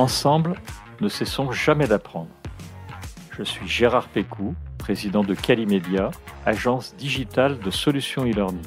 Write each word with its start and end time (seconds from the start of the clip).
Ensemble, 0.00 0.54
ne 1.02 1.10
cessons 1.10 1.52
jamais 1.52 1.86
d'apprendre. 1.86 2.30
Je 3.36 3.42
suis 3.42 3.68
Gérard 3.68 4.08
Pécou, 4.08 4.54
président 4.78 5.22
de 5.22 5.34
Calimedia, 5.34 6.10
agence 6.46 6.96
digitale 6.96 7.58
de 7.58 7.70
solutions 7.70 8.24
e-learning. 8.24 8.64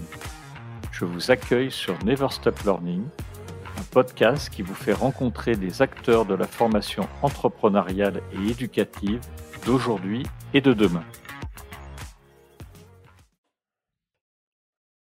Je 0.92 1.06
vous 1.06 1.32
accueille 1.32 1.72
sur 1.72 1.98
Never 2.06 2.28
Stop 2.30 2.60
Learning, 2.60 3.02
un 3.80 3.84
podcast 3.90 4.52
qui 4.52 4.62
vous 4.62 4.76
fait 4.76 4.94
rencontrer 4.94 5.56
des 5.56 5.82
acteurs 5.82 6.28
de 6.28 6.36
la 6.36 6.46
formation 6.46 7.08
entrepreneuriale 7.24 8.22
et 8.34 8.52
éducative 8.52 9.20
d'aujourd'hui 9.66 10.28
et 10.54 10.62
de 10.62 10.74
demain. 10.74 11.04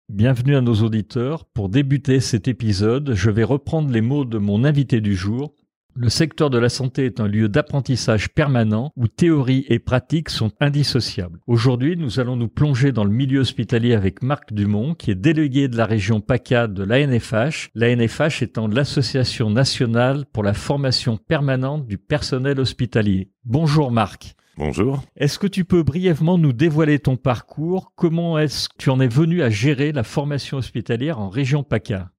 Bienvenue 0.09 0.55
à 0.55 0.61
nos 0.61 0.77
auditeurs. 0.77 1.45
Pour 1.45 1.69
débuter 1.69 2.21
cet 2.21 2.47
épisode, 2.47 3.15
je 3.15 3.31
vais 3.31 3.43
reprendre 3.43 3.91
les 3.91 4.01
mots 4.01 4.25
de 4.25 4.39
mon 4.39 4.63
invité 4.63 5.01
du 5.01 5.17
jour. 5.17 5.53
Le 5.97 6.09
secteur 6.09 6.51
de 6.51 6.59
la 6.59 6.69
santé 6.69 7.05
est 7.05 7.21
un 7.21 7.29
lieu 7.29 7.49
d'apprentissage 7.49 8.29
permanent 8.29 8.91
où 8.97 9.07
théorie 9.07 9.65
et 9.69 9.79
pratique 9.79 10.29
sont 10.29 10.51
indissociables. 10.61 11.39
Aujourd'hui, 11.47 11.97
nous 11.97 12.19
allons 12.19 12.35
nous 12.35 12.49
plonger 12.49 12.91
dans 12.91 13.05
le 13.05 13.13
milieu 13.13 13.39
hospitalier 13.39 13.95
avec 13.95 14.21
Marc 14.21 14.53
Dumont, 14.53 14.95
qui 14.95 15.13
est 15.13 15.15
délégué 15.15 15.69
de 15.69 15.77
la 15.77 15.87
région 15.87 16.21
PACA 16.21 16.67
de 16.67 16.83
l'ANFH, 16.83 17.71
l'ANFH 17.77 18.43
étant 18.43 18.67
l'Association 18.67 19.51
nationale 19.51 20.25
pour 20.33 20.43
la 20.43 20.53
formation 20.53 21.17
permanente 21.17 21.87
du 21.87 21.97
personnel 21.97 22.59
hospitalier. 22.59 23.31
Bonjour 23.45 23.93
Marc. 23.93 24.35
Bonjour. 24.57 25.01
Est-ce 25.17 25.39
que 25.39 25.47
tu 25.47 25.65
peux 25.65 25.85
brièvement 25.85 26.39
nous 26.39 26.53
dévoiler 26.53 26.99
ton 26.99 27.17
parcours? 27.17 27.93
Comment 27.95 28.39
est-ce 28.39 28.69
que 28.69 28.75
tu 28.79 28.91
en 28.91 28.99
es 28.99 29.09
venu 29.09 29.43
à 29.43 29.51
gérer 29.51 29.93
la 29.93 30.03
formation 30.03 30.59
hospitalière 30.59 31.21
en 31.21 31.29
région 31.29 31.63
PACA? 31.63 32.11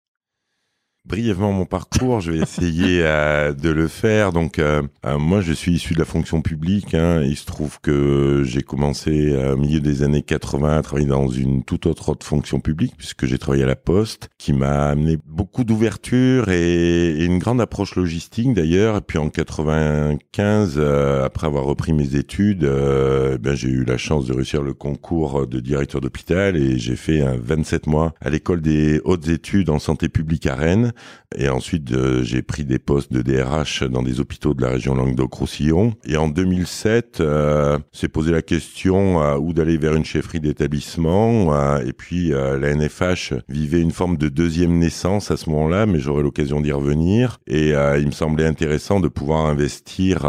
Brièvement 1.06 1.52
mon 1.52 1.66
parcours, 1.66 2.20
je 2.20 2.32
vais 2.32 2.40
essayer 2.40 3.02
euh, 3.04 3.54
de 3.54 3.70
le 3.70 3.88
faire. 3.88 4.32
Donc, 4.32 4.60
euh, 4.60 4.82
euh, 5.06 5.20
moi, 5.20 5.42
je 5.42 5.54
suis 5.54 5.74
issu 5.74 5.94
de 5.94 6.00
la 6.00 6.06
fonction 6.06 6.42
publique. 6.42 6.96
Hein. 6.96 7.22
Il 7.24 7.36
se 7.36 7.46
trouve 7.46 7.80
que 7.82 8.44
j'ai 8.46 8.62
commencé 8.62 9.36
au 9.36 9.58
milieu 9.58 9.80
des 9.80 10.04
années 10.04 10.24
80 10.24 10.78
à 10.78 10.82
travailler 10.82 11.08
dans 11.08 11.28
une 11.28 11.64
toute 11.64 11.86
autre, 11.86 12.16
fonction 12.22 12.60
publique, 12.60 12.94
puisque 12.98 13.26
j'ai 13.26 13.38
travaillé 13.38 13.64
à 13.64 13.68
la 13.68 13.76
Poste, 13.76 14.30
qui 14.38 14.54
m'a 14.54 14.90
amené 14.90 15.18
beaucoup 15.28 15.64
d'ouverture 15.64 16.50
et, 16.50 17.24
une 17.26 17.40
grande 17.40 17.62
approche 17.62 17.96
logistique 17.96 18.54
d'ailleurs. 18.54 18.98
Et 18.98 19.02
puis 19.02 19.18
en 19.18 19.30
95, 19.30 20.80
après 21.24 21.48
avoir 21.48 21.66
repris 21.66 21.94
mes 21.94 22.16
études, 22.16 22.62
ben, 22.62 23.56
j'ai 23.56 23.70
eu 23.70 23.84
la 23.84 23.98
chance 23.98 24.26
de 24.26 24.34
réussir 24.34 24.62
le 24.62 24.74
concours 24.74 25.48
de 25.48 25.60
directeur 25.60 26.02
d'hôpital 26.02 26.58
et 26.58 26.78
j'ai 26.78 26.96
fait 26.96 27.24
27 27.38 27.88
mois 27.88 28.14
à 28.22 28.30
l'école 28.30 28.62
des 28.62 29.02
hautes 29.04 29.28
études 29.28 29.70
en 29.70 29.80
santé 29.80 30.10
publique 30.10 30.46
à 30.46 30.56
Rennes. 30.56 30.94
Et 31.38 31.50
ensuite, 31.50 31.92
euh, 31.92 32.24
j'ai 32.24 32.42
pris 32.42 32.64
des 32.64 32.80
postes 32.80 33.12
de 33.12 33.22
DRH 33.22 33.84
dans 33.84 34.04
des 34.04 34.20
hôpitaux 34.20 34.54
de 34.54 34.62
la 34.62 34.70
région 34.70 34.96
Languedoc-Roussillon. 34.96 35.94
Et 36.06 36.18
en 36.18 36.28
2007, 36.28 37.20
euh, 37.20 37.80
s'est 37.92 38.08
posé 38.08 38.32
la 38.32 38.42
question 38.42 39.22
euh, 39.22 39.38
où 39.38 39.54
d'aller 39.54 39.78
vers 39.78 39.96
une 39.96 40.06
chefferie 40.06 40.40
d'établissement. 40.40 41.54
Euh, 41.54 41.86
et 41.86 41.94
puis, 41.94 42.30
la 42.30 42.76
NFH 42.76 43.34
vivait 43.50 43.82
une 43.82 43.92
forme 43.92 44.18
de 44.18 44.30
deuxième 44.30 44.78
naissance 44.78 45.32
à 45.32 45.38
ce 45.38 45.50
moment-là, 45.50 45.86
mais 45.86 46.00
j'aurai 46.00 46.24
l'occasion 46.24 46.62
d'y 46.62 46.72
revenir. 46.72 47.40
Et 47.48 47.70
il 47.70 48.06
me 48.06 48.12
semblait 48.12 48.46
intéressant 48.46 49.00
de 49.00 49.08
pouvoir 49.08 49.46
investir 49.46 50.28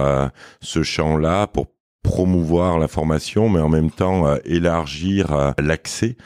ce 0.60 0.82
champ-là 0.82 1.46
pour 1.46 1.66
promouvoir 2.02 2.78
la 2.78 2.88
formation, 2.88 3.48
mais 3.48 3.60
en 3.60 3.68
même 3.68 3.90
temps 3.90 4.34
élargir 4.44 5.54
l'accès 5.58 6.16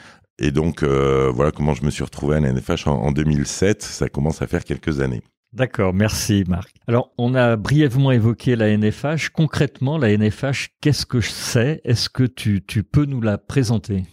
et 0.41 0.51
donc, 0.51 0.81
euh, 0.81 1.31
voilà 1.33 1.51
comment 1.51 1.75
je 1.75 1.85
me 1.85 1.91
suis 1.91 2.03
retrouvé 2.03 2.35
à 2.35 2.39
la 2.39 2.51
NFH 2.51 2.87
en, 2.87 3.11
2007. 3.11 3.83
Ça 3.83 4.09
commence 4.09 4.41
à 4.41 4.47
faire 4.47 4.63
quelques 4.63 4.99
années. 4.99 5.21
D'accord, 5.53 5.93
merci 5.93 6.43
Marc. 6.47 6.73
Alors, 6.87 7.13
on 7.19 7.35
a 7.35 7.57
brièvement 7.57 8.11
évoqué 8.11 8.55
la 8.55 8.75
NFH. 8.75 9.29
Concrètement, 9.31 9.99
la 9.99 10.09
NFH, 10.17 10.69
qu'est-ce 10.81 11.05
que 11.05 11.21
c'est? 11.21 11.81
Est-ce 11.83 12.09
que 12.09 12.23
tu, 12.23 12.63
tu 12.65 12.81
peux 12.83 13.05
nous 13.05 13.21
la 13.21 13.37
présenter? 13.37 14.05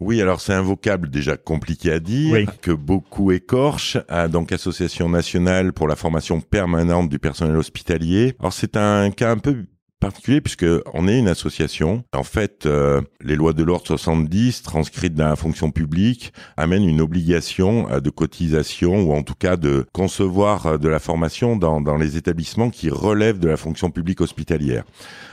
Oui, 0.00 0.22
alors 0.22 0.40
c'est 0.40 0.52
un 0.52 0.62
vocable 0.62 1.10
déjà 1.10 1.36
compliqué 1.36 1.92
à 1.92 2.00
dire, 2.00 2.46
que 2.60 2.70
beaucoup 2.70 3.32
écorchent. 3.32 3.98
Donc 4.30 4.52
Association 4.52 5.08
nationale 5.08 5.72
pour 5.72 5.88
la 5.88 5.96
formation 5.96 6.40
permanente 6.40 7.08
du 7.08 7.18
personnel 7.18 7.56
hospitalier. 7.56 8.36
Alors 8.38 8.52
c'est 8.52 8.76
un 8.76 9.10
cas 9.10 9.30
un 9.30 9.38
peu 9.38 9.64
particulier 10.00 10.40
puisque 10.40 10.66
on 10.92 11.08
est 11.08 11.18
une 11.18 11.28
association. 11.28 12.04
En 12.14 12.22
fait, 12.22 12.66
euh, 12.66 13.00
les 13.20 13.36
lois 13.36 13.52
de 13.52 13.62
l'ordre 13.62 13.86
70 13.86 14.62
transcrites 14.62 15.14
dans 15.14 15.28
la 15.28 15.36
fonction 15.36 15.70
publique 15.70 16.32
amènent 16.56 16.88
une 16.88 17.00
obligation 17.00 17.90
euh, 17.90 18.00
de 18.00 18.10
cotisation 18.10 19.02
ou 19.02 19.12
en 19.12 19.22
tout 19.22 19.34
cas 19.34 19.56
de 19.56 19.86
concevoir 19.92 20.66
euh, 20.66 20.78
de 20.78 20.88
la 20.88 20.98
formation 20.98 21.56
dans, 21.56 21.80
dans 21.80 21.96
les 21.96 22.16
établissements 22.16 22.70
qui 22.70 22.90
relèvent 22.90 23.38
de 23.38 23.48
la 23.48 23.56
fonction 23.56 23.90
publique 23.90 24.20
hospitalière. 24.20 24.84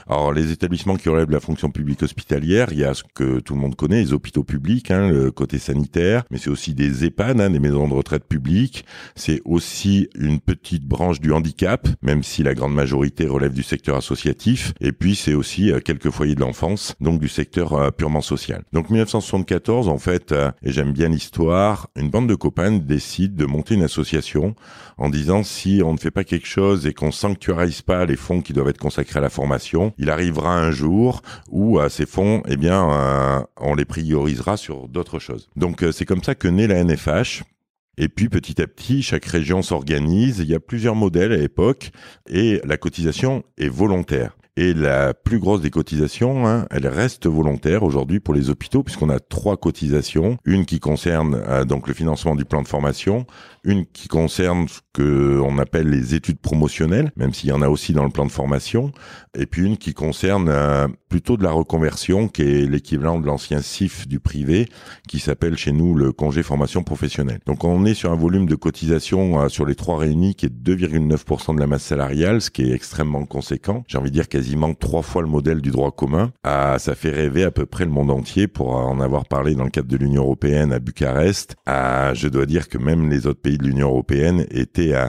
Alors 0.08 0.32
les 0.32 0.52
établissements 0.52 0.96
qui 0.96 1.08
relèvent 1.08 1.28
de 1.28 1.32
la 1.32 1.40
fonction 1.40 1.70
publique 1.70 2.02
hospitalière, 2.02 2.68
il 2.72 2.78
y 2.78 2.84
a 2.84 2.94
ce 2.94 3.02
que 3.14 3.40
tout 3.40 3.54
le 3.54 3.60
monde 3.60 3.74
connaît, 3.74 4.00
les 4.00 4.12
hôpitaux 4.12 4.44
publics, 4.44 4.90
hein, 4.90 5.08
le 5.08 5.30
côté 5.30 5.58
sanitaire, 5.58 6.24
mais 6.30 6.38
c'est 6.38 6.50
aussi 6.50 6.74
des 6.74 7.04
EHPAD, 7.04 7.40
hein, 7.40 7.50
des 7.50 7.58
maisons 7.58 7.88
de 7.88 7.94
retraite 7.94 8.24
publiques. 8.24 8.84
C'est 9.14 9.40
aussi 9.44 10.08
une 10.14 10.40
petite 10.40 10.84
branche 10.84 11.20
du 11.20 11.32
handicap, 11.32 11.88
même 12.02 12.22
si 12.22 12.42
la 12.42 12.54
grande 12.54 12.74
majorité 12.74 13.26
relève 13.26 13.52
du 13.54 13.62
secteur 13.62 13.96
associatif. 13.96 14.74
Et 14.80 14.92
puis 14.92 15.16
c'est 15.16 15.34
aussi 15.34 15.70
euh, 15.70 15.80
quelques 15.80 16.10
foyers 16.10 16.34
de 16.34 16.40
l'enfance, 16.40 16.94
donc 17.00 17.20
du 17.20 17.28
secteur 17.28 17.72
euh, 17.72 17.90
purement 17.90 18.20
social. 18.20 18.62
Donc 18.72 18.90
1974, 18.90 19.88
en 19.88 19.98
fait, 19.98 20.32
euh, 20.32 20.50
et 20.62 20.72
j'aime 20.72 20.92
bien 20.92 21.08
l'histoire, 21.08 21.88
une 21.96 22.10
bande 22.10 22.28
de 22.28 22.34
copains 22.34 22.72
décide 22.72 23.36
de 23.36 23.46
monter 23.46 23.74
une 23.74 23.82
association 23.82 24.54
en 24.96 25.08
disant 25.08 25.42
si 25.42 25.82
on 25.84 25.92
ne 25.92 25.98
fait 25.98 26.10
pas 26.10 26.24
quelque 26.24 26.46
chose 26.46 26.86
et 26.86 26.92
qu'on 26.92 27.10
sanctuarise 27.10 27.82
pas 27.82 28.04
les 28.04 28.16
fonds 28.16 28.42
qui 28.42 28.52
doivent 28.52 28.68
être 28.68 28.78
consacrés 28.78 29.18
à 29.18 29.22
la 29.22 29.30
formation, 29.30 29.92
il 29.98 30.10
arrivera 30.10 30.56
un 30.56 30.70
jour 30.70 31.22
où 31.50 31.78
ces 31.88 32.06
fonds, 32.06 32.42
eh 32.48 32.56
bien, 32.56 32.90
euh, 32.90 33.40
on 33.60 33.74
les 33.74 33.84
priorisera 33.84 34.56
sur 34.56 34.88
d'autres 34.88 35.18
choses. 35.18 35.48
Donc 35.56 35.82
euh, 35.82 35.92
c'est 35.92 36.04
comme 36.04 36.22
ça 36.22 36.34
que 36.34 36.48
naît 36.48 36.66
la 36.66 36.82
NFH. 36.82 37.42
Et 37.96 38.08
puis 38.08 38.28
petit 38.28 38.60
à 38.60 38.66
petit, 38.66 39.02
chaque 39.02 39.24
région 39.24 39.62
s'organise. 39.62 40.40
Il 40.40 40.48
y 40.48 40.54
a 40.54 40.60
plusieurs 40.60 40.96
modèles 40.96 41.32
à 41.32 41.36
l'époque 41.36 41.92
et 42.28 42.60
la 42.64 42.76
cotisation 42.76 43.44
est 43.56 43.68
volontaire. 43.68 44.36
Et 44.56 44.72
la 44.72 45.14
plus 45.14 45.40
grosse 45.40 45.62
des 45.62 45.70
cotisations, 45.70 46.46
hein, 46.46 46.66
elle 46.70 46.86
reste 46.86 47.26
volontaire 47.26 47.82
aujourd'hui 47.82 48.20
pour 48.20 48.34
les 48.34 48.50
hôpitaux, 48.50 48.84
puisqu'on 48.84 49.10
a 49.10 49.18
trois 49.18 49.56
cotisations. 49.56 50.38
Une 50.44 50.64
qui 50.64 50.78
concerne 50.78 51.42
euh, 51.48 51.64
donc 51.64 51.88
le 51.88 51.94
financement 51.94 52.36
du 52.36 52.44
plan 52.44 52.62
de 52.62 52.68
formation, 52.68 53.26
une 53.64 53.84
qui 53.84 54.06
concerne 54.06 54.68
ce 54.68 54.78
que 54.92 55.40
on 55.44 55.58
appelle 55.58 55.88
les 55.88 56.14
études 56.14 56.38
promotionnelles, 56.38 57.10
même 57.16 57.34
s'il 57.34 57.48
y 57.48 57.52
en 57.52 57.62
a 57.62 57.68
aussi 57.68 57.92
dans 57.92 58.04
le 58.04 58.10
plan 58.10 58.26
de 58.26 58.30
formation, 58.30 58.92
et 59.36 59.46
puis 59.46 59.66
une 59.66 59.76
qui 59.76 59.92
concerne 59.92 60.48
euh, 60.48 60.86
plutôt 61.08 61.36
de 61.36 61.42
la 61.42 61.50
reconversion, 61.50 62.28
qui 62.28 62.42
est 62.42 62.70
l'équivalent 62.70 63.18
de 63.18 63.26
l'ancien 63.26 63.60
CIF 63.60 64.06
du 64.06 64.20
privé, 64.20 64.68
qui 65.08 65.18
s'appelle 65.18 65.56
chez 65.56 65.72
nous 65.72 65.96
le 65.96 66.12
congé 66.12 66.44
formation 66.44 66.84
professionnelle. 66.84 67.40
Donc 67.46 67.64
on 67.64 67.84
est 67.84 67.94
sur 67.94 68.12
un 68.12 68.16
volume 68.16 68.46
de 68.46 68.54
cotisation 68.54 69.40
euh, 69.40 69.48
sur 69.48 69.66
les 69.66 69.74
trois 69.74 69.98
réunis 69.98 70.36
qui 70.36 70.46
est 70.46 70.48
2,9% 70.48 71.56
de 71.56 71.60
la 71.60 71.66
masse 71.66 71.82
salariale, 71.82 72.40
ce 72.40 72.50
qui 72.50 72.62
est 72.62 72.72
extrêmement 72.72 73.26
conséquent. 73.26 73.82
J'ai 73.88 73.98
envie 73.98 74.10
de 74.10 74.14
dire 74.14 74.28
quasiment 74.44 74.74
trois 74.74 75.00
fois 75.00 75.22
le 75.22 75.28
modèle 75.28 75.62
du 75.62 75.70
droit 75.70 75.90
commun. 75.90 76.30
Ah, 76.42 76.76
ça 76.78 76.94
fait 76.94 77.10
rêver 77.10 77.44
à 77.44 77.50
peu 77.50 77.64
près 77.64 77.86
le 77.86 77.90
monde 77.90 78.10
entier 78.10 78.46
pour 78.46 78.74
en 78.74 79.00
avoir 79.00 79.24
parlé 79.24 79.54
dans 79.54 79.64
le 79.64 79.70
cadre 79.70 79.88
de 79.88 79.96
l'Union 79.96 80.22
européenne 80.22 80.70
à 80.70 80.80
Bucarest. 80.80 81.56
Ah, 81.64 82.12
je 82.12 82.28
dois 82.28 82.44
dire 82.44 82.68
que 82.68 82.76
même 82.76 83.08
les 83.08 83.26
autres 83.26 83.40
pays 83.40 83.56
de 83.56 83.64
l'Union 83.64 83.88
européenne 83.88 84.44
étaient 84.50 84.94
euh, 84.94 85.08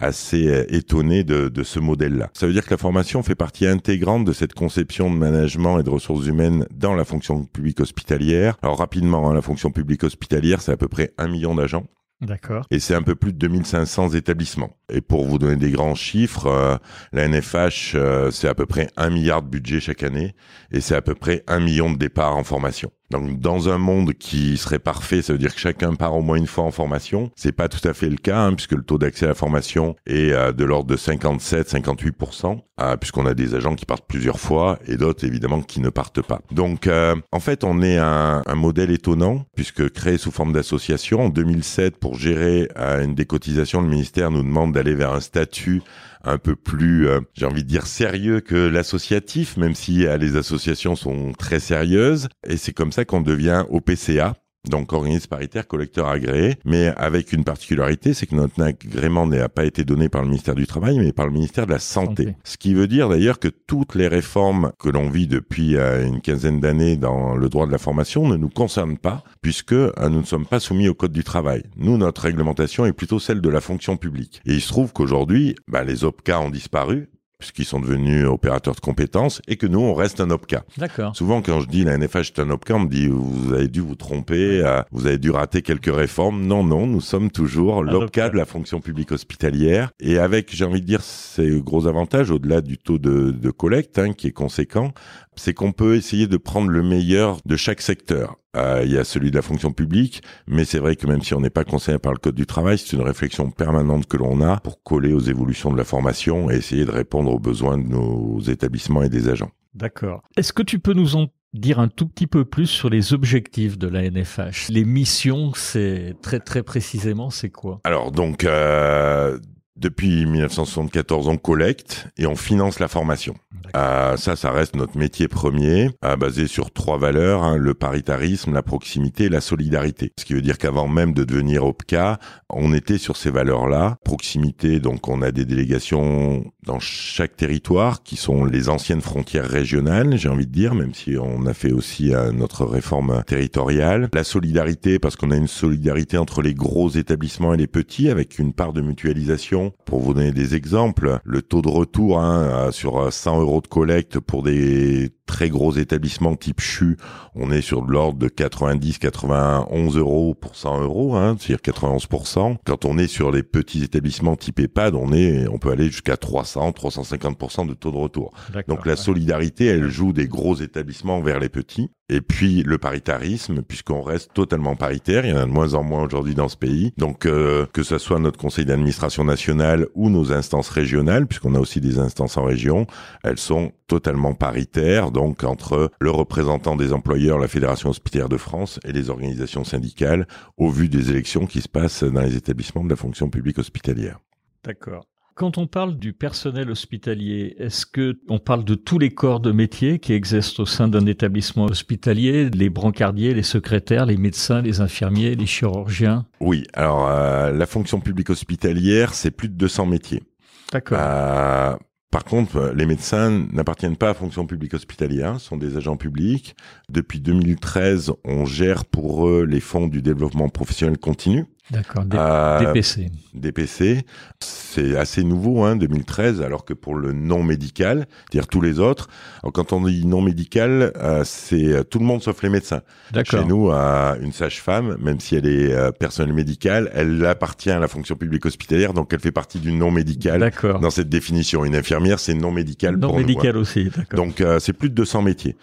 assez 0.00 0.48
euh, 0.48 0.64
étonnés 0.68 1.22
de, 1.22 1.62
ce 1.62 1.78
modèle-là. 1.78 2.30
Ça 2.32 2.48
veut 2.48 2.52
dire 2.52 2.64
que 2.64 2.70
la 2.70 2.76
formation 2.76 3.22
fait 3.22 3.36
partie 3.36 3.68
intégrante 3.68 4.24
de 4.24 4.32
cette 4.32 4.52
conception 4.52 5.08
de 5.10 5.16
management 5.16 5.78
et 5.78 5.84
de 5.84 5.90
ressources 5.90 6.26
humaines 6.26 6.66
dans 6.74 6.94
la 6.94 7.04
fonction 7.04 7.44
publique 7.44 7.78
hospitalière. 7.78 8.56
Alors 8.62 8.78
rapidement, 8.78 9.30
hein, 9.30 9.34
la 9.34 9.42
fonction 9.42 9.70
publique 9.70 10.02
hospitalière, 10.02 10.60
c'est 10.60 10.72
à 10.72 10.76
peu 10.76 10.88
près 10.88 11.12
un 11.18 11.28
million 11.28 11.54
d'agents. 11.54 11.84
D'accord. 12.22 12.66
Et 12.70 12.78
c'est 12.78 12.94
un 12.94 13.02
peu 13.02 13.16
plus 13.16 13.32
de 13.32 13.38
2500 13.38 14.10
établissements. 14.10 14.76
Et 14.88 15.00
pour 15.00 15.26
vous 15.26 15.38
donner 15.38 15.56
des 15.56 15.72
grands 15.72 15.96
chiffres, 15.96 16.46
euh, 16.46 16.76
la 17.12 17.26
NFH, 17.26 17.94
euh, 17.96 18.30
c'est 18.30 18.46
à 18.46 18.54
peu 18.54 18.64
près 18.64 18.88
un 18.96 19.10
milliard 19.10 19.42
de 19.42 19.48
budget 19.48 19.80
chaque 19.80 20.04
année 20.04 20.36
et 20.70 20.80
c'est 20.80 20.94
à 20.94 21.02
peu 21.02 21.16
près 21.16 21.42
un 21.48 21.58
million 21.58 21.90
de 21.90 21.98
départs 21.98 22.36
en 22.36 22.44
formation. 22.44 22.92
Donc, 23.12 23.38
dans 23.38 23.68
un 23.68 23.78
monde 23.78 24.14
qui 24.14 24.56
serait 24.56 24.78
parfait, 24.78 25.22
ça 25.22 25.32
veut 25.32 25.38
dire 25.38 25.54
que 25.54 25.60
chacun 25.60 25.94
part 25.94 26.16
au 26.16 26.22
moins 26.22 26.36
une 26.36 26.46
fois 26.46 26.64
en 26.64 26.70
formation. 26.70 27.30
C'est 27.36 27.52
pas 27.52 27.68
tout 27.68 27.86
à 27.86 27.92
fait 27.92 28.08
le 28.08 28.16
cas, 28.16 28.40
hein, 28.40 28.54
puisque 28.54 28.72
le 28.72 28.82
taux 28.82 28.98
d'accès 28.98 29.26
à 29.26 29.28
la 29.28 29.34
formation 29.34 29.96
est 30.06 30.32
euh, 30.32 30.52
de 30.52 30.64
l'ordre 30.64 30.90
de 30.90 30.96
57-58%, 30.96 32.58
euh, 32.80 32.96
puisqu'on 32.96 33.26
a 33.26 33.34
des 33.34 33.54
agents 33.54 33.74
qui 33.74 33.84
partent 33.84 34.06
plusieurs 34.06 34.40
fois 34.40 34.78
et 34.86 34.96
d'autres 34.96 35.26
évidemment 35.26 35.60
qui 35.60 35.80
ne 35.80 35.90
partent 35.90 36.22
pas. 36.22 36.40
Donc, 36.50 36.86
euh, 36.86 37.14
en 37.32 37.40
fait, 37.40 37.64
on 37.64 37.82
est 37.82 37.98
un, 37.98 38.42
un, 38.46 38.54
modèle 38.54 38.90
étonnant, 38.90 39.44
puisque 39.54 39.90
créé 39.90 40.16
sous 40.16 40.30
forme 40.30 40.52
d'association 40.52 41.20
en 41.20 41.28
2007 41.28 41.98
pour 41.98 42.14
gérer 42.14 42.68
une 42.76 43.14
décotisation, 43.14 43.82
le 43.82 43.88
ministère 43.88 44.30
nous 44.30 44.42
demande 44.42 44.72
d'aller 44.72 44.94
vers 44.94 45.12
un 45.12 45.20
statut 45.20 45.82
un 46.24 46.38
peu 46.38 46.56
plus, 46.56 47.08
euh, 47.08 47.20
j'ai 47.34 47.46
envie 47.46 47.62
de 47.62 47.68
dire, 47.68 47.86
sérieux 47.86 48.40
que 48.40 48.54
l'associatif, 48.54 49.56
même 49.56 49.74
si 49.74 50.06
euh, 50.06 50.16
les 50.16 50.36
associations 50.36 50.96
sont 50.96 51.32
très 51.32 51.60
sérieuses. 51.60 52.28
Et 52.46 52.56
c'est 52.56 52.72
comme 52.72 52.92
ça 52.92 53.04
qu'on 53.04 53.20
devient 53.20 53.64
OPCA, 53.70 54.34
donc 54.68 54.92
organisme 54.92 55.26
paritaire 55.26 55.66
collecteur 55.66 56.06
agréé, 56.06 56.56
mais 56.64 56.92
avec 56.96 57.32
une 57.32 57.44
particularité, 57.44 58.14
c'est 58.14 58.26
que 58.26 58.36
notre 58.36 58.62
agrément 58.62 59.26
n'a 59.26 59.48
pas 59.48 59.64
été 59.64 59.82
donné 59.84 60.08
par 60.08 60.22
le 60.22 60.28
ministère 60.28 60.54
du 60.54 60.66
Travail, 60.66 60.98
mais 60.98 61.12
par 61.12 61.26
le 61.26 61.32
ministère 61.32 61.66
de 61.66 61.72
la 61.72 61.78
Santé. 61.78 62.36
Ce 62.44 62.56
qui 62.56 62.74
veut 62.74 62.86
dire 62.86 63.08
d'ailleurs 63.08 63.40
que 63.40 63.48
toutes 63.48 63.94
les 63.94 64.06
réformes 64.06 64.72
que 64.78 64.88
l'on 64.88 65.10
vit 65.10 65.26
depuis 65.26 65.76
euh, 65.76 66.06
une 66.06 66.20
quinzaine 66.20 66.60
d'années 66.60 66.96
dans 66.96 67.34
le 67.34 67.48
droit 67.48 67.66
de 67.66 67.72
la 67.72 67.78
formation 67.78 68.28
ne 68.28 68.36
nous 68.36 68.48
concernent 68.48 68.98
pas, 68.98 69.24
puisque 69.40 69.72
euh, 69.72 69.90
nous 70.08 70.20
ne 70.20 70.26
sommes 70.26 70.46
pas 70.46 70.60
soumis 70.60 70.88
au 70.88 70.94
Code 70.94 71.12
du 71.12 71.24
travail. 71.24 71.64
Nous, 71.76 71.98
notre 71.98 72.22
réglementation 72.22 72.86
est 72.86 72.92
plutôt 72.92 73.18
celle 73.18 73.40
de 73.40 73.48
la 73.48 73.60
fonction 73.60 73.96
publique. 73.96 74.40
Et 74.46 74.54
il 74.54 74.60
se 74.60 74.68
trouve 74.68 74.92
qu'aujourd'hui, 74.92 75.56
bah, 75.66 75.82
les 75.82 76.04
OPCA 76.04 76.40
ont 76.40 76.50
disparu, 76.50 77.08
puisqu'ils 77.42 77.64
sont 77.64 77.80
devenus 77.80 78.24
opérateurs 78.24 78.76
de 78.76 78.80
compétences, 78.80 79.42
et 79.48 79.56
que 79.56 79.66
nous, 79.66 79.80
on 79.80 79.94
reste 79.94 80.20
un 80.20 80.30
OPCA. 80.30 80.64
D'accord. 80.78 81.16
Souvent, 81.16 81.42
quand 81.42 81.60
je 81.60 81.66
dis 81.66 81.82
la 81.82 81.98
NFH 81.98 82.16
est 82.16 82.38
un 82.38 82.50
OPCA, 82.50 82.76
on 82.76 82.80
me 82.80 82.88
dit, 82.88 83.08
vous 83.08 83.52
avez 83.52 83.66
dû 83.66 83.80
vous 83.80 83.96
tromper, 83.96 84.62
euh, 84.64 84.80
vous 84.92 85.06
avez 85.06 85.18
dû 85.18 85.30
rater 85.30 85.62
quelques 85.62 85.92
réformes. 85.92 86.46
Non, 86.46 86.62
non, 86.62 86.86
nous 86.86 87.00
sommes 87.00 87.32
toujours 87.32 87.82
l'OPCA 87.82 88.30
de 88.30 88.36
la 88.36 88.44
fonction 88.44 88.80
publique 88.80 89.10
hospitalière, 89.10 89.90
et 89.98 90.18
avec, 90.18 90.54
j'ai 90.54 90.64
envie 90.64 90.80
de 90.80 90.86
dire, 90.86 91.02
ces 91.02 91.60
gros 91.60 91.88
avantages, 91.88 92.30
au-delà 92.30 92.60
du 92.60 92.78
taux 92.78 92.98
de, 92.98 93.32
de 93.32 93.50
collecte, 93.50 93.98
hein, 93.98 94.12
qui 94.12 94.28
est 94.28 94.32
conséquent, 94.32 94.92
c'est 95.34 95.52
qu'on 95.52 95.72
peut 95.72 95.96
essayer 95.96 96.28
de 96.28 96.36
prendre 96.36 96.68
le 96.68 96.82
meilleur 96.82 97.38
de 97.44 97.56
chaque 97.56 97.82
secteur. 97.82 98.36
Euh, 98.56 98.82
il 98.84 98.92
y 98.92 98.98
a 98.98 99.04
celui 99.04 99.30
de 99.30 99.36
la 99.36 99.42
fonction 99.42 99.72
publique, 99.72 100.22
mais 100.46 100.64
c'est 100.64 100.78
vrai 100.78 100.96
que 100.96 101.06
même 101.06 101.22
si 101.22 101.32
on 101.32 101.40
n'est 101.40 101.50
pas 101.50 101.64
conseillé 101.64 101.98
par 101.98 102.12
le 102.12 102.18
Code 102.18 102.34
du 102.34 102.44
travail, 102.44 102.76
c'est 102.76 102.96
une 102.96 103.02
réflexion 103.02 103.50
permanente 103.50 104.06
que 104.06 104.18
l'on 104.18 104.42
a 104.42 104.58
pour 104.60 104.82
coller 104.82 105.14
aux 105.14 105.20
évolutions 105.20 105.72
de 105.72 105.78
la 105.78 105.84
formation 105.84 106.50
et 106.50 106.56
essayer 106.56 106.84
de 106.84 106.90
répondre 106.90 107.32
aux 107.32 107.38
besoins 107.38 107.78
de 107.78 107.88
nos 107.88 108.40
établissements 108.40 109.02
et 109.02 109.08
des 109.08 109.30
agents. 109.30 109.50
D'accord. 109.74 110.22
Est-ce 110.36 110.52
que 110.52 110.62
tu 110.62 110.78
peux 110.78 110.92
nous 110.92 111.16
en 111.16 111.28
dire 111.54 111.78
un 111.78 111.88
tout 111.88 112.06
petit 112.06 112.26
peu 112.26 112.44
plus 112.44 112.66
sur 112.66 112.90
les 112.90 113.14
objectifs 113.14 113.78
de 113.78 113.88
la 113.88 114.02
NFH 114.02 114.68
Les 114.68 114.84
missions, 114.84 115.52
c'est 115.54 116.16
très 116.22 116.40
très 116.40 116.62
précisément, 116.62 117.30
c'est 117.30 117.50
quoi? 117.50 117.80
Alors 117.84 118.12
donc, 118.12 118.44
euh, 118.44 119.38
depuis 119.76 120.26
1974, 120.26 121.28
on 121.28 121.36
collecte 121.36 122.08
et 122.18 122.26
on 122.26 122.36
finance 122.36 122.78
la 122.78 122.88
formation. 122.88 123.34
Euh, 123.74 124.16
ça, 124.16 124.36
ça 124.36 124.50
reste 124.50 124.76
notre 124.76 124.98
métier 124.98 125.28
premier, 125.28 125.90
euh, 126.04 126.16
basé 126.16 126.46
sur 126.46 126.70
trois 126.70 126.98
valeurs 126.98 127.42
hein, 127.42 127.56
le 127.56 127.72
paritarisme, 127.72 128.52
la 128.52 128.62
proximité, 128.62 129.24
et 129.24 129.28
la 129.28 129.40
solidarité. 129.40 130.12
Ce 130.18 130.24
qui 130.24 130.34
veut 130.34 130.42
dire 130.42 130.58
qu'avant 130.58 130.88
même 130.88 131.14
de 131.14 131.24
devenir 131.24 131.64
OPCA, 131.64 132.18
on 132.50 132.74
était 132.74 132.98
sur 132.98 133.16
ces 133.16 133.30
valeurs-là. 133.30 133.96
Proximité, 134.04 134.78
donc 134.78 135.08
on 135.08 135.22
a 135.22 135.30
des 135.30 135.44
délégations 135.44 136.44
dans 136.66 136.80
chaque 136.80 137.36
territoire 137.36 138.02
qui 138.02 138.16
sont 138.16 138.44
les 138.44 138.68
anciennes 138.68 139.00
frontières 139.00 139.48
régionales, 139.48 140.16
j'ai 140.18 140.28
envie 140.28 140.46
de 140.46 140.52
dire, 140.52 140.74
même 140.74 140.92
si 140.92 141.16
on 141.16 141.46
a 141.46 141.54
fait 141.54 141.72
aussi 141.72 142.14
euh, 142.14 142.30
notre 142.32 142.66
réforme 142.66 143.22
territoriale. 143.26 144.10
La 144.12 144.24
solidarité, 144.24 144.98
parce 144.98 145.16
qu'on 145.16 145.30
a 145.30 145.36
une 145.36 145.48
solidarité 145.48 146.18
entre 146.18 146.42
les 146.42 146.54
gros 146.54 146.90
établissements 146.90 147.54
et 147.54 147.56
les 147.56 147.66
petits, 147.66 148.10
avec 148.10 148.38
une 148.38 148.52
part 148.52 148.72
de 148.72 148.82
mutualisation 148.82 149.61
pour 149.70 150.00
vous 150.00 150.14
donner 150.14 150.32
des 150.32 150.54
exemples, 150.54 151.18
le 151.24 151.42
taux 151.42 151.62
de 151.62 151.68
retour 151.68 152.20
hein, 152.20 152.70
sur 152.72 153.12
100 153.12 153.40
euros 153.40 153.60
de 153.60 153.68
collecte 153.68 154.18
pour 154.18 154.42
des 154.42 155.10
très 155.26 155.48
gros 155.48 155.72
établissements 155.72 156.36
type 156.36 156.60
CHU, 156.60 156.96
on 157.34 157.50
est 157.50 157.62
sur 157.62 157.82
de 157.82 157.90
l'ordre 157.90 158.18
de 158.18 158.28
90, 158.28 158.98
91 158.98 159.96
euros 159.96 160.34
pour 160.34 160.54
100 160.54 160.82
euros, 160.82 161.16
hein, 161.16 161.36
c'est-à-dire 161.38 161.74
91%. 161.74 162.56
Quand 162.66 162.84
on 162.84 162.98
est 162.98 163.06
sur 163.06 163.30
les 163.30 163.42
petits 163.42 163.82
établissements 163.82 164.36
type 164.36 164.60
EHPAD, 164.60 164.94
on 164.94 165.12
est, 165.12 165.48
on 165.48 165.58
peut 165.58 165.70
aller 165.70 165.86
jusqu'à 165.86 166.16
300, 166.16 166.70
350% 166.72 167.66
de 167.66 167.74
taux 167.74 167.90
de 167.90 167.96
retour. 167.96 168.32
Donc 168.68 168.86
la 168.86 168.96
solidarité, 168.96 169.66
elle 169.66 169.88
joue 169.88 170.12
des 170.12 170.28
gros 170.28 170.56
établissements 170.56 171.20
vers 171.20 171.40
les 171.40 171.48
petits. 171.48 171.90
Et 172.12 172.20
puis 172.20 172.62
le 172.62 172.76
paritarisme, 172.76 173.62
puisqu'on 173.62 174.02
reste 174.02 174.34
totalement 174.34 174.76
paritaire, 174.76 175.24
il 175.24 175.30
y 175.30 175.32
en 175.32 175.38
a 175.38 175.46
de 175.46 175.50
moins 175.50 175.72
en 175.72 175.82
moins 175.82 176.04
aujourd'hui 176.04 176.34
dans 176.34 176.50
ce 176.50 176.58
pays. 176.58 176.92
Donc 176.98 177.24
euh, 177.24 177.64
que 177.72 177.82
ce 177.82 177.96
soit 177.96 178.18
notre 178.18 178.38
conseil 178.38 178.66
d'administration 178.66 179.24
nationale 179.24 179.86
ou 179.94 180.10
nos 180.10 180.30
instances 180.30 180.68
régionales, 180.68 181.26
puisqu'on 181.26 181.54
a 181.54 181.58
aussi 181.58 181.80
des 181.80 181.98
instances 181.98 182.36
en 182.36 182.44
région, 182.44 182.86
elles 183.24 183.38
sont 183.38 183.72
totalement 183.86 184.34
paritaires, 184.34 185.10
donc 185.10 185.42
entre 185.42 185.90
le 186.00 186.10
représentant 186.10 186.76
des 186.76 186.92
employeurs, 186.92 187.38
la 187.38 187.48
Fédération 187.48 187.88
hospitalière 187.88 188.28
de 188.28 188.36
France 188.36 188.78
et 188.84 188.92
les 188.92 189.08
organisations 189.08 189.64
syndicales, 189.64 190.28
au 190.58 190.68
vu 190.68 190.90
des 190.90 191.08
élections 191.08 191.46
qui 191.46 191.62
se 191.62 191.68
passent 191.68 192.04
dans 192.04 192.20
les 192.20 192.36
établissements 192.36 192.84
de 192.84 192.90
la 192.90 192.96
fonction 192.96 193.30
publique 193.30 193.58
hospitalière. 193.58 194.18
D'accord. 194.64 195.06
Quand 195.34 195.56
on 195.56 195.66
parle 195.66 195.98
du 195.98 196.12
personnel 196.12 196.70
hospitalier, 196.70 197.54
est-ce 197.58 197.86
que 197.86 198.18
on 198.28 198.38
parle 198.38 198.64
de 198.64 198.74
tous 198.74 198.98
les 198.98 199.10
corps 199.10 199.40
de 199.40 199.50
métier 199.50 199.98
qui 199.98 200.12
existent 200.12 200.62
au 200.62 200.66
sein 200.66 200.88
d'un 200.88 201.06
établissement 201.06 201.64
hospitalier, 201.64 202.50
les 202.50 202.68
brancardiers, 202.68 203.32
les 203.32 203.42
secrétaires, 203.42 204.04
les 204.04 204.18
médecins, 204.18 204.60
les 204.60 204.80
infirmiers, 204.80 205.34
les 205.34 205.46
chirurgiens? 205.46 206.26
Oui, 206.40 206.64
alors 206.74 207.08
euh, 207.08 207.50
la 207.50 207.66
fonction 207.66 208.00
publique 208.00 208.28
hospitalière, 208.28 209.14
c'est 209.14 209.30
plus 209.30 209.48
de 209.48 209.54
200 209.54 209.86
métiers. 209.86 210.22
D'accord. 210.70 210.98
Euh, 211.00 211.76
par 212.10 212.24
contre, 212.24 212.74
les 212.76 212.84
médecins 212.84 213.46
n'appartiennent 213.52 213.96
pas 213.96 214.06
à 214.06 214.10
la 214.10 214.14
fonction 214.14 214.46
publique 214.46 214.74
hospitalière, 214.74 215.40
sont 215.40 215.56
des 215.56 215.78
agents 215.78 215.96
publics. 215.96 216.54
Depuis 216.90 217.20
2013, 217.20 218.12
on 218.26 218.44
gère 218.44 218.84
pour 218.84 219.26
eux 219.26 219.46
les 219.48 219.60
fonds 219.60 219.88
du 219.88 220.02
développement 220.02 220.50
professionnel 220.50 220.98
continu. 220.98 221.46
D'accord, 221.70 222.04
DPC. 222.04 223.00
Euh, 223.02 223.08
DPC, 223.34 224.04
c'est 224.40 224.96
assez 224.96 225.22
nouveau, 225.22 225.62
hein, 225.64 225.76
2013, 225.76 226.42
alors 226.42 226.64
que 226.64 226.74
pour 226.74 226.94
le 226.94 227.12
non 227.12 227.42
médical, 227.42 228.06
c'est-à-dire 228.30 228.48
tous 228.48 228.60
les 228.60 228.80
autres, 228.80 229.08
quand 229.52 229.72
on 229.72 229.86
dit 229.86 230.06
non 230.06 230.20
médical, 230.22 230.92
euh, 230.96 231.22
c'est 231.24 231.72
euh, 231.72 231.82
tout 231.84 231.98
le 231.98 232.04
monde 232.04 232.22
sauf 232.22 232.42
les 232.42 232.48
médecins. 232.48 232.82
Chez 233.24 233.44
nous, 233.44 233.70
une 233.70 234.32
sage-femme, 234.32 234.96
même 235.00 235.20
si 235.20 235.36
elle 235.36 235.46
est 235.46 235.72
euh, 235.72 235.92
personnelle 235.92 236.34
médicale, 236.34 236.90
elle 236.94 237.24
appartient 237.26 237.70
à 237.70 237.78
la 237.78 237.88
fonction 237.88 238.16
publique 238.16 238.44
hospitalière, 238.44 238.92
donc 238.92 239.12
elle 239.12 239.20
fait 239.20 239.32
partie 239.32 239.58
du 239.60 239.72
non 239.72 239.90
médical 239.90 240.50
dans 240.80 240.90
cette 240.90 241.08
définition. 241.08 241.64
Une 241.64 241.76
infirmière, 241.76 242.18
c'est 242.18 242.34
non 242.34 242.50
médical 242.50 242.96
non 242.96 243.16
médical 243.16 243.56
aussi, 243.56 243.90
Donc 244.14 244.42
c'est 244.58 244.72
plus 244.72 244.90
de 244.90 244.94
200 244.94 245.22
métiers. 245.22 245.56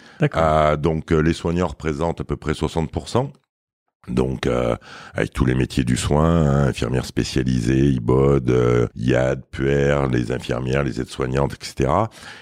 donc 0.78 1.10
les 1.10 1.32
soignants 1.32 1.68
représentent 1.68 2.20
à 2.20 2.24
peu 2.24 2.36
près 2.36 2.52
60%. 2.52 3.30
Donc, 4.08 4.46
euh, 4.46 4.76
avec 5.14 5.32
tous 5.32 5.44
les 5.44 5.54
métiers 5.54 5.84
du 5.84 5.96
soin, 5.96 6.24
hein, 6.24 6.68
infirmières 6.68 7.04
spécialisées, 7.04 7.90
IBOD, 7.90 8.50
euh, 8.50 8.86
IAD, 8.96 9.42
PUER, 9.50 10.08
les 10.10 10.32
infirmières, 10.32 10.84
les 10.84 11.00
aides-soignantes, 11.00 11.54
etc. 11.54 11.90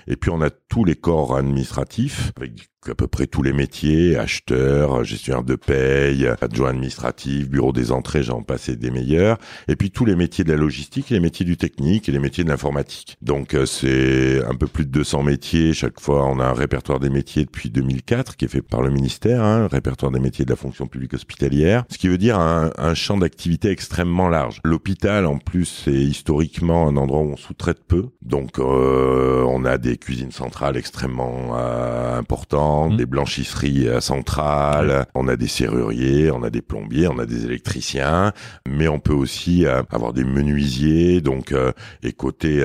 Et 0.06 0.16
puis, 0.16 0.30
on 0.30 0.40
a 0.40 0.50
tous 0.50 0.84
les 0.84 0.94
corps 0.94 1.36
administratifs, 1.36 2.32
avec 2.36 2.68
à 2.86 2.94
peu 2.94 3.06
près 3.06 3.26
tous 3.26 3.42
les 3.42 3.52
métiers, 3.52 4.16
acheteur, 4.16 5.04
gestionnaire 5.04 5.42
de 5.42 5.56
paye, 5.56 6.28
adjoint 6.40 6.70
administratif, 6.70 7.48
bureau 7.50 7.72
des 7.72 7.92
entrées, 7.92 8.22
j'en 8.22 8.42
passais 8.42 8.76
des 8.76 8.90
meilleurs, 8.90 9.38
et 9.66 9.76
puis 9.76 9.90
tous 9.90 10.04
les 10.04 10.16
métiers 10.16 10.44
de 10.44 10.52
la 10.52 10.56
logistique, 10.56 11.10
les 11.10 11.20
métiers 11.20 11.44
du 11.44 11.56
technique 11.56 12.08
et 12.08 12.12
les 12.12 12.18
métiers 12.18 12.44
de 12.44 12.48
l'informatique. 12.48 13.16
Donc 13.20 13.54
euh, 13.54 13.66
c'est 13.66 14.42
un 14.44 14.54
peu 14.54 14.66
plus 14.66 14.86
de 14.86 14.90
200 14.90 15.22
métiers, 15.24 15.72
chaque 15.74 16.00
fois 16.00 16.26
on 16.26 16.38
a 16.38 16.44
un 16.44 16.54
répertoire 16.54 17.00
des 17.00 17.10
métiers 17.10 17.44
depuis 17.44 17.70
2004 17.70 18.36
qui 18.36 18.44
est 18.44 18.48
fait 18.48 18.62
par 18.62 18.80
le 18.82 18.90
ministère, 18.90 19.42
hein, 19.42 19.68
répertoire 19.70 20.12
des 20.12 20.20
métiers 20.20 20.44
de 20.44 20.50
la 20.50 20.56
fonction 20.56 20.86
publique 20.86 21.14
hospitalière, 21.14 21.84
ce 21.90 21.98
qui 21.98 22.08
veut 22.08 22.18
dire 22.18 22.38
un, 22.38 22.70
un 22.78 22.94
champ 22.94 23.18
d'activité 23.18 23.70
extrêmement 23.70 24.28
large. 24.28 24.60
L'hôpital 24.64 25.26
en 25.26 25.38
plus 25.38 25.64
c'est 25.64 25.92
historiquement 25.92 26.88
un 26.88 26.96
endroit 26.96 27.20
où 27.20 27.32
on 27.32 27.36
sous-traite 27.36 27.84
peu, 27.86 28.06
donc 28.22 28.58
euh, 28.58 29.44
on 29.48 29.64
a 29.64 29.78
des 29.78 29.96
cuisines 29.96 30.32
centrales 30.32 30.76
extrêmement 30.76 31.56
euh, 31.56 32.18
importantes, 32.18 32.67
Mmh. 32.68 32.96
des 32.96 33.06
blanchisseries 33.06 33.88
euh, 33.88 34.00
centrales, 34.00 35.06
on 35.14 35.28
a 35.28 35.36
des 35.36 35.48
serruriers, 35.48 36.30
on 36.30 36.42
a 36.42 36.50
des 36.50 36.62
plombiers, 36.62 37.08
on 37.08 37.18
a 37.18 37.26
des 37.26 37.44
électriciens, 37.44 38.32
mais 38.68 38.88
on 38.88 39.00
peut 39.00 39.14
aussi 39.14 39.66
euh, 39.66 39.82
avoir 39.90 40.12
des 40.12 40.24
menuisiers, 40.24 41.20
donc 41.20 41.52
euh, 41.52 41.72
et 42.02 42.12
côté 42.12 42.64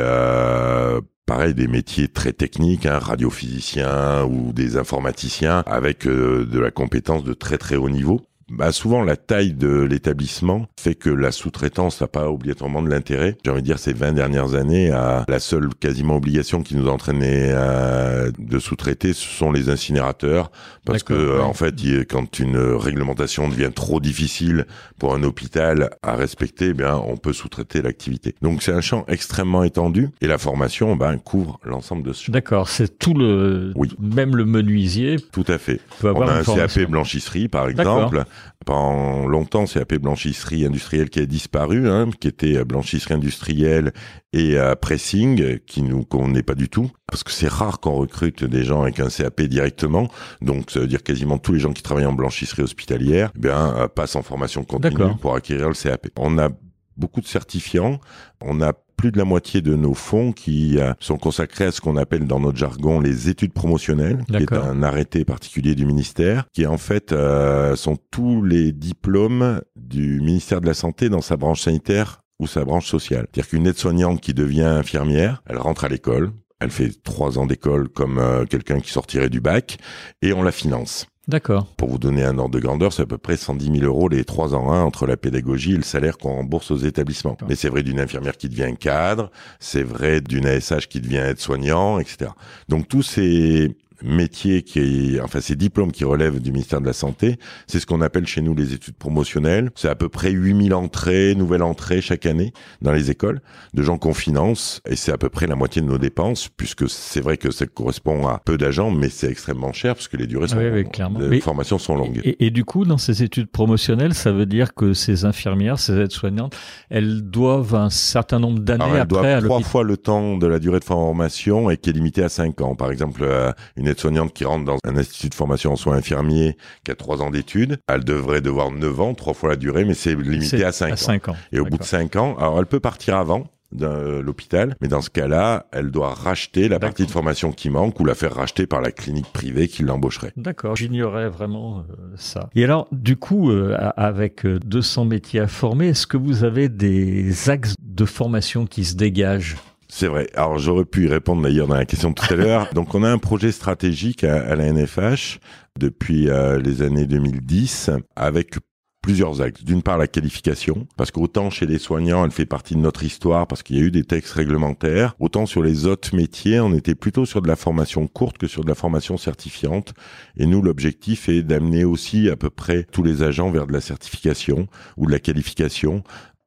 pareil 1.25 1.53
des 1.53 1.67
métiers 1.67 2.09
très 2.09 2.33
techniques, 2.33 2.85
hein, 2.85 2.99
radiophysiciens 2.99 4.25
ou 4.25 4.51
des 4.51 4.77
informaticiens 4.77 5.63
avec 5.65 6.05
de 6.05 6.59
la 6.59 6.71
compétence 6.71 7.23
de 7.23 7.33
très 7.33 7.57
très 7.57 7.77
haut 7.77 7.89
niveau 7.89 8.21
bah 8.57 8.71
souvent 8.71 9.03
la 9.03 9.15
taille 9.15 9.53
de 9.53 9.81
l'établissement 9.81 10.67
fait 10.79 10.95
que 10.95 11.09
la 11.09 11.31
sous-traitance 11.31 12.01
n'a 12.01 12.07
pas 12.07 12.29
obligatoirement 12.29 12.81
de 12.81 12.89
l'intérêt. 12.89 13.37
J'ai 13.43 13.51
envie 13.51 13.61
de 13.61 13.65
dire 13.65 13.79
ces 13.79 13.93
20 13.93 14.13
dernières 14.13 14.53
années, 14.53 14.91
à 14.91 15.25
la 15.27 15.39
seule 15.39 15.69
quasiment 15.79 16.17
obligation 16.17 16.61
qui 16.61 16.75
nous 16.75 16.87
entraînait 16.87 17.51
à, 17.51 18.25
de 18.37 18.59
sous-traiter, 18.59 19.13
ce 19.13 19.27
sont 19.27 19.51
les 19.51 19.69
incinérateurs, 19.69 20.51
parce 20.85 21.03
que 21.03 21.39
en 21.41 21.53
fait, 21.53 21.73
quand 22.09 22.39
une 22.39 22.57
réglementation 22.57 23.47
devient 23.47 23.71
trop 23.73 23.99
difficile 23.99 24.65
pour 24.99 25.15
un 25.15 25.23
hôpital 25.23 25.89
à 26.03 26.15
respecter, 26.15 26.67
eh 26.69 26.73
bien 26.73 26.95
on 26.95 27.17
peut 27.17 27.33
sous-traiter 27.33 27.81
l'activité. 27.81 28.35
Donc 28.41 28.63
c'est 28.63 28.73
un 28.73 28.81
champ 28.81 29.05
extrêmement 29.07 29.63
étendu 29.63 30.09
et 30.21 30.27
la 30.27 30.37
formation 30.37 30.95
ben 30.95 31.17
couvre 31.17 31.59
l'ensemble 31.63 32.03
de 32.03 32.13
ce 32.13 32.25
champ. 32.25 32.31
D'accord, 32.31 32.69
c'est 32.69 32.99
tout 32.99 33.13
le, 33.13 33.71
oui. 33.75 33.89
même 33.99 34.35
le 34.35 34.45
menuisier. 34.45 35.17
Tout 35.31 35.45
à 35.47 35.57
fait. 35.57 35.79
Peut 35.99 36.09
avoir 36.09 36.29
on 36.29 36.31
a 36.31 36.39
un 36.39 36.43
CAP 36.43 36.89
blanchisserie 36.89 37.47
par 37.47 37.67
exemple 37.67 38.23
pendant 38.65 39.27
longtemps, 39.27 39.65
CAP 39.65 39.95
blanchisserie 39.95 40.65
industrielle 40.65 41.09
qui 41.09 41.19
a 41.19 41.25
disparu, 41.25 41.89
hein, 41.89 42.09
qui 42.19 42.27
était 42.27 42.63
blanchisserie 42.63 43.15
industrielle 43.15 43.91
et 44.31 44.57
pressing, 44.81 45.59
qui 45.59 45.81
nous 45.81 46.03
convenait 46.03 46.43
pas 46.43 46.55
du 46.55 46.69
tout, 46.69 46.89
parce 47.07 47.23
que 47.23 47.31
c'est 47.31 47.49
rare 47.49 47.79
qu'on 47.79 47.95
recrute 47.95 48.43
des 48.43 48.63
gens 48.63 48.83
avec 48.83 48.99
un 48.99 49.09
CAP 49.09 49.41
directement. 49.43 50.09
Donc, 50.41 50.71
ça 50.71 50.79
veut 50.79 50.87
dire 50.87 51.03
quasiment 51.03 51.37
tous 51.37 51.53
les 51.53 51.59
gens 51.59 51.73
qui 51.73 51.83
travaillent 51.83 52.05
en 52.05 52.13
blanchisserie 52.13 52.63
hospitalière, 52.63 53.31
eh 53.35 53.39
bien, 53.39 53.89
passent 53.93 54.15
en 54.15 54.23
formation 54.23 54.63
continue 54.63 55.15
pour 55.21 55.35
acquérir 55.35 55.67
le 55.67 55.75
CAP. 55.75 56.07
On 56.17 56.37
a 56.37 56.49
beaucoup 56.97 57.21
de 57.21 57.27
certifiants. 57.27 57.99
On 58.41 58.61
a 58.61 58.73
plus 58.95 59.11
de 59.11 59.17
la 59.17 59.25
moitié 59.25 59.61
de 59.61 59.75
nos 59.75 59.93
fonds 59.93 60.31
qui 60.31 60.79
euh, 60.79 60.93
sont 60.99 61.17
consacrés 61.17 61.65
à 61.65 61.71
ce 61.71 61.81
qu'on 61.81 61.97
appelle 61.97 62.25
dans 62.25 62.39
notre 62.39 62.57
jargon 62.57 62.99
les 62.99 63.29
études 63.29 63.53
promotionnelles, 63.53 64.23
qui 64.27 64.35
est 64.35 64.53
un 64.53 64.83
arrêté 64.83 65.25
particulier 65.25 65.75
du 65.75 65.85
ministère, 65.85 66.45
qui 66.53 66.65
en 66.65 66.77
fait 66.77 67.11
euh, 67.11 67.75
sont 67.75 67.97
tous 68.11 68.41
les 68.43 68.71
diplômes 68.71 69.61
du 69.75 70.21
ministère 70.21 70.61
de 70.61 70.67
la 70.67 70.73
Santé 70.73 71.09
dans 71.09 71.21
sa 71.21 71.37
branche 71.37 71.61
sanitaire 71.61 72.21
ou 72.39 72.47
sa 72.47 72.65
branche 72.65 72.87
sociale. 72.87 73.27
C'est-à-dire 73.31 73.49
qu'une 73.49 73.67
aide-soignante 73.67 74.21
qui 74.21 74.33
devient 74.33 74.63
infirmière, 74.63 75.43
elle 75.47 75.57
rentre 75.57 75.85
à 75.85 75.89
l'école, 75.89 76.31
elle 76.59 76.71
fait 76.71 76.91
trois 77.03 77.37
ans 77.37 77.45
d'école 77.45 77.89
comme 77.89 78.19
euh, 78.19 78.45
quelqu'un 78.45 78.79
qui 78.79 78.91
sortirait 78.91 79.29
du 79.29 79.41
bac, 79.41 79.77
et 80.21 80.33
on 80.33 80.43
la 80.43 80.51
finance. 80.51 81.07
D'accord. 81.27 81.67
Pour 81.77 81.89
vous 81.89 81.97
donner 81.97 82.23
un 82.23 82.37
ordre 82.37 82.55
de 82.55 82.59
grandeur, 82.59 82.91
c'est 82.91 83.03
à 83.03 83.05
peu 83.05 83.17
près 83.17 83.37
110 83.37 83.79
000 83.79 83.85
euros 83.85 84.09
les 84.09 84.25
trois 84.25 84.53
ans 84.55 84.73
un 84.73 84.83
entre 84.83 85.07
la 85.07 85.15
pédagogie 85.15 85.73
et 85.73 85.77
le 85.77 85.83
salaire 85.83 86.17
qu'on 86.17 86.35
rembourse 86.35 86.69
aux 86.71 86.77
établissements. 86.77 87.37
Mais 87.47 87.55
c'est 87.55 87.69
vrai 87.69 87.81
d'une 87.81 88.01
infirmière 88.01 88.35
qui 88.35 88.49
devient 88.49 88.75
cadre, 88.77 89.31
c'est 89.59 89.83
vrai 89.83 90.19
d'une 90.19 90.45
ASH 90.45 90.87
qui 90.89 90.99
devient 90.99 91.17
aide-soignant, 91.17 91.99
etc. 91.99 92.31
Donc 92.67 92.89
tous 92.89 93.03
ces 93.03 93.73
métiers 94.03 94.61
qui, 94.61 95.17
enfin 95.21 95.41
ces 95.41 95.55
diplômes 95.55 95.91
qui 95.91 96.03
relèvent 96.03 96.39
du 96.39 96.51
ministère 96.51 96.81
de 96.81 96.85
la 96.85 96.93
Santé, 96.93 97.37
c'est 97.67 97.79
ce 97.79 97.85
qu'on 97.85 98.01
appelle 98.01 98.27
chez 98.27 98.41
nous 98.41 98.53
les 98.53 98.73
études 98.73 98.95
promotionnelles. 98.95 99.71
C'est 99.75 99.89
à 99.89 99.95
peu 99.95 100.09
près 100.09 100.31
8000 100.31 100.73
entrées, 100.73 101.35
nouvelles 101.35 101.63
entrées 101.63 102.01
chaque 102.01 102.25
année 102.25 102.53
dans 102.81 102.91
les 102.91 103.11
écoles, 103.11 103.41
de 103.73 103.83
gens 103.83 103.97
qu'on 103.97 104.13
finance, 104.13 104.81
et 104.87 104.95
c'est 104.95 105.11
à 105.11 105.17
peu 105.17 105.29
près 105.29 105.47
la 105.47 105.55
moitié 105.55 105.81
de 105.81 105.87
nos 105.87 105.97
dépenses, 105.97 106.49
puisque 106.49 106.89
c'est 106.89 107.21
vrai 107.21 107.37
que 107.37 107.51
ça 107.51 107.65
correspond 107.65 108.27
à 108.27 108.39
peu 108.43 108.57
d'agents, 108.57 108.91
mais 108.91 109.09
c'est 109.09 109.29
extrêmement 109.29 109.73
cher, 109.73 109.95
parce 109.95 110.07
que 110.07 110.17
les 110.17 110.27
durées 110.27 110.47
sont 110.47 110.57
oui, 110.57 110.85
clairement. 110.85 111.19
les 111.19 111.41
formations 111.41 111.77
sont 111.77 111.95
longues. 111.95 112.21
Et, 112.23 112.45
et, 112.45 112.51
du 112.51 112.65
coup, 112.65 112.85
dans 112.85 112.97
ces 112.97 113.23
études 113.23 113.47
promotionnelles, 113.47 114.13
ça 114.13 114.31
veut 114.31 114.45
dire 114.45 114.73
que 114.73 114.93
ces 114.93 115.25
infirmières, 115.25 115.79
ces 115.79 115.97
aides-soignantes, 115.97 116.55
elles 116.89 117.21
doivent 117.21 117.75
un 117.75 117.89
certain 117.89 118.39
nombre 118.39 118.59
d'années 118.59 118.99
après... 118.99 119.39
Doivent 119.39 119.43
trois 119.43 119.61
fois 119.61 119.83
le 119.83 119.97
temps 119.97 120.37
de 120.37 120.47
la 120.47 120.59
durée 120.59 120.79
de 120.79 120.83
formation 120.83 121.69
et 121.69 121.77
qui 121.77 121.89
est 121.89 121.93
limité 121.93 122.23
à 122.23 122.29
cinq 122.29 122.61
ans. 122.61 122.75
Par 122.75 122.91
exemple, 122.91 123.21
euh, 123.23 123.51
une 123.77 123.87
aide-soignante 123.93 124.33
qui 124.33 124.45
rentre 124.45 124.65
dans 124.65 124.77
un 124.85 124.97
institut 124.97 125.29
de 125.29 125.35
formation 125.35 125.71
en 125.71 125.75
soins 125.75 125.95
infirmiers 125.95 126.57
qui 126.83 126.91
a 126.91 126.95
trois 126.95 127.21
ans 127.21 127.31
d'études, 127.31 127.77
elle 127.87 128.03
devrait 128.03 128.41
devoir 128.41 128.71
9 128.71 129.01
ans, 129.01 129.13
trois 129.13 129.33
fois 129.33 129.49
la 129.49 129.55
durée, 129.55 129.85
mais 129.85 129.93
c'est 129.93 130.15
limité 130.15 130.63
à 130.63 130.71
5 130.71 131.29
ans. 131.29 131.35
Et 131.51 131.59
au 131.59 131.65
bout 131.65 131.77
de 131.77 131.83
5 131.83 132.15
ans, 132.17 132.35
alors 132.37 132.59
elle 132.59 132.65
peut 132.65 132.79
partir 132.79 133.15
avant, 133.15 133.47
de 133.73 134.19
l'hôpital. 134.19 134.75
Mais 134.81 134.87
dans 134.87 135.01
ce 135.01 135.09
cas-là, 135.09 135.67
elle 135.71 135.91
doit 135.91 136.13
racheter 136.13 136.69
la 136.69 136.79
partie 136.79 137.05
de 137.05 137.11
formation 137.11 137.51
qui 137.51 137.69
manque 137.69 137.99
ou 137.99 138.05
la 138.05 138.15
faire 138.15 138.33
racheter 138.33 138.67
par 138.67 138.81
la 138.81 138.91
clinique 138.91 139.31
privée 139.33 139.67
qui 139.67 139.83
l'embaucherait. 139.83 140.31
D'accord, 140.37 140.75
j'ignorais 140.75 141.29
vraiment 141.29 141.79
euh, 141.79 142.13
ça. 142.15 142.49
Et 142.55 142.63
alors, 142.63 142.87
du 142.91 143.15
coup, 143.17 143.51
euh, 143.51 143.77
avec 143.97 144.45
200 144.45 145.01
euh, 145.01 145.05
métiers 145.05 145.39
à 145.39 145.47
former, 145.47 145.87
est-ce 145.87 146.07
que 146.07 146.17
vous 146.17 146.43
avez 146.43 146.69
des 146.69 147.49
axes 147.49 147.75
de 147.79 148.05
formation 148.05 148.65
qui 148.65 148.85
se 148.85 148.95
dégagent? 148.95 149.57
C'est 149.95 150.07
vrai. 150.07 150.27
Alors 150.33 150.57
j'aurais 150.57 150.85
pu 150.85 151.05
y 151.05 151.07
répondre 151.07 151.43
d'ailleurs 151.43 151.67
dans 151.67 151.75
la 151.75 151.85
question 151.85 152.09
de 152.09 152.15
tout 152.15 152.33
à 152.33 152.35
l'heure. 152.35 152.67
Donc 152.73 152.95
on 152.95 153.03
a 153.03 153.09
un 153.09 153.19
projet 153.19 153.51
stratégique 153.51 154.23
à, 154.23 154.55
la 154.55 154.73
NFH 154.73 155.39
depuis 155.79 156.29
euh, 156.29 156.59
les 156.59 156.81
années 156.81 157.05
2010 157.05 157.91
avec 158.15 158.55
plusieurs 159.03 159.41
axes. 159.41 159.63
D'une 159.63 159.83
part, 159.83 159.99
la 159.99 160.07
qualification, 160.07 160.87
parce 160.97 161.11
qu'autant 161.11 161.51
chez 161.51 161.67
les 161.67 161.77
soignants, 161.77 162.25
elle 162.25 162.31
fait 162.31 162.47
partie 162.47 162.73
de 162.73 162.79
notre 162.79 163.03
histoire, 163.03 163.45
parce 163.45 163.61
qu'il 163.61 163.77
y 163.77 163.79
a 163.79 163.83
eu 163.83 163.91
des 163.91 164.03
textes 164.03 164.33
réglementaires, 164.33 165.13
autant 165.19 165.45
sur 165.45 165.61
les 165.61 165.85
autres 165.85 166.15
métiers, 166.15 166.59
on 166.59 166.73
était 166.73 166.95
plutôt 166.95 167.25
sur 167.27 167.43
de 167.43 167.47
la 167.47 167.55
formation 167.55 168.07
courte 168.07 168.39
que 168.39 168.47
sur 168.47 168.63
de 168.63 168.69
la 168.69 168.75
formation 168.75 169.17
certifiante. 169.17 169.93
Et 170.37 170.47
nous, 170.47 170.63
l'objectif 170.63 171.29
est 171.29 171.43
d'amener 171.43 171.83
aussi 171.83 172.29
à 172.29 172.35
peu 172.35 172.49
près 172.49 172.87
tous 172.91 173.03
les 173.03 173.21
agents 173.21 173.51
vers 173.51 173.67
de 173.67 173.73
la 173.73 173.81
certification 173.81 174.67
ou 174.97 175.05
de 175.05 175.11
la 175.11 175.19
qualification 175.19 176.01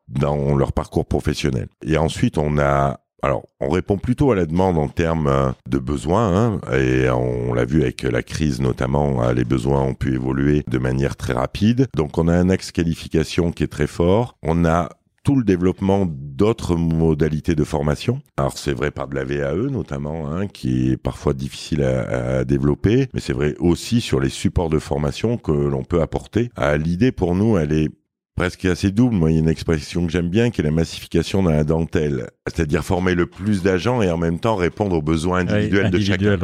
dans 0.08 0.56
leur 0.56 0.72
parcours 0.72 1.06
professionnel. 1.06 1.68
Et 1.84 1.96
ensuite, 1.96 2.38
on 2.38 2.58
a 2.58 3.00
alors, 3.26 3.44
on 3.60 3.68
répond 3.68 3.98
plutôt 3.98 4.30
à 4.30 4.36
la 4.36 4.46
demande 4.46 4.78
en 4.78 4.86
termes 4.86 5.26
euh, 5.26 5.50
de 5.68 5.78
besoins, 5.78 6.32
hein, 6.32 6.60
et 6.72 7.10
on 7.10 7.54
l'a 7.54 7.64
vu 7.64 7.82
avec 7.82 8.02
la 8.04 8.22
crise 8.22 8.60
notamment, 8.60 9.24
euh, 9.24 9.34
les 9.34 9.44
besoins 9.44 9.82
ont 9.82 9.94
pu 9.94 10.14
évoluer 10.14 10.62
de 10.70 10.78
manière 10.78 11.16
très 11.16 11.32
rapide. 11.32 11.88
Donc, 11.96 12.18
on 12.18 12.28
a 12.28 12.32
un 12.32 12.50
axe 12.50 12.70
qualification 12.70 13.50
qui 13.50 13.64
est 13.64 13.66
très 13.66 13.88
fort. 13.88 14.36
On 14.44 14.64
a 14.64 14.90
tout 15.24 15.34
le 15.34 15.42
développement 15.42 16.06
d'autres 16.08 16.76
modalités 16.76 17.56
de 17.56 17.64
formation. 17.64 18.20
Alors 18.36 18.56
c'est 18.56 18.72
vrai 18.72 18.92
par 18.92 19.08
de 19.08 19.16
la 19.16 19.24
VAE 19.24 19.70
notamment, 19.72 20.30
hein, 20.30 20.46
qui 20.46 20.92
est 20.92 20.96
parfois 20.96 21.34
difficile 21.34 21.82
à, 21.82 22.44
développer, 22.44 23.08
mais 23.12 23.18
c'est 23.18 23.32
vrai 23.32 23.56
aussi 23.58 24.00
sur 24.00 24.20
les 24.20 24.28
supports 24.28 24.70
de 24.70 24.78
formation 24.78 25.36
que 25.36 25.50
l'on 25.50 25.82
peut 25.82 26.00
apporter. 26.00 26.50
Euh, 26.60 26.76
l'idée 26.76 27.10
pour 27.10 27.34
nous, 27.34 27.58
elle 27.58 27.72
est 27.72 27.88
presque 28.36 28.66
assez 28.66 28.90
double. 28.90 29.16
Moi, 29.16 29.30
il 29.30 29.34
y 29.34 29.36
a 29.38 29.40
une 29.40 29.48
expression 29.48 30.06
que 30.06 30.12
j'aime 30.12 30.28
bien 30.28 30.50
qui 30.50 30.60
est 30.60 30.64
la 30.64 30.70
massification 30.70 31.42
dans 31.42 31.50
la 31.50 31.64
dentelle. 31.64 32.28
C'est-à-dire 32.46 32.84
former 32.84 33.14
le 33.14 33.26
plus 33.26 33.62
d'agents 33.62 34.02
et 34.02 34.10
en 34.10 34.18
même 34.18 34.38
temps 34.38 34.56
répondre 34.56 34.94
aux 34.94 35.02
besoins 35.02 35.40
individuels 35.40 35.90
de 35.90 35.98
chacun. 35.98 36.38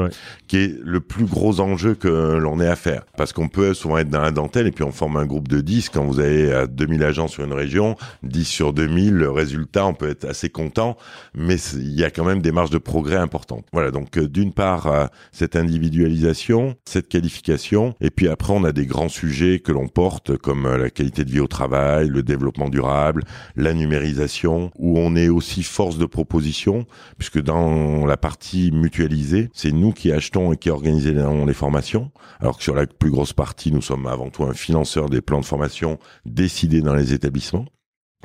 Qui 0.48 0.56
est 0.56 0.74
le 0.82 1.00
plus 1.00 1.26
gros 1.26 1.60
enjeu 1.60 1.94
que 1.94 2.08
l'on 2.08 2.60
ait 2.60 2.66
à 2.66 2.76
faire. 2.76 3.04
Parce 3.16 3.32
qu'on 3.32 3.48
peut 3.48 3.74
souvent 3.74 3.98
être 3.98 4.08
dans 4.08 4.22
la 4.22 4.30
dentelle 4.30 4.66
et 4.66 4.72
puis 4.72 4.84
on 4.84 4.90
forme 4.90 5.18
un 5.18 5.26
groupe 5.26 5.48
de 5.48 5.60
10. 5.60 5.90
Quand 5.90 6.04
vous 6.04 6.18
avez 6.18 6.66
2000 6.66 7.04
agents 7.04 7.28
sur 7.28 7.44
une 7.44 7.52
région, 7.52 7.96
10 8.22 8.44
sur 8.44 8.72
2000, 8.72 9.12
le 9.12 9.30
résultat, 9.30 9.86
on 9.86 9.94
peut 9.94 10.08
être 10.08 10.24
assez 10.24 10.48
content. 10.48 10.96
Mais 11.34 11.56
il 11.74 11.92
y 11.92 12.04
a 12.04 12.10
quand 12.10 12.24
même 12.24 12.40
des 12.40 12.52
marges 12.52 12.70
de 12.70 12.78
progrès 12.78 13.16
importantes. 13.16 13.66
Voilà. 13.72 13.90
Donc, 13.90 14.16
euh, 14.16 14.28
d'une 14.28 14.52
part, 14.52 14.86
euh, 14.86 15.06
cette 15.30 15.56
individualisation, 15.56 16.74
cette 16.86 17.08
qualification. 17.08 17.94
Et 18.00 18.10
puis 18.10 18.28
après, 18.28 18.54
on 18.54 18.64
a 18.64 18.72
des 18.72 18.86
grands 18.86 19.10
sujets 19.10 19.60
que 19.60 19.72
l'on 19.72 19.88
porte 19.88 20.38
comme 20.38 20.64
euh, 20.64 20.78
la 20.78 20.90
qualité 20.90 21.24
de 21.24 21.30
vie 21.30 21.40
au 21.40 21.46
travail 21.46 21.81
le 22.02 22.22
développement 22.22 22.68
durable, 22.68 23.24
la 23.56 23.74
numérisation, 23.74 24.70
où 24.78 24.98
on 24.98 25.16
est 25.16 25.28
aussi 25.28 25.62
force 25.62 25.98
de 25.98 26.06
proposition, 26.06 26.86
puisque 27.18 27.40
dans 27.40 28.06
la 28.06 28.16
partie 28.16 28.70
mutualisée, 28.72 29.50
c'est 29.52 29.72
nous 29.72 29.92
qui 29.92 30.12
achetons 30.12 30.52
et 30.52 30.56
qui 30.56 30.70
organisons 30.70 31.46
les 31.46 31.54
formations, 31.54 32.10
alors 32.40 32.58
que 32.58 32.62
sur 32.62 32.74
la 32.74 32.86
plus 32.86 33.10
grosse 33.10 33.32
partie, 33.32 33.72
nous 33.72 33.82
sommes 33.82 34.06
avant 34.06 34.30
tout 34.30 34.44
un 34.44 34.54
financeur 34.54 35.08
des 35.08 35.20
plans 35.20 35.40
de 35.40 35.44
formation 35.44 35.98
décidés 36.24 36.80
dans 36.80 36.94
les 36.94 37.12
établissements 37.12 37.66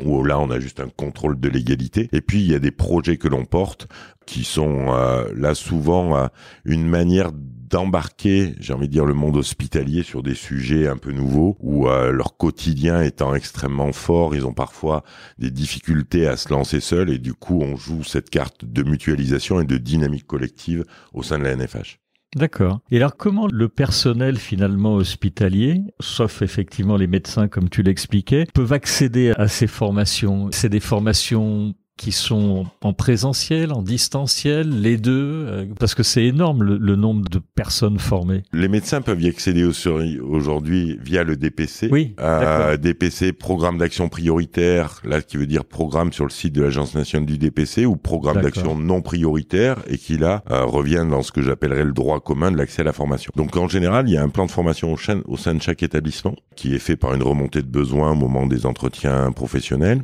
où 0.03 0.23
là 0.23 0.39
on 0.39 0.49
a 0.49 0.59
juste 0.59 0.79
un 0.79 0.89
contrôle 0.89 1.39
de 1.39 1.49
l'égalité. 1.49 2.09
Et 2.11 2.21
puis 2.21 2.41
il 2.41 2.51
y 2.51 2.55
a 2.55 2.59
des 2.59 2.71
projets 2.71 3.17
que 3.17 3.27
l'on 3.27 3.45
porte 3.45 3.87
qui 4.25 4.43
sont 4.43 4.87
euh, 4.89 5.31
là 5.35 5.55
souvent 5.55 6.17
euh, 6.17 6.27
une 6.65 6.87
manière 6.87 7.31
d'embarquer, 7.33 8.55
j'ai 8.59 8.73
envie 8.73 8.87
de 8.87 8.93
dire, 8.93 9.05
le 9.05 9.13
monde 9.13 9.35
hospitalier 9.35 10.03
sur 10.03 10.23
des 10.23 10.35
sujets 10.35 10.87
un 10.87 10.97
peu 10.97 11.11
nouveaux, 11.11 11.57
où 11.59 11.87
euh, 11.87 12.11
leur 12.11 12.37
quotidien 12.37 13.01
étant 13.01 13.35
extrêmement 13.35 13.91
fort, 13.91 14.35
ils 14.35 14.45
ont 14.45 14.53
parfois 14.53 15.03
des 15.37 15.51
difficultés 15.51 16.27
à 16.27 16.37
se 16.37 16.49
lancer 16.49 16.79
seuls, 16.79 17.09
et 17.09 17.17
du 17.17 17.33
coup, 17.33 17.59
on 17.61 17.75
joue 17.75 18.03
cette 18.03 18.29
carte 18.29 18.63
de 18.63 18.83
mutualisation 18.83 19.59
et 19.59 19.65
de 19.65 19.77
dynamique 19.77 20.27
collective 20.27 20.85
au 21.13 21.23
sein 21.23 21.39
de 21.39 21.43
la 21.43 21.55
NFH. 21.55 21.99
D'accord. 22.35 22.81
Et 22.91 22.97
alors 22.97 23.15
comment 23.15 23.47
le 23.47 23.69
personnel 23.69 24.37
finalement 24.37 24.95
hospitalier, 24.95 25.81
sauf 25.99 26.41
effectivement 26.41 26.97
les 26.97 27.07
médecins 27.07 27.47
comme 27.47 27.69
tu 27.69 27.83
l'expliquais, 27.83 28.45
peuvent 28.53 28.73
accéder 28.73 29.31
à 29.37 29.47
ces 29.47 29.67
formations? 29.67 30.49
C'est 30.51 30.69
des 30.69 30.81
formations 30.81 31.73
qui 31.97 32.11
sont 32.11 32.65
en 32.81 32.93
présentiel, 32.93 33.73
en 33.73 33.81
distanciel, 33.81 34.81
les 34.81 34.97
deux 34.97 35.45
euh, 35.47 35.65
Parce 35.79 35.95
que 35.95 36.03
c'est 36.03 36.23
énorme 36.23 36.63
le, 36.63 36.95
nombre 36.95 37.27
de 37.29 37.39
personnes 37.39 37.99
formées. 37.99 38.43
Les 38.53 38.67
médecins 38.67 39.01
peuvent 39.01 39.21
y 39.21 39.27
accéder 39.27 39.63
aujourd'hui 39.63 40.97
via 41.01 41.23
le 41.23 41.35
DPC. 41.35 41.89
Oui. 41.91 42.15
Euh, 42.19 42.77
DPC, 42.77 43.33
programme 43.33 43.77
d'action 43.77 44.09
prioritaire, 44.09 45.01
là 45.03 45.21
qui 45.21 45.37
veut 45.37 45.47
dire 45.47 45.65
programme 45.65 46.13
sur 46.13 46.23
le 46.23 46.29
site 46.29 46.53
de 46.53 46.63
l'Agence 46.63 46.95
nationale 46.95 47.25
du 47.25 47.37
DPC 47.37 47.85
ou 47.85 47.95
programme 47.95 48.41
d'action 48.41 48.77
non 48.77 49.01
prioritaire 49.01 49.77
et 49.87 49.97
qui 49.97 50.17
là 50.17 50.43
euh, 50.51 50.65
revient 50.65 51.05
dans 51.09 51.23
ce 51.23 51.31
que 51.31 51.41
j'appellerais 51.41 51.83
le 51.83 51.93
droit 51.93 52.19
commun 52.19 52.51
de 52.51 52.57
l'accès 52.57 52.83
à 52.83 52.85
la 52.85 52.93
formation. 52.93 53.31
Donc 53.35 53.57
en 53.57 53.67
général, 53.67 54.07
il 54.07 54.13
y 54.13 54.17
a 54.17 54.23
un 54.23 54.29
plan 54.29 54.45
de 54.45 54.51
formation 54.51 54.93
au, 54.93 54.97
au 55.25 55.37
sein 55.37 55.55
de 55.55 55.61
chaque 55.61 55.83
établissement 55.83 56.35
qui 56.55 56.75
est 56.75 56.79
fait 56.79 56.95
par 56.95 57.13
une 57.13 57.23
remontée 57.23 57.61
de 57.61 57.67
besoins 57.67 58.11
au 58.11 58.15
moment 58.15 58.45
des 58.45 58.65
entretiens 58.65 59.31
professionnels 59.31 60.03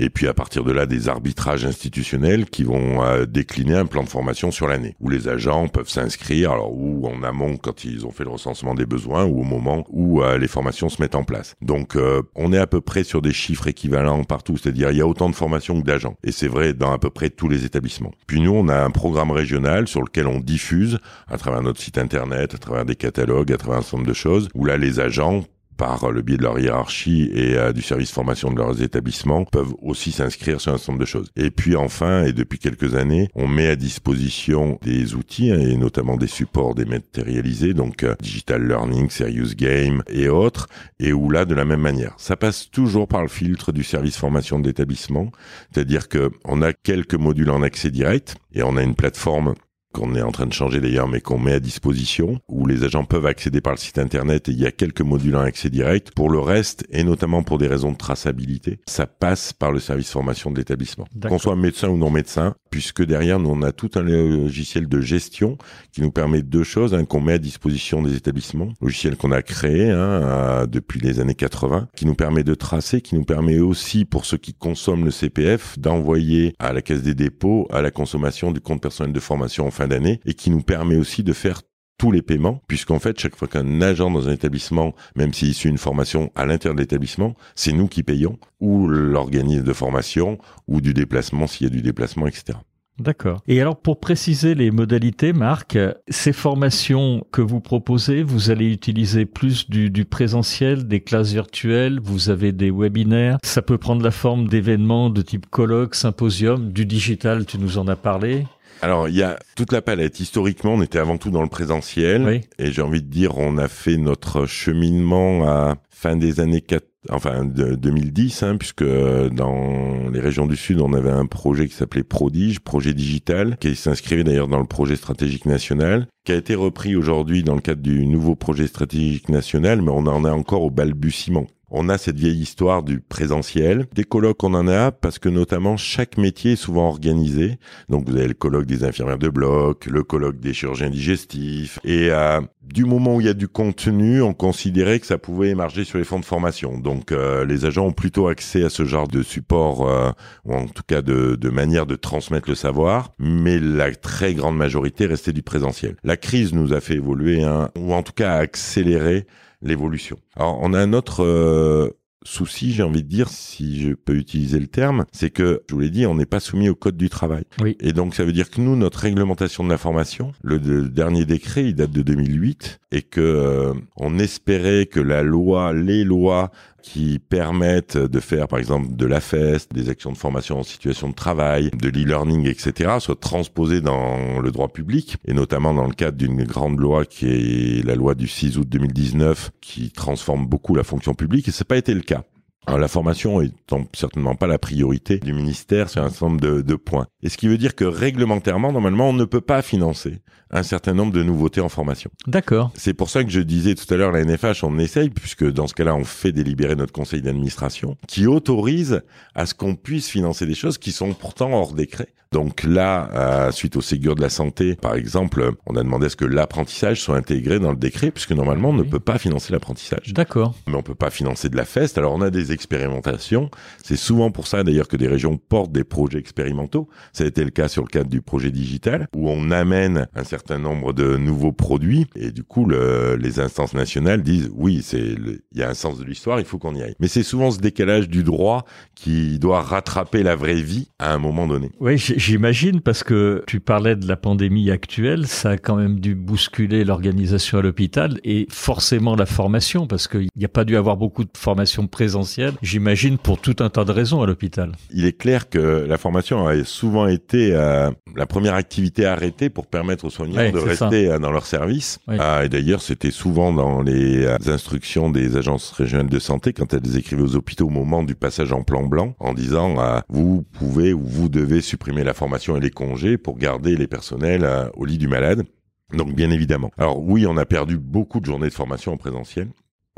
et 0.00 0.08
puis 0.08 0.26
à 0.26 0.34
partir 0.34 0.64
de 0.64 0.72
là 0.72 0.86
des 0.86 1.08
arbitrages 1.08 1.66
institutionnels 1.66 2.46
qui 2.46 2.64
vont 2.64 3.04
euh, 3.04 3.26
décliner 3.26 3.74
un 3.74 3.84
plan 3.84 4.02
de 4.02 4.08
formation 4.08 4.50
sur 4.50 4.66
l'année 4.66 4.96
où 4.98 5.10
les 5.10 5.28
agents 5.28 5.68
peuvent 5.68 5.90
s'inscrire 5.90 6.52
alors 6.52 6.72
ou 6.72 7.06
en 7.06 7.22
amont 7.22 7.58
quand 7.58 7.84
ils 7.84 8.06
ont 8.06 8.10
fait 8.10 8.24
le 8.24 8.30
recensement 8.30 8.74
des 8.74 8.86
besoins 8.86 9.26
ou 9.26 9.40
au 9.40 9.44
moment 9.44 9.84
où 9.90 10.22
euh, 10.22 10.38
les 10.38 10.48
formations 10.48 10.88
se 10.88 11.02
mettent 11.02 11.14
en 11.14 11.22
place. 11.22 11.54
Donc 11.60 11.96
euh, 11.96 12.22
on 12.34 12.52
est 12.52 12.58
à 12.58 12.66
peu 12.66 12.80
près 12.80 13.04
sur 13.04 13.20
des 13.20 13.32
chiffres 13.32 13.68
équivalents 13.68 14.24
partout, 14.24 14.56
c'est-à-dire 14.56 14.90
il 14.90 14.96
y 14.96 15.02
a 15.02 15.06
autant 15.06 15.28
de 15.28 15.34
formations 15.34 15.80
que 15.80 15.86
d'agents 15.86 16.16
et 16.24 16.32
c'est 16.32 16.48
vrai 16.48 16.72
dans 16.72 16.92
à 16.92 16.98
peu 16.98 17.10
près 17.10 17.28
tous 17.28 17.48
les 17.48 17.66
établissements. 17.66 18.12
Puis 18.26 18.40
nous 18.40 18.52
on 18.52 18.68
a 18.68 18.82
un 18.82 18.90
programme 18.90 19.30
régional 19.30 19.86
sur 19.86 20.00
lequel 20.00 20.26
on 20.26 20.40
diffuse 20.40 20.98
à 21.28 21.36
travers 21.36 21.62
notre 21.62 21.80
site 21.80 21.98
internet, 21.98 22.54
à 22.54 22.58
travers 22.58 22.86
des 22.86 22.96
catalogues, 22.96 23.52
à 23.52 23.58
travers 23.58 23.80
un 23.80 23.82
certain 23.82 23.98
nombre 23.98 24.08
de 24.08 24.14
choses 24.14 24.48
où 24.54 24.64
là 24.64 24.78
les 24.78 24.98
agents 24.98 25.44
par 25.80 26.10
le 26.10 26.20
biais 26.20 26.36
de 26.36 26.42
leur 26.42 26.58
hiérarchie 26.58 27.30
et 27.34 27.56
du 27.72 27.80
service 27.80 28.12
formation 28.12 28.50
de 28.50 28.58
leurs 28.58 28.82
établissements, 28.82 29.46
peuvent 29.46 29.72
aussi 29.80 30.12
s'inscrire 30.12 30.60
sur 30.60 30.74
un 30.74 30.76
certain 30.76 30.92
nombre 30.92 31.00
de 31.00 31.08
choses. 31.08 31.30
Et 31.36 31.50
puis 31.50 31.74
enfin, 31.74 32.24
et 32.24 32.34
depuis 32.34 32.58
quelques 32.58 32.96
années, 32.96 33.30
on 33.34 33.48
met 33.48 33.66
à 33.66 33.76
disposition 33.76 34.78
des 34.82 35.14
outils 35.14 35.50
hein, 35.50 35.58
et 35.58 35.78
notamment 35.78 36.18
des 36.18 36.26
supports 36.26 36.74
dématérialisés, 36.74 37.72
donc 37.72 38.04
digital 38.20 38.68
learning, 38.68 39.08
serious 39.08 39.54
game 39.56 40.02
et 40.10 40.28
autres, 40.28 40.66
et 40.98 41.14
où 41.14 41.30
là, 41.30 41.46
de 41.46 41.54
la 41.54 41.64
même 41.64 41.80
manière, 41.80 42.12
ça 42.18 42.36
passe 42.36 42.70
toujours 42.70 43.08
par 43.08 43.22
le 43.22 43.28
filtre 43.28 43.72
du 43.72 43.82
service 43.82 44.18
formation 44.18 44.60
de 44.60 44.66
l'établissement, 44.66 45.32
c'est-à-dire 45.72 46.10
que 46.10 46.30
on 46.44 46.60
a 46.60 46.74
quelques 46.74 47.14
modules 47.14 47.50
en 47.50 47.62
accès 47.62 47.90
direct 47.90 48.36
et 48.52 48.62
on 48.62 48.76
a 48.76 48.82
une 48.82 48.94
plateforme 48.94 49.54
qu'on 49.92 50.14
est 50.14 50.22
en 50.22 50.30
train 50.30 50.46
de 50.46 50.52
changer 50.52 50.80
d'ailleurs, 50.80 51.08
mais 51.08 51.20
qu'on 51.20 51.38
met 51.38 51.52
à 51.52 51.60
disposition, 51.60 52.40
où 52.48 52.66
les 52.66 52.84
agents 52.84 53.04
peuvent 53.04 53.26
accéder 53.26 53.60
par 53.60 53.72
le 53.72 53.78
site 53.78 53.98
internet 53.98 54.48
et 54.48 54.52
il 54.52 54.58
y 54.58 54.66
a 54.66 54.70
quelques 54.70 55.00
modules 55.00 55.36
en 55.36 55.40
accès 55.40 55.70
direct. 55.70 56.12
Pour 56.14 56.30
le 56.30 56.38
reste, 56.38 56.84
et 56.90 57.02
notamment 57.02 57.42
pour 57.42 57.58
des 57.58 57.66
raisons 57.66 57.92
de 57.92 57.96
traçabilité, 57.96 58.80
ça 58.86 59.06
passe 59.06 59.52
par 59.52 59.72
le 59.72 59.80
service 59.80 60.10
formation 60.10 60.50
de 60.50 60.58
l'établissement. 60.58 61.06
Qu'on 61.28 61.38
soit 61.38 61.56
médecin 61.56 61.88
ou 61.88 61.96
non 61.96 62.10
médecin, 62.10 62.54
puisque 62.70 63.04
derrière 63.04 63.38
nous 63.38 63.50
on 63.50 63.62
a 63.62 63.72
tout 63.72 63.90
un 63.96 64.02
logiciel 64.02 64.88
de 64.88 65.00
gestion 65.00 65.58
qui 65.92 66.02
nous 66.02 66.10
permet 66.10 66.42
deux 66.42 66.64
choses, 66.64 66.94
hein, 66.94 67.04
qu'on 67.04 67.20
met 67.20 67.34
à 67.34 67.38
disposition 67.38 68.02
des 68.02 68.14
établissements, 68.14 68.72
logiciel 68.80 69.16
qu'on 69.16 69.32
a 69.32 69.42
créé 69.42 69.90
hein, 69.90 70.66
depuis 70.68 71.00
les 71.00 71.20
années 71.20 71.34
80, 71.34 71.88
qui 71.96 72.06
nous 72.06 72.14
permet 72.14 72.44
de 72.44 72.54
tracer, 72.54 73.00
qui 73.00 73.16
nous 73.16 73.24
permet 73.24 73.58
aussi 73.58 74.04
pour 74.04 74.24
ceux 74.24 74.38
qui 74.38 74.54
consomment 74.54 75.04
le 75.04 75.10
CPF 75.10 75.78
d'envoyer 75.78 76.54
à 76.58 76.72
la 76.72 76.82
caisse 76.82 77.02
des 77.02 77.14
dépôts 77.14 77.66
à 77.70 77.82
la 77.82 77.90
consommation 77.90 78.52
du 78.52 78.60
compte 78.60 78.80
personnel 78.80 79.12
de 79.12 79.20
formation 79.20 79.66
en 79.66 79.70
d'année 79.86 80.20
et 80.26 80.34
qui 80.34 80.50
nous 80.50 80.62
permet 80.62 80.96
aussi 80.96 81.22
de 81.22 81.32
faire 81.32 81.62
tous 81.98 82.12
les 82.12 82.22
paiements, 82.22 82.62
puisqu'en 82.66 82.98
fait, 82.98 83.20
chaque 83.20 83.36
fois 83.36 83.46
qu'un 83.46 83.82
agent 83.82 84.10
dans 84.10 84.26
un 84.26 84.32
établissement, 84.32 84.94
même 85.16 85.34
s'il 85.34 85.52
suit 85.52 85.68
une 85.68 85.76
formation 85.76 86.32
à 86.34 86.46
l'intérieur 86.46 86.74
de 86.74 86.80
l'établissement, 86.80 87.34
c'est 87.54 87.72
nous 87.72 87.88
qui 87.88 88.02
payons, 88.02 88.38
ou 88.58 88.88
l'organisme 88.88 89.64
de 89.64 89.72
formation, 89.74 90.38
ou 90.66 90.80
du 90.80 90.94
déplacement 90.94 91.46
s'il 91.46 91.66
y 91.66 91.70
a 91.70 91.74
du 91.74 91.82
déplacement, 91.82 92.26
etc. 92.26 92.58
D'accord. 93.00 93.42
Et 93.48 93.60
alors 93.60 93.80
pour 93.80 93.98
préciser 93.98 94.54
les 94.54 94.70
modalités, 94.70 95.32
Marc, 95.32 95.78
ces 96.08 96.34
formations 96.34 97.26
que 97.32 97.40
vous 97.40 97.60
proposez, 97.60 98.22
vous 98.22 98.50
allez 98.50 98.70
utiliser 98.70 99.24
plus 99.24 99.70
du, 99.70 100.04
présentiel, 100.04 100.86
des 100.86 101.00
classes 101.00 101.32
virtuelles, 101.32 101.98
vous 102.02 102.28
avez 102.28 102.52
des 102.52 102.70
webinaires, 102.70 103.38
ça 103.42 103.62
peut 103.62 103.78
prendre 103.78 104.02
la 104.02 104.10
forme 104.10 104.48
d'événements 104.48 105.08
de 105.08 105.22
type 105.22 105.46
colloque, 105.48 105.94
symposium, 105.94 106.72
du 106.72 106.84
digital, 106.84 107.46
tu 107.46 107.58
nous 107.58 107.78
en 107.78 107.88
as 107.88 107.96
parlé. 107.96 108.46
Alors, 108.82 109.08
il 109.08 109.16
y 109.16 109.22
a 109.22 109.38
toute 109.56 109.72
la 109.72 109.82
palette. 109.82 110.20
Historiquement, 110.20 110.74
on 110.74 110.82
était 110.82 110.98
avant 110.98 111.18
tout 111.18 111.30
dans 111.30 111.42
le 111.42 111.48
présentiel. 111.48 112.42
Et 112.58 112.72
j'ai 112.72 112.82
envie 112.82 113.02
de 113.02 113.08
dire, 113.08 113.36
on 113.36 113.58
a 113.58 113.68
fait 113.68 113.96
notre 113.96 114.46
cheminement 114.46 115.46
à 115.46 115.76
fin 115.90 116.16
des 116.16 116.40
années 116.40 116.62
4, 116.62 116.84
enfin 117.10 117.44
de 117.44 117.74
2010, 117.74 118.42
hein, 118.42 118.56
puisque 118.56 118.84
dans 118.84 120.08
les 120.10 120.20
régions 120.20 120.46
du 120.46 120.56
Sud, 120.56 120.80
on 120.80 120.94
avait 120.94 121.10
un 121.10 121.26
projet 121.26 121.68
qui 121.68 121.74
s'appelait 121.74 122.02
Prodige, 122.02 122.60
projet 122.60 122.94
digital, 122.94 123.58
qui 123.60 123.76
s'inscrivait 123.76 124.24
d'ailleurs 124.24 124.48
dans 124.48 124.60
le 124.60 124.66
projet 124.66 124.96
stratégique 124.96 125.44
national, 125.44 126.06
qui 126.24 126.32
a 126.32 126.36
été 126.36 126.54
repris 126.54 126.96
aujourd'hui 126.96 127.42
dans 127.42 127.54
le 127.54 127.60
cadre 127.60 127.82
du 127.82 128.06
nouveau 128.06 128.34
projet 128.34 128.66
stratégique 128.66 129.28
national, 129.28 129.82
mais 129.82 129.90
on 129.90 130.06
en 130.06 130.24
est 130.24 130.30
encore 130.30 130.62
au 130.62 130.70
balbutiement 130.70 131.46
on 131.70 131.88
a 131.88 131.98
cette 131.98 132.16
vieille 132.16 132.40
histoire 132.40 132.82
du 132.82 133.00
présentiel. 133.00 133.86
Des 133.94 134.04
colloques, 134.04 134.42
on 134.42 134.54
en 134.54 134.68
a 134.68 134.90
parce 134.90 135.18
que 135.18 135.28
notamment 135.28 135.76
chaque 135.76 136.18
métier 136.18 136.52
est 136.52 136.56
souvent 136.56 136.88
organisé. 136.88 137.58
Donc 137.88 138.08
vous 138.08 138.16
avez 138.16 138.28
le 138.28 138.34
colloque 138.34 138.66
des 138.66 138.84
infirmières 138.84 139.18
de 139.18 139.28
bloc, 139.28 139.86
le 139.86 140.02
colloque 140.02 140.40
des 140.40 140.52
chirurgiens 140.52 140.90
digestifs. 140.90 141.78
Et 141.84 142.10
euh, 142.10 142.40
du 142.62 142.84
moment 142.84 143.16
où 143.16 143.20
il 143.20 143.26
y 143.26 143.30
a 143.30 143.34
du 143.34 143.48
contenu, 143.48 144.22
on 144.22 144.34
considérait 144.34 145.00
que 145.00 145.06
ça 145.06 145.18
pouvait 145.18 145.50
émarger 145.50 145.84
sur 145.84 145.98
les 145.98 146.04
fonds 146.04 146.20
de 146.20 146.24
formation. 146.24 146.78
Donc 146.78 147.12
euh, 147.12 147.44
les 147.44 147.64
agents 147.64 147.86
ont 147.86 147.92
plutôt 147.92 148.28
accès 148.28 148.64
à 148.64 148.70
ce 148.70 148.84
genre 148.84 149.08
de 149.08 149.22
support, 149.22 149.88
euh, 149.88 150.10
ou 150.44 150.54
en 150.54 150.66
tout 150.66 150.82
cas 150.86 151.02
de, 151.02 151.36
de 151.36 151.50
manière 151.50 151.86
de 151.86 151.96
transmettre 151.96 152.48
le 152.48 152.54
savoir. 152.54 153.12
Mais 153.18 153.58
la 153.58 153.94
très 153.94 154.34
grande 154.34 154.56
majorité 154.56 155.06
restait 155.06 155.32
du 155.32 155.42
présentiel. 155.42 155.96
La 156.04 156.16
crise 156.16 156.52
nous 156.52 156.72
a 156.72 156.80
fait 156.80 156.94
évoluer, 156.94 157.42
hein, 157.42 157.70
ou 157.78 157.94
en 157.94 158.02
tout 158.02 158.12
cas 158.12 158.34
accélérer 158.34 159.26
l'évolution. 159.62 160.18
Alors 160.36 160.58
on 160.60 160.72
a 160.72 160.80
un 160.80 160.92
autre 160.92 161.24
euh, 161.24 161.90
souci, 162.24 162.72
j'ai 162.72 162.82
envie 162.82 163.02
de 163.02 163.08
dire, 163.08 163.28
si 163.28 163.80
je 163.80 163.94
peux 163.94 164.14
utiliser 164.14 164.58
le 164.58 164.66
terme, 164.66 165.04
c'est 165.12 165.30
que, 165.30 165.62
je 165.68 165.74
vous 165.74 165.80
l'ai 165.80 165.90
dit, 165.90 166.06
on 166.06 166.14
n'est 166.14 166.26
pas 166.26 166.40
soumis 166.40 166.68
au 166.68 166.74
code 166.74 166.96
du 166.96 167.08
travail. 167.08 167.44
Oui. 167.62 167.76
Et 167.80 167.92
donc, 167.92 168.14
ça 168.14 168.24
veut 168.24 168.32
dire 168.32 168.50
que 168.50 168.60
nous, 168.60 168.76
notre 168.76 168.98
réglementation 168.98 169.64
de 169.64 169.70
l'information, 169.70 170.32
le, 170.42 170.58
dernier 170.88 171.24
décret, 171.24 171.64
il 171.64 171.74
date 171.74 171.92
de 171.92 172.02
2008, 172.02 172.80
et 172.92 173.02
que 173.02 173.20
euh, 173.20 173.74
on 173.96 174.18
espérait 174.18 174.86
que 174.86 175.00
la 175.00 175.22
loi, 175.22 175.72
les 175.72 176.04
lois 176.04 176.50
qui 176.82 177.18
permettent 177.18 177.96
de 177.96 178.20
faire, 178.20 178.48
par 178.48 178.58
exemple, 178.58 178.94
de 178.94 179.06
la 179.06 179.20
feste, 179.20 179.72
des 179.72 179.88
actions 179.88 180.12
de 180.12 180.16
formation 180.16 180.58
en 180.58 180.62
situation 180.62 181.08
de 181.08 181.14
travail, 181.14 181.70
de 181.74 181.88
l'e-learning, 181.88 182.46
etc., 182.46 182.96
soient 183.00 183.16
transposées 183.16 183.80
dans 183.80 184.40
le 184.40 184.50
droit 184.50 184.68
public, 184.68 185.16
et 185.26 185.34
notamment 185.34 185.74
dans 185.74 185.86
le 185.86 185.94
cadre 185.94 186.16
d'une 186.16 186.44
grande 186.44 186.78
loi 186.78 187.04
qui 187.04 187.26
est 187.26 187.84
la 187.84 187.94
loi 187.94 188.14
du 188.14 188.28
6 188.28 188.58
août 188.58 188.68
2019, 188.68 189.50
qui 189.60 189.90
transforme 189.90 190.46
beaucoup 190.46 190.74
la 190.74 190.84
fonction 190.84 191.14
publique, 191.14 191.48
et 191.48 191.50
c'est 191.50 191.64
pas 191.66 191.76
été 191.76 191.94
le 191.94 192.00
cas. 192.00 192.24
Alors, 192.70 192.78
la 192.78 192.86
formation 192.86 193.42
étant 193.42 193.84
certainement 193.94 194.36
pas 194.36 194.46
la 194.46 194.60
priorité 194.60 195.18
du 195.18 195.32
ministère 195.32 195.90
sur 195.90 196.04
un 196.04 196.08
certain 196.08 196.28
nombre 196.28 196.40
de, 196.40 196.62
de, 196.62 196.74
points. 196.76 197.08
Et 197.20 197.28
ce 197.28 197.36
qui 197.36 197.48
veut 197.48 197.58
dire 197.58 197.74
que 197.74 197.84
réglementairement, 197.84 198.70
normalement, 198.70 199.08
on 199.08 199.12
ne 199.12 199.24
peut 199.24 199.40
pas 199.40 199.60
financer 199.60 200.20
un 200.52 200.62
certain 200.62 200.94
nombre 200.94 201.12
de 201.12 201.24
nouveautés 201.24 201.60
en 201.60 201.68
formation. 201.68 202.12
D'accord. 202.28 202.70
C'est 202.76 202.94
pour 202.94 203.10
ça 203.10 203.24
que 203.24 203.30
je 203.30 203.40
disais 203.40 203.74
tout 203.74 203.92
à 203.92 203.96
l'heure, 203.96 204.12
la 204.12 204.24
NFH, 204.24 204.62
on 204.62 204.78
essaye, 204.78 205.10
puisque 205.10 205.50
dans 205.50 205.66
ce 205.66 205.74
cas-là, 205.74 205.96
on 205.96 206.04
fait 206.04 206.30
délibérer 206.30 206.76
notre 206.76 206.92
conseil 206.92 207.22
d'administration, 207.22 207.96
qui 208.06 208.28
autorise 208.28 209.02
à 209.34 209.46
ce 209.46 209.54
qu'on 209.54 209.74
puisse 209.74 210.08
financer 210.08 210.46
des 210.46 210.54
choses 210.54 210.78
qui 210.78 210.92
sont 210.92 211.12
pourtant 211.12 211.52
hors 211.52 211.72
décret. 211.72 212.14
Donc 212.32 212.62
là, 212.62 213.10
euh, 213.12 213.50
suite 213.50 213.74
au 213.74 213.80
Ségur 213.80 214.14
de 214.14 214.20
la 214.20 214.28
santé, 214.28 214.76
par 214.76 214.94
exemple, 214.94 215.50
on 215.66 215.74
a 215.74 215.82
demandé 215.82 216.06
à 216.06 216.08
ce 216.10 216.14
que 216.14 216.24
l'apprentissage 216.24 217.00
soit 217.00 217.16
intégré 217.16 217.58
dans 217.58 217.72
le 217.72 217.76
décret, 217.76 218.12
puisque 218.12 218.30
normalement, 218.30 218.68
on 218.68 218.72
ne 218.72 218.84
peut 218.84 219.00
pas 219.00 219.18
financer 219.18 219.52
l'apprentissage. 219.52 220.12
D'accord. 220.12 220.54
Mais 220.68 220.76
on 220.76 220.82
peut 220.84 220.94
pas 220.94 221.10
financer 221.10 221.48
de 221.48 221.56
la 221.56 221.64
feste. 221.64 221.98
Alors 221.98 222.14
on 222.14 222.20
a 222.20 222.30
des 222.30 222.52
expérimentations. 222.52 223.50
C'est 223.82 223.96
souvent 223.96 224.30
pour 224.30 224.46
ça 224.46 224.62
d'ailleurs 224.62 224.86
que 224.86 224.96
des 224.96 225.08
régions 225.08 225.38
portent 225.38 225.72
des 225.72 225.82
projets 225.82 226.20
expérimentaux. 226.20 226.88
Ça 227.12 227.24
a 227.24 227.26
été 227.26 227.42
le 227.42 227.50
cas 227.50 227.66
sur 227.66 227.82
le 227.82 227.88
cadre 227.88 228.08
du 228.08 228.22
projet 228.22 228.52
digital, 228.52 229.08
où 229.12 229.28
on 229.28 229.50
amène 229.50 230.06
un 230.14 230.22
certain 230.22 230.58
nombre 230.58 230.92
de 230.92 231.16
nouveaux 231.16 231.50
produits, 231.50 232.06
et 232.14 232.30
du 232.30 232.44
coup, 232.44 232.64
le, 232.64 233.16
les 233.16 233.40
instances 233.40 233.74
nationales 233.74 234.22
disent 234.22 234.52
oui, 234.54 234.82
c'est 234.84 235.00
il 235.00 235.40
y 235.58 235.64
a 235.64 235.68
un 235.68 235.74
sens 235.74 235.98
de 235.98 236.04
l'histoire, 236.04 236.38
il 236.38 236.46
faut 236.46 236.58
qu'on 236.58 236.76
y 236.76 236.82
aille. 236.82 236.94
Mais 237.00 237.08
c'est 237.08 237.24
souvent 237.24 237.50
ce 237.50 237.58
décalage 237.58 238.08
du 238.08 238.22
droit 238.22 238.64
qui 238.94 239.40
doit 239.40 239.62
rattraper 239.62 240.22
la 240.22 240.36
vraie 240.36 240.62
vie 240.62 240.90
à 241.00 241.12
un 241.12 241.18
moment 241.18 241.48
donné. 241.48 241.72
Oui, 241.80 241.98
J'imagine 242.20 242.82
parce 242.82 243.02
que 243.02 243.42
tu 243.46 243.60
parlais 243.60 243.96
de 243.96 244.06
la 244.06 244.14
pandémie 244.14 244.70
actuelle, 244.70 245.26
ça 245.26 245.52
a 245.52 245.56
quand 245.56 245.76
même 245.76 246.00
dû 246.00 246.14
bousculer 246.14 246.84
l'organisation 246.84 247.56
à 247.56 247.62
l'hôpital 247.62 248.20
et 248.24 248.46
forcément 248.50 249.16
la 249.16 249.24
formation 249.24 249.86
parce 249.86 250.06
qu'il 250.06 250.28
n'y 250.36 250.44
a 250.44 250.48
pas 250.48 250.66
dû 250.66 250.76
avoir 250.76 250.98
beaucoup 250.98 251.24
de 251.24 251.30
formation 251.34 251.86
présentielle, 251.86 252.52
j'imagine 252.60 253.16
pour 253.16 253.40
tout 253.40 253.56
un 253.60 253.70
tas 253.70 253.86
de 253.86 253.92
raisons 253.92 254.20
à 254.20 254.26
l'hôpital. 254.26 254.72
Il 254.92 255.06
est 255.06 255.16
clair 255.16 255.48
que 255.48 255.86
la 255.88 255.96
formation 255.96 256.46
a 256.46 256.62
souvent 256.64 257.06
été 257.06 257.54
euh, 257.54 257.90
la 258.14 258.26
première 258.26 258.52
activité 258.52 259.06
arrêtée 259.06 259.48
pour 259.48 259.66
permettre 259.66 260.04
aux 260.04 260.10
soignants 260.10 260.52
de 260.52 260.58
rester 260.58 261.10
euh, 261.10 261.18
dans 261.18 261.32
leur 261.32 261.46
service. 261.46 262.00
Ah, 262.06 262.44
et 262.44 262.50
d'ailleurs, 262.50 262.82
c'était 262.82 263.10
souvent 263.10 263.50
dans 263.50 263.80
les 263.80 264.26
euh, 264.26 264.36
instructions 264.46 265.08
des 265.08 265.38
agences 265.38 265.70
régionales 265.70 266.10
de 266.10 266.18
santé 266.18 266.52
quand 266.52 266.74
elles 266.74 266.98
écrivaient 266.98 267.22
aux 267.22 267.36
hôpitaux 267.36 267.68
au 267.68 267.70
moment 267.70 268.02
du 268.02 268.14
passage 268.14 268.52
en 268.52 268.62
plan 268.62 268.82
blanc 268.82 269.14
en 269.20 269.32
disant 269.32 269.76
vous 270.10 270.44
pouvez 270.52 270.92
ou 270.92 271.00
vous 271.02 271.30
devez 271.30 271.62
supprimer 271.62 272.04
la 272.04 272.09
la 272.10 272.14
formation 272.14 272.56
et 272.56 272.60
les 272.60 272.70
congés 272.70 273.18
pour 273.18 273.38
garder 273.38 273.76
les 273.76 273.86
personnels 273.86 274.44
euh, 274.44 274.68
au 274.74 274.84
lit 274.84 274.98
du 274.98 275.06
malade. 275.06 275.44
Donc 275.92 276.12
bien 276.12 276.30
évidemment. 276.30 276.72
Alors 276.76 277.00
oui, 277.00 277.24
on 277.24 277.36
a 277.36 277.46
perdu 277.46 277.78
beaucoup 277.78 278.18
de 278.18 278.26
journées 278.26 278.48
de 278.48 278.54
formation 278.54 278.92
en 278.92 278.96
présentiel. 278.96 279.48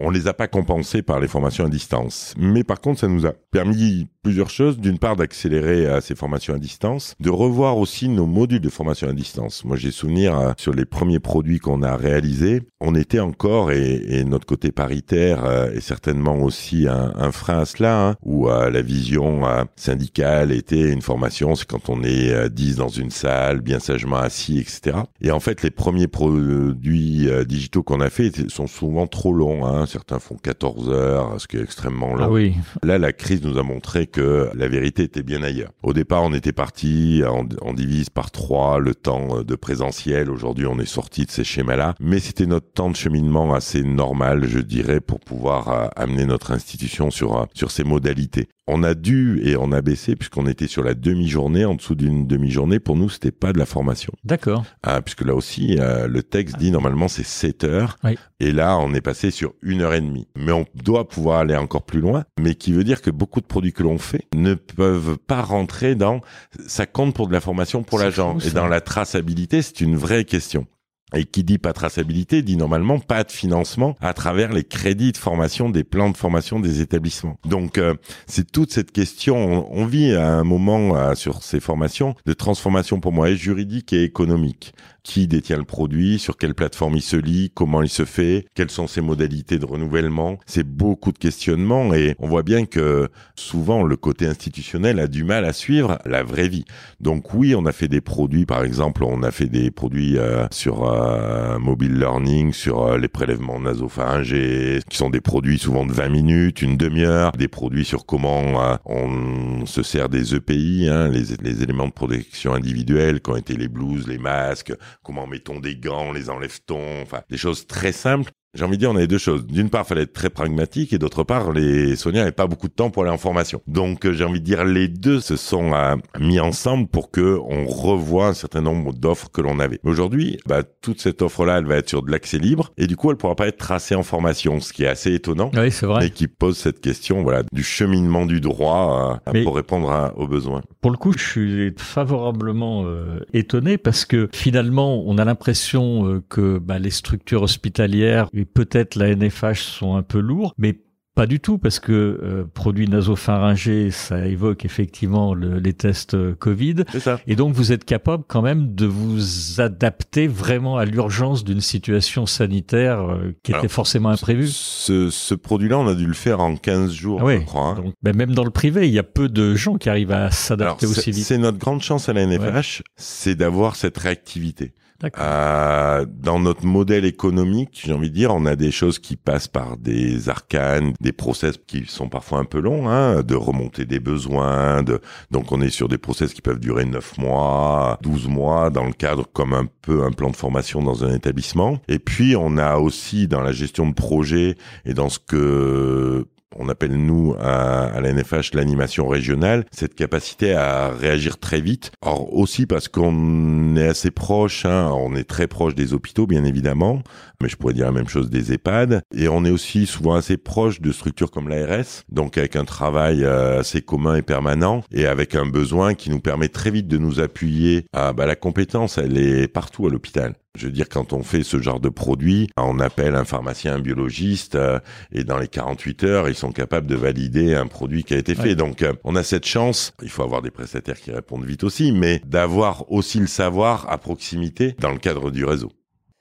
On 0.04 0.10
les 0.10 0.26
a 0.26 0.34
pas 0.34 0.48
compensées 0.48 1.02
par 1.02 1.20
les 1.20 1.28
formations 1.28 1.64
à 1.64 1.68
distance. 1.68 2.34
Mais 2.36 2.64
par 2.64 2.80
contre, 2.80 2.98
ça 2.98 3.06
nous 3.06 3.24
a 3.24 3.32
permis 3.52 4.08
plusieurs 4.22 4.50
choses. 4.50 4.78
D'une 4.78 4.98
part, 4.98 5.14
d'accélérer 5.14 5.86
euh, 5.86 6.00
ces 6.00 6.16
formations 6.16 6.54
à 6.54 6.58
distance, 6.58 7.14
de 7.20 7.30
revoir 7.30 7.78
aussi 7.78 8.08
nos 8.08 8.26
modules 8.26 8.60
de 8.60 8.68
formation 8.68 9.08
à 9.08 9.12
distance. 9.12 9.64
Moi, 9.64 9.76
j'ai 9.76 9.92
souvenir 9.92 10.38
euh, 10.38 10.52
sur 10.56 10.72
les 10.72 10.84
premiers 10.84 11.20
produits 11.20 11.60
qu'on 11.60 11.82
a 11.82 11.96
réalisés, 11.96 12.62
on 12.80 12.96
était 12.96 13.20
encore, 13.20 13.70
et, 13.70 14.24
notre 14.24 14.46
côté 14.46 14.72
paritaire 14.72 15.44
euh, 15.44 15.72
est 15.72 15.80
certainement 15.80 16.36
aussi 16.42 16.86
un, 16.88 17.32
frein 17.32 17.60
à 17.60 17.64
cela, 17.64 18.08
hein, 18.08 18.14
où 18.22 18.48
la 18.48 18.82
vision 18.82 19.42
syndicale 19.76 20.52
était 20.52 20.90
une 20.90 21.02
formation, 21.02 21.54
c'est 21.54 21.66
quand 21.66 21.88
on 21.88 22.02
est 22.02 22.50
10 22.50 22.76
dans 22.76 22.88
une 22.88 23.10
salle, 23.10 23.60
bien 23.60 23.78
sagement 23.78 24.16
assis, 24.16 24.58
etc. 24.58 24.98
Et 25.20 25.30
en 25.30 25.40
fait, 25.40 25.62
les 25.62 25.70
premiers 25.70 26.08
produits 26.08 27.28
digitaux 27.46 27.82
qu'on 27.82 28.00
a 28.00 28.10
fait 28.10 28.50
sont 28.50 28.66
souvent 28.66 29.06
trop 29.06 29.32
longs. 29.32 29.66
Hein. 29.66 29.86
Certains 29.92 30.18
font 30.18 30.36
14 30.36 30.90
heures, 30.90 31.40
ce 31.40 31.46
qui 31.46 31.56
est 31.56 31.62
extrêmement 31.62 32.14
long. 32.14 32.24
Ah 32.24 32.30
oui. 32.30 32.54
Là, 32.82 32.98
la 32.98 33.12
crise 33.12 33.42
nous 33.42 33.58
a 33.58 33.62
montré 33.62 34.06
que 34.06 34.48
la 34.54 34.68
vérité 34.68 35.02
était 35.02 35.22
bien 35.22 35.42
ailleurs. 35.42 35.70
Au 35.82 35.92
départ, 35.92 36.22
on 36.22 36.32
était 36.32 36.52
parti, 36.52 37.22
on, 37.62 37.72
divise 37.72 38.10
par 38.10 38.30
trois 38.30 38.78
le 38.78 38.94
temps 38.94 39.42
de 39.42 39.54
présentiel. 39.54 40.30
Aujourd'hui, 40.30 40.66
on 40.66 40.78
est 40.78 40.86
sorti 40.86 41.24
de 41.24 41.30
ces 41.30 41.44
schémas-là, 41.44 41.94
mais 42.00 42.18
c'était 42.18 42.46
notre 42.46 42.70
temps 42.72 42.90
de 42.90 42.96
cheminement 42.96 43.54
assez 43.54 43.82
normal, 43.82 44.46
je 44.46 44.58
dirais, 44.58 45.00
pour 45.00 45.20
pouvoir 45.20 45.68
euh, 45.68 45.86
amener 45.96 46.24
notre 46.24 46.50
institution 46.52 47.10
sur 47.10 47.36
euh, 47.36 47.44
sur 47.54 47.70
ces 47.70 47.84
modalités 47.84 48.48
on 48.68 48.82
a 48.82 48.94
dû 48.94 49.40
et 49.44 49.56
on 49.56 49.72
a 49.72 49.82
baissé 49.82 50.14
puisqu'on 50.14 50.46
était 50.46 50.66
sur 50.66 50.84
la 50.84 50.94
demi-journée. 50.94 51.64
En 51.64 51.74
dessous 51.74 51.94
d'une 51.94 52.26
demi-journée, 52.26 52.78
pour 52.78 52.96
nous, 52.96 53.08
c'était 53.08 53.32
pas 53.32 53.52
de 53.52 53.58
la 53.58 53.66
formation. 53.66 54.12
D'accord. 54.24 54.64
Ah, 54.82 55.00
puisque 55.02 55.22
là 55.22 55.34
aussi, 55.34 55.78
euh, 55.78 56.06
le 56.06 56.22
texte 56.22 56.58
dit 56.58 56.70
normalement 56.70 57.08
c'est 57.08 57.26
7 57.26 57.64
heures. 57.64 57.98
Et 58.40 58.52
là, 58.52 58.78
on 58.78 58.94
est 58.94 59.00
passé 59.00 59.30
sur 59.30 59.54
une 59.62 59.71
heure 59.80 59.94
et 59.94 60.00
demie. 60.00 60.26
Mais 60.36 60.52
on 60.52 60.66
doit 60.74 61.08
pouvoir 61.08 61.40
aller 61.40 61.56
encore 61.56 61.82
plus 61.82 62.00
loin. 62.00 62.24
Mais 62.40 62.54
qui 62.54 62.72
veut 62.72 62.84
dire 62.84 63.02
que 63.02 63.10
beaucoup 63.10 63.40
de 63.40 63.46
produits 63.46 63.72
que 63.72 63.82
l'on 63.82 63.98
fait 63.98 64.26
ne 64.34 64.54
peuvent 64.54 65.18
pas 65.18 65.42
rentrer 65.42 65.94
dans, 65.94 66.20
ça 66.66 66.86
compte 66.86 67.14
pour 67.14 67.28
de 67.28 67.32
la 67.32 67.40
formation 67.40 67.82
pour 67.82 67.98
l'agent. 67.98 68.38
Et 68.40 68.50
dans 68.50 68.68
la 68.68 68.80
traçabilité, 68.80 69.62
c'est 69.62 69.80
une 69.80 69.96
vraie 69.96 70.24
question. 70.24 70.66
Et 71.14 71.24
qui 71.24 71.44
dit 71.44 71.58
pas 71.58 71.72
traçabilité 71.72 72.42
dit 72.42 72.56
normalement 72.56 72.98
pas 72.98 73.24
de 73.24 73.30
financement 73.30 73.96
à 74.00 74.14
travers 74.14 74.52
les 74.52 74.64
crédits 74.64 75.12
de 75.12 75.16
formation 75.16 75.68
des 75.68 75.84
plans 75.84 76.10
de 76.10 76.16
formation 76.16 76.58
des 76.58 76.80
établissements. 76.80 77.36
Donc 77.44 77.78
euh, 77.78 77.94
c'est 78.26 78.50
toute 78.50 78.72
cette 78.72 78.92
question. 78.92 79.70
On, 79.70 79.84
vit 79.84 80.14
à 80.14 80.32
un 80.32 80.44
moment 80.44 80.96
euh, 80.96 81.14
sur 81.14 81.42
ces 81.42 81.60
formations 81.60 82.14
de 82.24 82.32
transformation 82.32 83.00
pour 83.00 83.12
moi 83.12 83.34
juridique 83.34 83.92
et 83.92 84.04
économique 84.04 84.72
qui 85.02 85.26
détient 85.26 85.56
le 85.56 85.64
produit, 85.64 86.18
sur 86.18 86.36
quelle 86.36 86.54
plateforme 86.54 86.96
il 86.96 87.02
se 87.02 87.16
lit, 87.16 87.50
comment 87.54 87.82
il 87.82 87.88
se 87.88 88.04
fait, 88.04 88.46
quelles 88.54 88.70
sont 88.70 88.86
ses 88.86 89.00
modalités 89.00 89.58
de 89.58 89.66
renouvellement. 89.66 90.38
C'est 90.46 90.66
beaucoup 90.66 91.12
de 91.12 91.18
questionnements 91.18 91.92
et 91.92 92.14
on 92.18 92.28
voit 92.28 92.42
bien 92.42 92.66
que 92.66 93.08
souvent 93.34 93.82
le 93.82 93.96
côté 93.96 94.26
institutionnel 94.26 95.00
a 95.00 95.06
du 95.06 95.24
mal 95.24 95.44
à 95.44 95.52
suivre 95.52 95.98
la 96.04 96.22
vraie 96.22 96.48
vie. 96.48 96.64
Donc 97.00 97.34
oui, 97.34 97.54
on 97.54 97.66
a 97.66 97.72
fait 97.72 97.88
des 97.88 98.00
produits, 98.00 98.46
par 98.46 98.64
exemple, 98.64 99.04
on 99.04 99.22
a 99.22 99.30
fait 99.30 99.46
des 99.46 99.70
produits 99.70 100.18
euh, 100.18 100.46
sur 100.50 100.84
euh, 100.84 101.58
mobile 101.58 101.98
learning, 101.98 102.52
sur 102.52 102.82
euh, 102.82 102.98
les 102.98 103.08
prélèvements 103.08 103.60
nasopharyngés, 103.60 104.80
qui 104.88 104.96
sont 104.96 105.10
des 105.10 105.20
produits 105.20 105.58
souvent 105.58 105.84
de 105.84 105.92
20 105.92 106.08
minutes, 106.08 106.62
une 106.62 106.76
demi-heure, 106.76 107.32
des 107.32 107.48
produits 107.48 107.84
sur 107.84 108.06
comment 108.06 108.42
on 108.84 109.66
se 109.66 109.82
sert 109.82 110.08
des 110.08 110.34
EPI, 110.34 110.88
hein, 110.88 111.08
les, 111.08 111.36
les 111.42 111.62
éléments 111.62 111.86
de 111.86 111.92
protection 111.92 112.54
individuelle, 112.54 113.20
qui 113.20 113.30
ont 113.30 113.36
été 113.36 113.56
les 113.56 113.68
blouses, 113.68 114.06
les 114.06 114.18
masques, 114.18 114.72
comment 115.02 115.26
mettons 115.26 115.60
des 115.60 115.76
gants, 115.76 116.12
les 116.12 116.30
enlève-t-on, 116.30 117.02
enfin 117.02 117.22
des 117.28 117.36
choses 117.36 117.66
très 117.66 117.92
simples 117.92 118.32
j'ai 118.54 118.66
envie 118.66 118.76
de 118.76 118.80
dire, 118.80 118.90
on 118.90 118.96
avait 118.96 119.06
deux 119.06 119.16
choses. 119.16 119.46
D'une 119.46 119.70
part, 119.70 119.84
il 119.86 119.88
fallait 119.88 120.02
être 120.02 120.12
très 120.12 120.28
pragmatique, 120.28 120.92
et 120.92 120.98
d'autre 120.98 121.24
part, 121.24 121.52
les 121.52 121.96
soignants 121.96 122.20
n'avaient 122.20 122.32
pas 122.32 122.46
beaucoup 122.46 122.68
de 122.68 122.74
temps 122.74 122.90
pour 122.90 123.02
aller 123.02 123.12
en 123.12 123.16
formation. 123.16 123.62
Donc, 123.66 124.04
euh, 124.04 124.12
j'ai 124.12 124.24
envie 124.24 124.40
de 124.40 124.44
dire, 124.44 124.66
les 124.66 124.88
deux 124.88 125.20
se 125.20 125.36
sont 125.36 125.72
euh, 125.72 125.96
mis 126.20 126.38
ensemble 126.38 126.86
pour 126.86 127.10
que 127.10 127.38
on 127.48 127.66
revoie 127.66 128.26
un 128.26 128.34
certain 128.34 128.60
nombre 128.60 128.92
d'offres 128.92 129.30
que 129.32 129.40
l'on 129.40 129.58
avait. 129.58 129.80
Aujourd'hui, 129.84 130.38
bah, 130.46 130.64
toute 130.82 131.00
cette 131.00 131.22
offre-là, 131.22 131.58
elle 131.58 131.64
va 131.64 131.76
être 131.76 131.88
sur 131.88 132.02
de 132.02 132.10
l'accès 132.10 132.36
libre, 132.36 132.72
et 132.76 132.86
du 132.86 132.94
coup, 132.94 133.10
elle 133.10 133.16
pourra 133.16 133.36
pas 133.36 133.46
être 133.46 133.56
tracée 133.56 133.94
en 133.94 134.02
formation, 134.02 134.60
ce 134.60 134.74
qui 134.74 134.84
est 134.84 134.88
assez 134.88 135.14
étonnant. 135.14 135.50
Oui, 135.54 135.70
c'est 135.70 135.86
vrai. 135.86 136.06
Et 136.06 136.10
qui 136.10 136.28
pose 136.28 136.58
cette 136.58 136.82
question, 136.82 137.22
voilà, 137.22 137.44
du 137.52 137.62
cheminement 137.62 138.26
du 138.26 138.42
droit 138.42 139.22
euh, 139.34 139.44
pour 139.44 139.56
répondre 139.56 140.12
aux 140.16 140.28
besoins. 140.28 140.60
Pour 140.82 140.90
le 140.90 140.98
coup, 140.98 141.14
je 141.14 141.24
suis 141.24 141.74
favorablement 141.78 142.84
étonné 143.32 143.78
parce 143.78 144.04
que 144.04 144.28
finalement, 144.34 145.02
on 145.06 145.16
a 145.16 145.24
l'impression 145.24 146.22
que 146.28 146.58
bah, 146.58 146.78
les 146.78 146.90
structures 146.90 147.42
hospitalières 147.42 148.28
peut-être 148.44 148.96
la 148.96 149.14
NFH 149.14 149.60
sont 149.60 149.96
un 149.96 150.02
peu 150.02 150.18
lourds, 150.18 150.54
mais 150.58 150.78
pas 151.14 151.26
du 151.26 151.40
tout, 151.40 151.58
parce 151.58 151.78
que 151.78 151.92
euh, 151.92 152.44
produit 152.54 152.88
nasopharyngé, 152.88 153.90
ça 153.90 154.26
évoque 154.26 154.64
effectivement 154.64 155.34
les 155.34 155.74
tests 155.74 156.14
euh, 156.14 156.34
Covid. 156.34 156.84
Ça. 156.98 157.20
Et 157.26 157.36
donc 157.36 157.54
vous 157.54 157.70
êtes 157.70 157.84
capable 157.84 158.24
quand 158.26 158.40
même 158.40 158.74
de 158.74 158.86
vous 158.86 159.60
adapter 159.60 160.26
vraiment 160.26 160.78
à 160.78 160.86
l'urgence 160.86 161.44
d'une 161.44 161.60
situation 161.60 162.24
sanitaire 162.24 163.02
euh, 163.02 163.36
qui 163.42 163.52
était 163.52 163.68
forcément 163.68 164.08
imprévue. 164.08 164.48
Ce, 164.48 165.10
ce 165.10 165.34
produit-là, 165.34 165.78
on 165.78 165.86
a 165.86 165.94
dû 165.94 166.06
le 166.06 166.14
faire 166.14 166.40
en 166.40 166.56
15 166.56 166.92
jours, 166.92 167.20
ah 167.22 167.34
je 167.34 167.44
crois. 167.44 167.62
Hein. 167.62 167.74
Donc, 167.74 167.94
ben 168.02 168.16
même 168.16 168.34
dans 168.34 168.44
le 168.44 168.50
privé, 168.50 168.88
il 168.88 168.94
y 168.94 168.98
a 168.98 169.02
peu 169.02 169.28
de 169.28 169.54
gens 169.54 169.76
qui 169.76 169.90
arrivent 169.90 170.12
à 170.12 170.30
s'adapter 170.30 170.86
aussi 170.86 171.10
vite. 171.10 171.24
C'est 171.24 171.38
notre 171.38 171.58
grande 171.58 171.82
chance 171.82 172.08
à 172.08 172.14
la 172.14 172.26
NFH, 172.26 172.82
c'est 172.96 173.34
d'avoir 173.34 173.76
cette 173.76 173.98
réactivité. 173.98 174.72
Euh, 175.18 176.06
dans 176.08 176.38
notre 176.38 176.64
modèle 176.64 177.04
économique, 177.04 177.80
j'ai 177.84 177.92
envie 177.92 178.10
de 178.10 178.14
dire, 178.14 178.34
on 178.34 178.46
a 178.46 178.56
des 178.56 178.70
choses 178.70 178.98
qui 178.98 179.16
passent 179.16 179.48
par 179.48 179.76
des 179.76 180.28
arcanes, 180.28 180.92
des 181.00 181.12
process 181.12 181.56
qui 181.66 181.84
sont 181.86 182.08
parfois 182.08 182.38
un 182.38 182.44
peu 182.44 182.60
longs, 182.60 182.88
hein, 182.88 183.22
de 183.22 183.34
remonter 183.34 183.84
des 183.84 184.00
besoins. 184.00 184.82
De... 184.82 185.00
Donc 185.30 185.52
on 185.52 185.60
est 185.60 185.70
sur 185.70 185.88
des 185.88 185.98
process 185.98 186.32
qui 186.32 186.42
peuvent 186.42 186.60
durer 186.60 186.84
9 186.84 187.18
mois, 187.18 187.98
12 188.02 188.28
mois, 188.28 188.70
dans 188.70 188.84
le 188.84 188.92
cadre 188.92 189.26
comme 189.32 189.54
un 189.54 189.66
peu 189.82 190.04
un 190.04 190.12
plan 190.12 190.30
de 190.30 190.36
formation 190.36 190.82
dans 190.82 191.04
un 191.04 191.14
établissement. 191.14 191.78
Et 191.88 191.98
puis 191.98 192.36
on 192.36 192.56
a 192.56 192.76
aussi 192.76 193.28
dans 193.28 193.42
la 193.42 193.52
gestion 193.52 193.88
de 193.88 193.94
projet 193.94 194.56
et 194.84 194.94
dans 194.94 195.08
ce 195.08 195.18
que 195.18 196.26
on 196.56 196.68
appelle 196.68 196.96
nous 196.96 197.34
à, 197.40 198.00
la 198.00 198.12
NFH 198.12 198.54
l'animation 198.54 199.08
régionale, 199.08 199.64
cette 199.70 199.94
capacité 199.94 200.54
à 200.54 200.90
réagir 200.90 201.38
très 201.38 201.60
vite. 201.60 201.92
Or 202.02 202.32
aussi 202.34 202.66
parce 202.66 202.88
qu'on 202.88 203.76
est 203.76 203.88
assez 203.88 204.10
proche, 204.10 204.66
hein, 204.66 204.90
on 204.94 205.14
est 205.14 205.28
très 205.28 205.46
proche 205.46 205.74
des 205.74 205.94
hôpitaux 205.94 206.26
bien 206.26 206.44
évidemment, 206.44 207.02
mais 207.40 207.48
je 207.48 207.56
pourrais 207.56 207.74
dire 207.74 207.86
la 207.86 207.92
même 207.92 208.08
chose 208.08 208.30
des 208.30 208.52
EHPAD, 208.52 209.02
et 209.14 209.28
on 209.28 209.44
est 209.44 209.50
aussi 209.50 209.86
souvent 209.86 210.14
assez 210.14 210.36
proche 210.36 210.80
de 210.80 210.92
structures 210.92 211.30
comme 211.30 211.48
l'ARS, 211.48 212.04
donc 212.08 212.38
avec 212.38 212.56
un 212.56 212.64
travail 212.64 213.24
euh, 213.24 213.60
assez 213.60 213.82
commun 213.82 214.16
et 214.16 214.22
permanent, 214.22 214.82
et 214.92 215.06
avec 215.06 215.34
un 215.34 215.46
besoin 215.46 215.94
qui 215.94 216.10
nous 216.10 216.20
permet 216.20 216.48
très 216.48 216.70
vite 216.70 216.88
de 216.88 216.98
nous 216.98 217.20
appuyer. 217.20 217.86
À 217.92 218.12
bah, 218.12 218.26
la 218.26 218.36
compétence, 218.36 218.98
elle 218.98 219.18
est 219.18 219.48
partout 219.48 219.86
à 219.86 219.90
l'hôpital. 219.90 220.34
Je 220.58 220.66
veux 220.66 220.72
dire, 220.72 220.90
quand 220.90 221.14
on 221.14 221.22
fait 221.22 221.44
ce 221.44 221.62
genre 221.62 221.80
de 221.80 221.88
produit, 221.88 222.50
on 222.58 222.78
appelle 222.78 223.14
un 223.14 223.24
pharmacien, 223.24 223.76
un 223.76 223.78
biologiste, 223.78 224.54
euh, 224.54 224.80
et 225.10 225.24
dans 225.24 225.38
les 225.38 225.48
48 225.48 226.04
heures, 226.04 226.28
ils 226.28 226.34
sont 226.34 226.52
capables 226.52 226.86
de 226.86 226.94
valider 226.94 227.54
un 227.54 227.66
produit 227.66 228.04
qui 228.04 228.12
a 228.12 228.18
été 228.18 228.34
fait. 228.34 228.54
Donc, 228.54 228.82
euh, 228.82 228.92
on 229.02 229.16
a 229.16 229.22
cette 229.22 229.46
chance, 229.46 229.94
il 230.02 230.10
faut 230.10 230.22
avoir 230.22 230.42
des 230.42 230.50
prestataires 230.50 231.00
qui 231.00 231.10
répondent 231.10 231.46
vite 231.46 231.64
aussi, 231.64 231.90
mais 231.90 232.20
d'avoir 232.26 232.90
aussi 232.92 233.18
le 233.18 233.28
savoir 233.28 233.90
à 233.90 233.96
proximité 233.96 234.76
dans 234.78 234.92
le 234.92 234.98
cadre 234.98 235.30
du 235.30 235.46
réseau. 235.46 235.72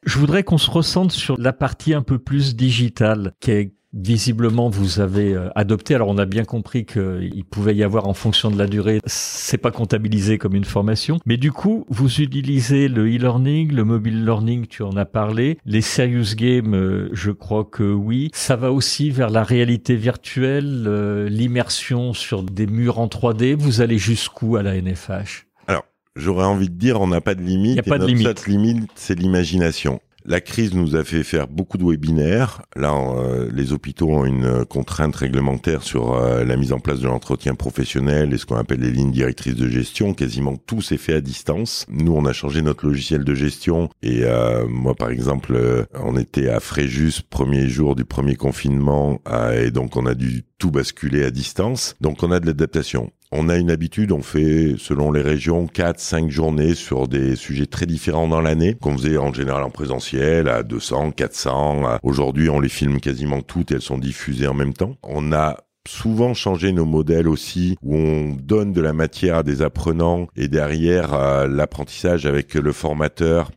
Je 0.06 0.18
voudrais 0.18 0.44
qu'on 0.44 0.58
se 0.58 0.72
ressente 0.72 1.12
sur 1.12 1.36
la 1.38 1.52
partie 1.52 1.94
un 1.94 2.02
peu 2.02 2.18
plus 2.18 2.56
digitale, 2.56 3.34
qui 3.42 3.52
est 3.52 3.74
visiblement 3.94 4.70
vous 4.70 5.00
avez 5.00 5.34
euh, 5.34 5.50
adopté. 5.56 5.96
Alors 5.96 6.08
on 6.08 6.18
a 6.18 6.26
bien 6.26 6.46
compris 6.46 6.86
qu'il 6.86 7.44
pouvait 7.50 7.76
y 7.76 7.84
avoir 7.84 8.08
en 8.08 8.14
fonction 8.14 8.50
de 8.50 8.58
la 8.58 8.68
durée, 8.68 9.00
c'est 9.06 9.58
pas 9.58 9.72
comptabilisé 9.72 10.38
comme 10.38 10.56
une 10.56 10.66
formation, 10.66 11.20
mais 11.26 11.38
du 11.38 11.52
coup 11.52 11.86
vous 11.90 12.22
utilisez 12.22 12.88
le 12.88 13.08
e-learning, 13.08 13.72
le 13.72 13.84
mobile 13.84 14.24
learning, 14.26 14.68
tu 14.68 14.84
en 14.84 14.96
as 14.96 15.06
parlé, 15.06 15.58
les 15.66 15.82
serious 15.82 16.36
games, 16.36 16.74
euh, 16.74 17.10
je 17.14 17.32
crois 17.32 17.66
que 17.66 17.84
oui. 17.84 18.30
Ça 18.34 18.56
va 18.56 18.72
aussi 18.72 19.10
vers 19.10 19.30
la 19.30 19.44
réalité 19.44 19.96
virtuelle, 19.96 20.86
euh, 20.88 21.30
l'immersion 21.30 22.14
sur 22.14 22.44
des 22.44 22.68
murs 22.68 23.00
en 23.00 23.08
3D. 23.08 23.56
Vous 23.56 23.82
allez 23.82 23.98
jusqu'où 23.98 24.56
à 24.56 24.64
la 24.64 24.76
NFH 24.76 25.48
Alors 25.68 25.86
j'aurais 26.16 26.46
envie 26.46 26.70
de 26.70 26.76
dire 26.76 27.02
on 27.02 27.08
n'a 27.08 27.22
pas 27.22 27.36
de 27.36 27.42
limite. 27.42 27.74
Il 27.74 27.80
a 27.80 27.84
pas 27.84 28.00
de 28.00 28.06
limite. 28.06 28.48
limite, 28.48 28.92
c'est 28.96 29.18
l'imagination. 29.18 30.00
La 30.26 30.42
crise 30.42 30.74
nous 30.74 30.96
a 30.96 31.04
fait 31.04 31.24
faire 31.24 31.48
beaucoup 31.48 31.78
de 31.78 31.84
webinaires. 31.84 32.62
Là, 32.76 32.94
euh, 32.94 33.50
les 33.54 33.74
hôpitaux 33.74 34.10
ont 34.10 34.26
une 34.26 34.66
contrainte 34.66 35.16
réglementaire 35.16 35.84
sur 35.84 36.14
euh, 36.14 36.44
la 36.44 36.58
mise 36.58 36.74
en 36.74 36.80
place 36.80 37.00
de 37.00 37.08
l'entretien 37.08 37.56
professionnel 37.56 38.34
et 38.34 38.38
ce 38.38 38.46
qu'on 38.46 38.58
appelle 38.58 38.82
les 38.82 38.92
lignes 38.92 39.12
directrices 39.12 39.56
de 39.56 39.68
gestion. 39.68 40.14
Quasiment 40.14 40.58
tout 40.58 40.82
s'est 40.82 40.98
fait 40.98 41.14
à 41.14 41.22
distance. 41.22 41.86
Nous, 41.90 42.14
on 42.14 42.26
a 42.26 42.34
changé 42.34 42.62
notre 42.62 42.86
logiciel 42.86 43.24
de 43.24 43.34
gestion 43.34 43.90
et 44.04 44.22
euh, 44.24 44.68
moi, 44.68 44.96
par 44.96 45.10
exemple, 45.10 45.88
on 45.96 46.18
était 46.18 46.50
à 46.50 46.60
Fréjus 46.60 47.22
premier 47.30 47.68
jour 47.68 47.96
du 47.96 48.06
premier 48.06 48.36
confinement 48.36 49.20
et 49.54 49.72
donc 49.72 49.98
on 49.98 50.06
a 50.06 50.14
dû 50.14 50.44
tout 50.58 50.72
basculer 50.72 51.24
à 51.24 51.32
distance. 51.32 51.96
Donc 52.02 52.24
on 52.24 52.32
a 52.32 52.40
de 52.40 52.46
l'adaptation. 52.46 53.12
On 53.34 53.48
a 53.48 53.56
une 53.56 53.72
habitude, 53.72 54.12
on 54.12 54.22
fait, 54.22 54.76
selon 54.78 55.10
les 55.10 55.22
régions, 55.22 55.66
4, 55.66 56.02
5 56.02 56.30
journées 56.30 56.76
sur 56.76 57.08
des 57.08 57.38
sujets 57.38 57.66
très 57.66 57.86
différents 57.86 58.28
dans 58.28 58.42
l'année, 58.42 58.76
qu'on 58.76 58.98
faisait 58.98 59.18
en 59.18 59.32
général 59.32 59.64
en 59.64 59.70
présentiel, 59.70 60.50
à 60.50 60.64
200, 60.64 61.12
400. 61.12 62.00
Aujourd'hui, 62.04 62.50
on 62.50 62.60
les 62.60 62.68
filme 62.68 63.00
quasiment 63.00 63.42
toutes 63.42 63.72
et 63.72 63.76
elles 63.76 63.82
sont 63.82 63.98
diffusées 63.98 64.48
en 64.48 64.54
même 64.54 64.74
temps. 64.74 64.98
On 65.04 65.32
a 65.32 65.56
souvent 65.88 66.34
changé 66.34 66.74
nos 66.74 66.84
modèles 66.84 67.30
aussi, 67.30 67.78
où 67.82 67.96
on 67.96 68.36
donne 68.36 68.74
de 68.74 68.82
la 68.82 68.92
matière 68.92 69.38
à 69.38 69.44
des 69.44 69.62
apprenants 69.62 70.28
et 70.36 70.50
derrière 70.50 71.48
l'apprentissage 71.48 72.26
avec 72.26 72.54
le 72.56 72.74
formateur 72.74 73.50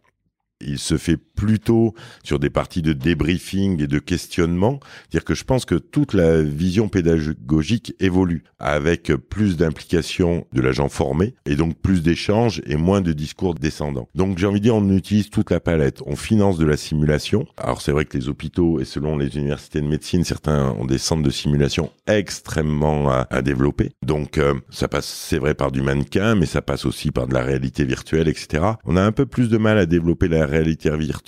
il 0.67 0.79
se 0.79 0.97
fait 0.97 1.19
plutôt 1.35 1.95
sur 2.23 2.39
des 2.39 2.51
parties 2.51 2.83
de 2.83 2.93
débriefing 2.93 3.83
et 3.83 3.87
de 3.87 3.99
questionnement. 3.99 4.81
C'est-à-dire 5.03 5.25
que 5.25 5.35
je 5.35 5.45
pense 5.45 5.65
que 5.65 5.75
toute 5.75 6.15
la 6.15 6.43
vision 6.43 6.89
pédagogique 6.89 7.95
évolue 8.01 8.45
avec 8.59 9.13
plus 9.13 9.57
d'implication 9.57 10.47
de 10.53 10.61
l'agent 10.61 10.89
formé 10.89 11.35
et 11.47 11.57
donc 11.57 11.77
plus 11.77 12.03
d'échanges 12.03 12.63
et 12.67 12.77
moins 12.77 13.01
de 13.01 13.13
discours 13.13 13.55
descendants. 13.55 14.09
Donc 14.15 14.39
j'ai 14.39 14.47
envie 14.47 14.61
de 14.61 14.65
dire, 14.65 14.75
on 14.75 14.89
utilise 14.91 15.31
toute 15.31 15.51
la 15.51 15.61
palette. 15.61 16.03
On 16.07 16.17
finance 16.17 16.59
de 16.59 16.65
la 16.65 16.77
simulation. 16.77 17.47
Alors 17.57 17.83
c'est 17.83 17.93
vrai 17.93 18.05
que 18.05 18.17
les 18.17 18.29
hôpitaux 18.29 18.81
et 18.81 18.85
selon 18.85 19.17
les 19.17 19.37
universités 19.37 19.81
de 19.81 19.87
médecine, 19.87 20.25
certains 20.25 20.71
ont 20.73 20.85
des 20.85 20.99
centres 20.99 21.23
de 21.23 21.31
simulation 21.31 21.91
extrêmement 22.07 23.11
à, 23.11 23.43
développer. 23.43 23.91
Donc 24.03 24.39
euh, 24.39 24.55
ça 24.71 24.89
passe, 24.89 25.07
c'est 25.07 25.39
vrai, 25.39 25.55
par 25.55 25.71
du 25.71 25.83
mannequin, 25.83 26.35
mais 26.35 26.47
ça 26.47 26.63
passe 26.63 26.87
aussi 26.87 27.11
par 27.11 27.27
de 27.27 27.35
la 27.35 27.43
réalité 27.43 27.85
virtuelle, 27.85 28.29
etc. 28.29 28.65
On 28.85 28.97
a 28.97 29.03
un 29.03 29.13
peu 29.13 29.27
plus 29.27 29.49
de 29.49 29.59
mal 29.59 29.77
à 29.79 29.87
développer 29.87 30.29
la 30.29 30.47
réalité 30.47 30.89
virtuelle 30.97 31.24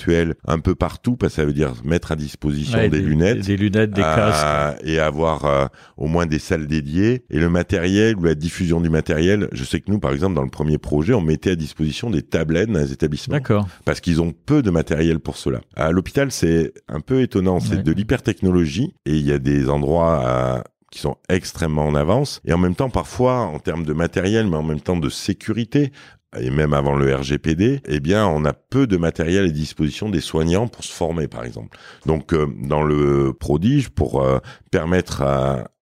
un 0.47 0.59
peu 0.59 0.75
partout, 0.75 1.17
parce 1.17 1.35
que 1.35 1.43
ça 1.43 1.47
veut 1.47 1.53
dire 1.53 1.73
mettre 1.85 2.13
à 2.13 2.17
disposition 2.17 2.89
des, 2.89 3.01
lunettes, 3.01 3.47
des 3.47 3.57
lunettes, 3.57 3.91
des 3.91 4.03
casques, 4.03 4.81
et 4.85 4.99
avoir 4.99 5.45
euh, 5.45 5.67
au 5.97 6.07
moins 6.07 6.27
des 6.27 6.39
salles 6.39 6.67
dédiées. 6.67 7.25
Et 7.31 7.39
le 7.39 7.49
matériel 7.49 8.17
ou 8.17 8.25
la 8.25 8.35
diffusion 8.35 8.81
du 8.81 8.91
matériel, 8.91 9.49
je 9.53 9.65
sais 9.65 9.81
que 9.81 9.91
nous, 9.91 9.99
par 9.99 10.13
exemple, 10.13 10.35
dans 10.35 10.43
le 10.43 10.51
premier 10.51 10.79
projet, 10.79 11.15
on 11.15 11.21
mettait 11.21 11.53
à 11.53 11.57
disposition 11.57 12.11
des 12.11 12.23
tablettes 12.23 12.71
dans 12.71 12.81
les 12.81 12.93
établissements. 12.93 13.35
D'accord. 13.35 13.69
Parce 13.85 14.01
qu'ils 14.01 14.21
ont 14.21 14.33
peu 14.33 14.63
de 14.63 14.71
matériel 14.71 15.21
pour 15.21 15.37
cela. 15.37 15.61
À 15.75 15.91
l'hôpital, 15.91 16.31
c'est 16.31 16.73
un 16.89 17.01
peu 17.01 17.23
étonnant. 17.23 17.61
C'est 17.61 17.83
de 17.83 17.93
l'hypertechnologie 17.93 18.95
et 19.07 19.17
il 19.17 19.27
y 19.27 19.33
a 19.33 19.39
des 19.39 19.69
endroits 19.69 20.63
qui 20.91 21.01
sont 21.01 21.17
extrêmement 21.29 21.87
en 21.87 21.95
avance 21.95 22.41
et 22.45 22.53
en 22.53 22.59
même 22.59 22.75
temps 22.75 22.91
parfois 22.91 23.41
en 23.41 23.59
termes 23.59 23.85
de 23.85 23.93
matériel 23.93 24.47
mais 24.47 24.57
en 24.57 24.63
même 24.63 24.81
temps 24.81 24.97
de 24.97 25.09
sécurité 25.09 25.93
et 26.39 26.51
même 26.51 26.75
avant 26.75 26.95
le 26.95 27.15
RGPD, 27.15 27.81
eh 27.87 28.01
bien, 28.01 28.27
on 28.27 28.45
a 28.45 28.53
peu 28.53 28.87
de 28.87 28.97
matériel 28.97 29.47
à 29.47 29.49
disposition 29.49 30.09
des 30.09 30.21
soignants 30.21 30.69
pour 30.69 30.85
se 30.85 30.93
former, 30.93 31.29
par 31.29 31.45
exemple. 31.45 31.79
Donc, 32.05 32.33
euh, 32.33 32.47
dans 32.63 32.83
le 32.83 33.33
prodige, 33.33 33.89
pour 33.89 34.23
euh, 34.23 34.39
permettre 34.71 35.23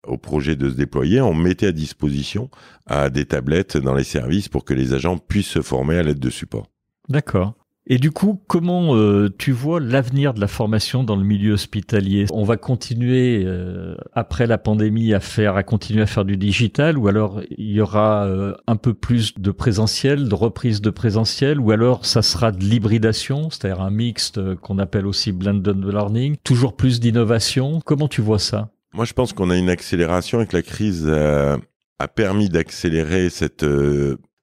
au 0.07 0.19
projet 0.19 0.55
de 0.57 0.69
se 0.69 0.75
déployer, 0.75 1.21
on 1.21 1.35
mettait 1.35 1.69
à 1.69 1.73
disposition 1.73 2.51
à 2.87 3.11
des 3.11 3.25
tablettes 3.25 3.77
dans 3.77 3.95
les 3.95 4.05
services 4.05 4.49
pour 4.49 4.65
que 4.65 4.75
les 4.75 4.93
agents 4.93 5.19
puissent 5.19 5.49
se 5.49 5.63
former 5.63 5.99
à 5.99 6.03
l'aide 6.03 6.21
de 6.21 6.31
support. 6.31 6.69
D'accord. 7.09 7.55
Et 7.87 7.99
du 7.99 8.11
coup, 8.11 8.41
comment 8.47 8.97
euh, 8.97 9.29
tu 9.37 9.53
vois 9.53 9.79
l'avenir 9.79 10.33
de 10.33 10.41
la 10.41 10.47
formation 10.47 11.05
dans 11.05 11.17
le 11.17 11.25
milieu 11.25 11.53
hospitalier? 11.53 12.25
On 12.33 12.43
va 12.43 12.57
continuer 12.57 13.43
euh, 13.45 13.95
après 14.15 14.47
la 14.47 14.57
pandémie 14.57 15.13
à 15.13 15.21
faire, 15.21 15.57
à 15.57 15.63
continuer 15.63 16.01
à 16.01 16.07
faire 16.07 16.25
du 16.25 16.39
digital, 16.39 16.97
ou 16.97 17.09
alors 17.09 17.43
il 17.51 17.73
y 17.73 17.83
aura 17.83 18.25
euh, 18.25 18.55
un 18.67 18.77
peu 18.77 18.95
plus 18.95 19.35
de 19.39 19.51
présentiel, 19.51 20.31
de 20.31 20.35
reprise 20.35 20.81
de 20.81 20.89
présentiel, 20.89 21.61
ou 21.61 21.73
alors 21.73 22.07
ça 22.07 22.23
sera 22.23 22.53
de 22.53 22.65
l'hybridation, 22.65 23.51
c'est-à-dire 23.51 23.83
un 23.83 23.91
mixte 23.91 24.55
qu'on 24.57 24.79
appelle 24.79 25.07
aussi 25.07 25.33
blended 25.33 25.85
learning, 25.85 26.37
toujours 26.43 26.77
plus 26.77 27.01
d'innovation. 27.01 27.81
Comment 27.85 28.09
tu 28.09 28.23
vois 28.23 28.39
ça? 28.39 28.71
Moi, 28.95 29.05
je 29.05 29.13
pense 29.13 29.35
qu'on 29.35 29.51
a 29.51 29.59
une 29.59 29.69
accélération 29.69 30.41
et 30.41 30.47
que 30.47 30.57
la 30.57 30.63
crise 30.63 31.07
a 31.07 32.09
permis 32.09 32.49
d'accélérer 32.49 33.29
cette 33.29 33.67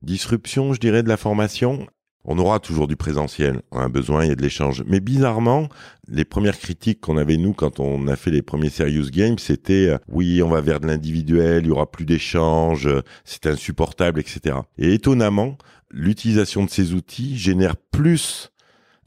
disruption, 0.04 0.74
je 0.74 0.80
dirais, 0.80 1.02
de 1.04 1.10
la 1.10 1.18
formation 1.18 1.88
on 2.26 2.38
aura 2.38 2.60
toujours 2.60 2.88
du 2.88 2.96
présentiel, 2.96 3.62
on 3.72 3.80
a 3.80 3.90
besoin, 3.90 4.24
il 4.24 4.30
y 4.30 4.32
a 4.32 4.36
de 4.36 4.42
l'échange. 4.42 4.84
Mais 4.88 5.00
bizarrement, 5.00 5.70
les 6.08 6.26
premières 6.26 6.58
critiques 6.58 7.02
qu'on 7.02 7.18
avait 7.18 7.38
nous 7.38 7.54
quand 7.54 7.80
on 7.80 8.08
a 8.08 8.16
fait 8.16 8.32
les 8.32 8.42
premiers 8.42 8.70
serious 8.70 9.10
games, 9.10 9.40
c'était 9.40 9.90
euh, 9.90 9.98
oui, 10.08 10.42
on 10.44 10.50
va 10.50 10.62
vers 10.62 10.80
de 10.80 10.88
l'individuel, 10.88 11.64
il 11.64 11.70
y 11.70 11.72
aura 11.72 11.90
plus 11.90 12.06
d'échange, 12.06 12.90
c'est 13.26 13.48
insupportable, 13.48 14.20
etc. 14.20 14.58
Et 14.78 14.94
étonnamment, 14.94 15.58
l'utilisation 15.90 16.64
de 16.64 16.70
ces 16.70 16.94
outils 16.94 17.38
génère 17.38 17.76
plus 17.76 18.51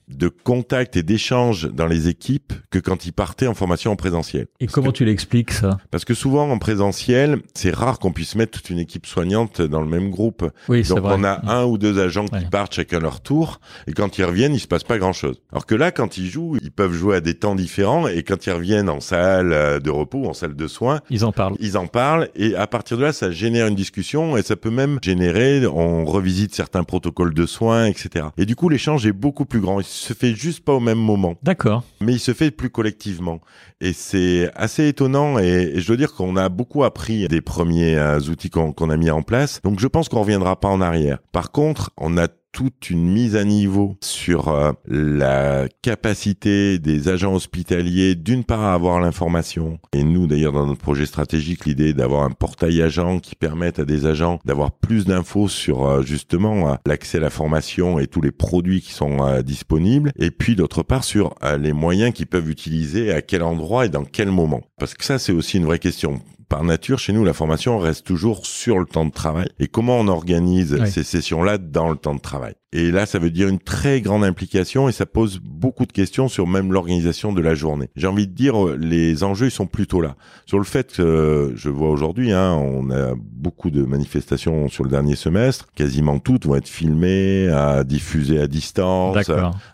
de 0.09 0.29
contact 0.29 0.97
et 0.97 1.03
d'échange 1.03 1.71
dans 1.71 1.87
les 1.87 2.09
équipes 2.09 2.53
que 2.71 2.79
quand 2.79 3.07
ils 3.07 3.13
partaient 3.13 3.47
en 3.47 3.55
formation 3.55 3.93
en 3.93 3.97
présentiel. 3.97 4.47
Et 4.61 4.67
comment 4.67 4.93
tu 4.93 5.05
l'expliques 5.05 5.53
ça? 5.53 5.79
Parce 5.91 6.05
que 6.05 6.15
souvent 6.15 6.51
en 6.51 6.59
présentiel, 6.59 7.39
c'est 7.55 7.75
rare 7.75 7.99
qu'on 7.99 8.13
puisse 8.13 8.35
mettre 8.35 8.53
toute 8.53 8.71
une 8.71 8.79
équipe 8.79 9.07
soignante 9.07 9.63
dans 9.63 9.81
le 9.81 9.89
même 9.89 10.11
groupe. 10.11 10.51
Oui, 10.69 10.83
Donc 10.83 11.01
vrai. 11.01 11.15
on 11.17 11.25
a 11.25 11.41
un 11.53 11.65
ou 11.65 11.79
deux 11.79 11.99
agents 11.99 12.27
qui 12.27 12.45
partent 12.47 12.75
chacun 12.75 13.01
leur 13.01 13.21
tour 13.21 13.61
et 13.87 13.93
quand 13.93 14.19
ils 14.19 14.25
reviennent, 14.25 14.55
il 14.55 14.61
se 14.61 14.69
passe 14.69 14.85
pas 14.85 14.99
grand-chose. 14.99 15.41
Alors 15.53 15.67
que 15.67 15.75
là 15.75 15.91
quand 15.91 16.19
ils 16.19 16.29
jouent, 16.29 16.57
ils 16.63 16.73
peuvent 16.73 16.93
jouer 16.93 17.17
à 17.17 17.21
des 17.21 17.35
temps 17.35 17.55
différents 17.55 18.07
et 18.07 18.23
quand 18.23 18.47
ils 18.47 18.53
reviennent 18.53 18.89
en 18.89 19.01
salle 19.01 19.81
de 19.81 19.91
repos, 19.91 20.27
en 20.27 20.35
salle 20.35 20.55
de 20.55 20.67
soins, 20.69 21.01
ils 21.11 21.25
en 21.25 21.33
parlent. 21.33 21.55
Ils 21.61 21.77
en 21.79 21.87
parlent 21.87 22.29
et 22.35 22.55
à 22.57 22.67
partir 22.67 22.97
de 22.97 23.03
là, 23.03 23.13
ça 23.13 23.31
génère 23.31 23.67
une 23.67 23.75
discussion 23.75 24.37
et 24.37 24.43
ça 24.43 24.57
peut 24.57 24.71
même 24.71 24.99
générer 25.03 25.45
on 25.67 26.05
revisite 26.05 26.55
certains 26.55 26.85
protocoles 26.85 27.35
de 27.35 27.47
soins, 27.47 27.87
etc. 27.87 28.27
Et 28.37 28.47
du 28.47 28.57
coup, 28.57 28.69
l'échange 28.69 29.07
est 29.07 29.13
beaucoup 29.13 29.45
plus 29.45 29.61
grand 29.61 29.81
se 29.95 30.13
fait 30.13 30.35
juste 30.35 30.65
pas 30.65 30.73
au 30.73 30.81
même 30.81 30.99
moment. 30.99 31.37
D'accord. 31.43 31.85
Mais 32.01 32.13
il 32.13 32.21
se 32.21 32.33
fait 32.33 32.51
plus 32.51 32.71
collectivement. 32.71 33.41
Et 33.81 33.93
c'est 33.93 34.51
assez 34.55 34.89
étonnant 34.89 35.39
et, 35.39 35.75
je 35.77 35.87
dois 35.87 35.97
dire 35.97 36.15
qu'on 36.15 36.37
a 36.37 36.49
beaucoup 36.49 36.85
appris 36.85 37.27
des 37.29 37.41
premiers 37.41 37.97
euh, 37.97 38.21
outils 38.21 38.51
qu'on 38.51 38.91
a 38.91 38.97
mis 38.97 39.11
en 39.11 39.23
place. 39.23 39.61
Donc 39.63 39.81
je 39.81 39.87
pense 39.87 40.09
qu'on 40.09 40.21
reviendra 40.21 40.59
pas 40.59 40.69
en 40.69 40.81
arrière. 40.81 41.19
Par 41.33 41.53
contre, 41.53 41.91
on 41.97 42.17
a 42.19 42.29
toute 42.55 42.89
une 42.89 43.11
mise 43.11 43.35
à 43.35 43.43
niveau 43.43 43.97
sur 44.01 44.49
euh, 44.49 44.71
la 44.87 45.67
capacité 45.83 46.79
des 46.79 47.09
agents 47.09 47.35
hospitaliers 47.35 48.15
d'une 48.15 48.45
part 48.45 48.63
à 48.63 48.75
avoir 48.75 49.01
l'information. 49.01 49.81
Et 49.93 50.05
nous 50.05 50.29
d'ailleurs 50.29 50.53
dans 50.53 50.65
notre 50.65 50.81
projet 50.81 51.05
stratégique 51.05 51.67
l'idée 51.67 51.93
d'avoir 51.93 52.23
un 52.23 52.31
portail 52.31 52.81
agent 52.81 53.19
qui 53.19 53.35
permette 53.35 53.81
à 53.81 53.85
des 53.85 54.07
agents 54.07 54.39
d'avoir 54.45 54.71
plus 54.71 55.05
d'infos 55.05 55.49
sur 55.49 55.85
euh, 55.85 56.03
justement 56.03 56.71
euh, 56.71 56.75
l'accès 56.87 57.19
à 57.19 57.23
la 57.23 57.31
formation 57.31 57.99
et 57.99 58.07
tous 58.07 58.21
les 58.21 58.31
produits 58.31 58.81
qui 58.81 58.93
sont 58.93 59.43
disponibles. 59.43 60.13
Et 60.17 60.31
puis 60.31 60.55
d'autre 60.55 60.85
part 60.85 61.03
sur 61.03 61.35
les 61.59 61.73
moyens 61.73 62.13
qu'ils 62.13 62.29
peuvent 62.29 62.49
utiliser 62.49 63.13
à 63.13 63.21
quel 63.21 63.43
endroit 63.43 63.87
et 63.87 63.89
dans 63.89 64.05
quel 64.05 64.31
moment. 64.31 64.63
Parce 64.79 64.95
que 64.95 65.05
ça 65.05 65.19
c'est 65.19 65.33
aussi 65.33 65.57
une 65.57 65.65
vraie 65.65 65.81
question 65.81 66.21
par 66.55 66.63
nature, 66.63 67.01
chez 67.01 67.13
nous, 67.13 67.25
la 67.25 67.33
formation 67.33 67.81
reste 67.81 68.07
toujours 68.07 68.47
sur 68.47 68.79
le 68.79 68.87
temps 68.87 69.05
de 69.05 69.11
travail. 69.11 69.49
Et 69.59 69.67
comment 69.67 69.99
on 69.99 70.07
organise 70.07 70.85
ces 70.85 71.03
sessions-là 71.03 71.59
dans 71.59 71.91
le 71.91 71.97
temps 71.97 72.15
de 72.15 72.21
travail? 72.21 72.55
Et 72.73 72.93
là, 72.93 73.07
ça 73.07 73.19
veut 73.19 73.33
dire 73.33 73.49
une 73.49 73.59
très 73.59 74.01
grande 74.01 74.23
implication 74.23 74.89
et 74.89 74.93
ça 74.93 75.05
pose 75.05 75.41
beaucoup 75.43 75.85
de 75.85 75.91
questions 75.91 76.29
sur 76.29 76.47
même 76.47 76.73
l'organisation 76.73 77.33
de 77.33 77.41
la 77.41 77.57
journée. 77.57 77.89
J'ai 77.97 78.07
envie 78.07 78.29
de 78.29 78.33
dire, 78.33 78.55
les 78.77 79.25
enjeux 79.25 79.47
ils 79.47 79.51
sont 79.51 79.67
plutôt 79.67 80.01
là. 80.01 80.15
Sur 80.47 80.59
le 80.59 80.65
fait 80.65 80.93
que 80.93 81.53
je 81.57 81.69
vois 81.71 81.91
aujourd'hui, 81.91 82.31
hein, 82.31 82.53
on 82.53 82.89
a 82.93 83.15
beaucoup 83.19 83.71
de 83.71 83.83
manifestations 83.83 84.69
sur 84.69 84.85
le 84.85 84.91
dernier 84.91 85.17
semestre, 85.17 85.67
quasiment 85.75 86.21
toutes 86.21 86.47
vont 86.47 86.55
être 86.55 86.69
filmées, 86.69 87.49
à 87.49 87.83
diffusées 87.83 88.39
à 88.39 88.47
distance. 88.47 89.29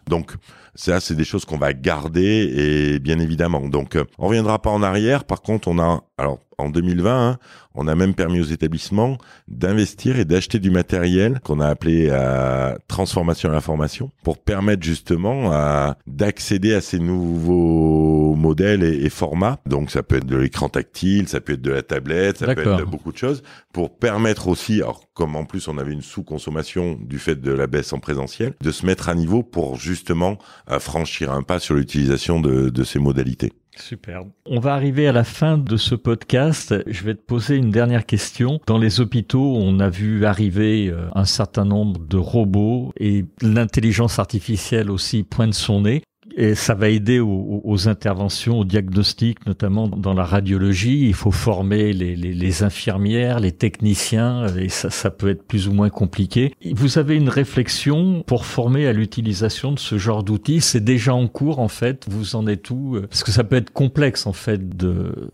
Donc 0.09 0.33
ça, 0.75 1.01
c'est 1.01 1.15
des 1.15 1.25
choses 1.25 1.45
qu'on 1.45 1.59
va 1.59 1.73
garder 1.73 2.23
et 2.23 2.99
bien 3.01 3.19
évidemment. 3.19 3.69
Donc, 3.69 3.97
euh, 3.97 4.05
on 4.19 4.29
reviendra 4.29 4.61
pas 4.63 4.71
en 4.71 4.83
arrière. 4.83 5.25
Par 5.25 5.43
contre, 5.43 5.69
on 5.69 5.79
a, 5.79 6.05
alors, 6.17 6.39
en 6.61 6.71
2020, 6.71 7.31
hein, 7.31 7.39
on 7.75 7.87
a 7.87 7.95
même 7.95 8.15
permis 8.15 8.41
aux 8.41 8.45
établissements 8.45 9.17
d'investir 9.49 10.19
et 10.19 10.25
d'acheter 10.25 10.59
du 10.59 10.71
matériel 10.71 11.41
qu'on 11.45 11.61
a 11.61 11.69
appelé 11.69 12.11
à 12.11 12.79
transformation 12.89 13.49
à 13.49 13.53
l'information 13.53 14.11
pour 14.25 14.39
permettre 14.39 14.83
justement 14.83 15.53
à, 15.53 15.97
d'accéder 16.07 16.75
à 16.75 16.81
ces 16.81 16.99
nouveaux 16.99 18.35
modèles 18.35 18.83
et, 18.83 19.09
formats. 19.09 19.59
Donc, 19.67 19.91
ça 19.91 20.03
peut 20.03 20.17
être 20.17 20.27
de 20.27 20.37
l'écran 20.37 20.69
tactile, 20.69 21.29
ça 21.29 21.41
peut 21.41 21.55
être 21.55 21.63
de 21.63 21.71
la 21.71 21.83
tablette, 21.83 22.39
ça 22.39 22.55
peut 22.55 22.61
être 22.61 22.87
beaucoup 22.87 23.13
de 23.13 23.19
choses 23.19 23.43
pour 23.73 23.97
permettre 23.97 24.49
aussi, 24.49 24.83
alors, 24.83 25.05
comme 25.15 25.37
en 25.37 25.45
plus 25.45 25.69
on 25.69 25.79
avait 25.79 25.93
une 25.93 26.03
sous-consommation 26.03 26.99
du 27.01 27.19
fait 27.19 27.41
de 27.41 27.53
la 27.53 27.67
baisse 27.67 27.93
en 27.93 27.99
présentiel, 27.99 28.55
de 28.61 28.71
se 28.71 28.85
mettre 28.85 29.09
à 29.09 29.15
niveau 29.15 29.43
pour 29.43 29.77
justement 29.77 30.39
franchir 30.79 31.33
un 31.33 31.43
pas 31.43 31.59
sur 31.59 31.75
l'utilisation 31.75 32.41
de, 32.41 32.69
de 32.71 32.85
ces 32.85 32.99
modalités. 32.99 33.53
Superbe. 33.77 34.31
On 34.47 34.61
va 34.61 34.75
arriver 34.75 35.07
à 35.07 35.13
la 35.13 35.25
fin 35.25 35.59
de 35.59 35.77
ce 35.77 35.95
podcast. 35.95 36.75
Je 36.87 37.05
vais 37.05 37.15
te 37.15 37.23
poser 37.23 37.57
une 37.57 37.71
dernière 37.71 38.05
question. 38.05 38.61
Dans 38.67 38.79
les 38.79 39.01
hôpitaux, 39.01 39.57
on 39.57 39.81
a 39.81 39.89
vu 39.89 40.25
arriver 40.25 40.89
euh, 40.89 41.09
un 41.15 41.25
certain 41.25 41.65
nombre 41.65 42.01
de 42.01 42.17
robots 42.17 42.93
et 42.99 43.25
l'intelligence 43.43 44.19
artificielle 44.19 44.91
aussi 44.91 45.23
pointe 45.23 45.55
son 45.55 45.83
nez 45.83 46.03
et 46.37 46.55
ça 46.55 46.75
va 46.75 46.89
aider 46.89 47.21
aux, 47.21 47.89
interventions, 47.89 48.61
au 48.61 48.65
diagnostic, 48.65 49.47
notamment 49.47 49.89
dans 49.89 50.15
la 50.15 50.25
radiologie. 50.25 51.07
Il 51.07 51.15
faut 51.15 51.31
former 51.31 51.93
les, 51.93 52.17
les, 52.17 52.35
les 52.35 52.63
infirmières, 52.63 53.41
les 53.41 53.53
techniciens, 53.53 54.47
et 54.57 54.69
ça, 54.69 54.91
ça, 54.91 55.11
peut 55.11 55.29
être 55.29 55.43
plus 55.43 55.69
ou 55.69 55.73
moins 55.73 55.91
compliqué. 55.91 56.55
Vous 56.73 56.99
avez 56.99 57.17
une 57.17 57.29
réflexion 57.29 58.23
pour 58.27 58.45
former 58.45 58.87
à 58.87 58.93
l'utilisation 58.93 59.73
de 59.73 59.79
ce 59.79 59.99
genre 59.99 60.23
d'outils 60.23 60.61
C'est 60.61 60.85
déjà 60.85 61.15
en 61.15 61.29
cours, 61.29 61.59
en 61.59 61.69
fait. 61.69 62.07
Vous 62.09 62.37
en 62.37 62.47
êtes 62.47 62.71
où 62.71 62.99
Parce 63.09 63.25
que 63.25 63.33
ça 63.33 63.45
peut 63.45 63.57
être 63.57 63.73
complexe, 63.73 64.27
en 64.27 64.33
fait, 64.33 64.77
de, 64.77 65.31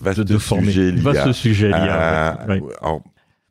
Vaste 0.00 0.20
de, 0.20 0.38
former. 0.38 0.72
Sujet, 0.72 0.90
Vaste 0.92 1.32
sujet. 1.32 1.70
Euh, 1.74 2.34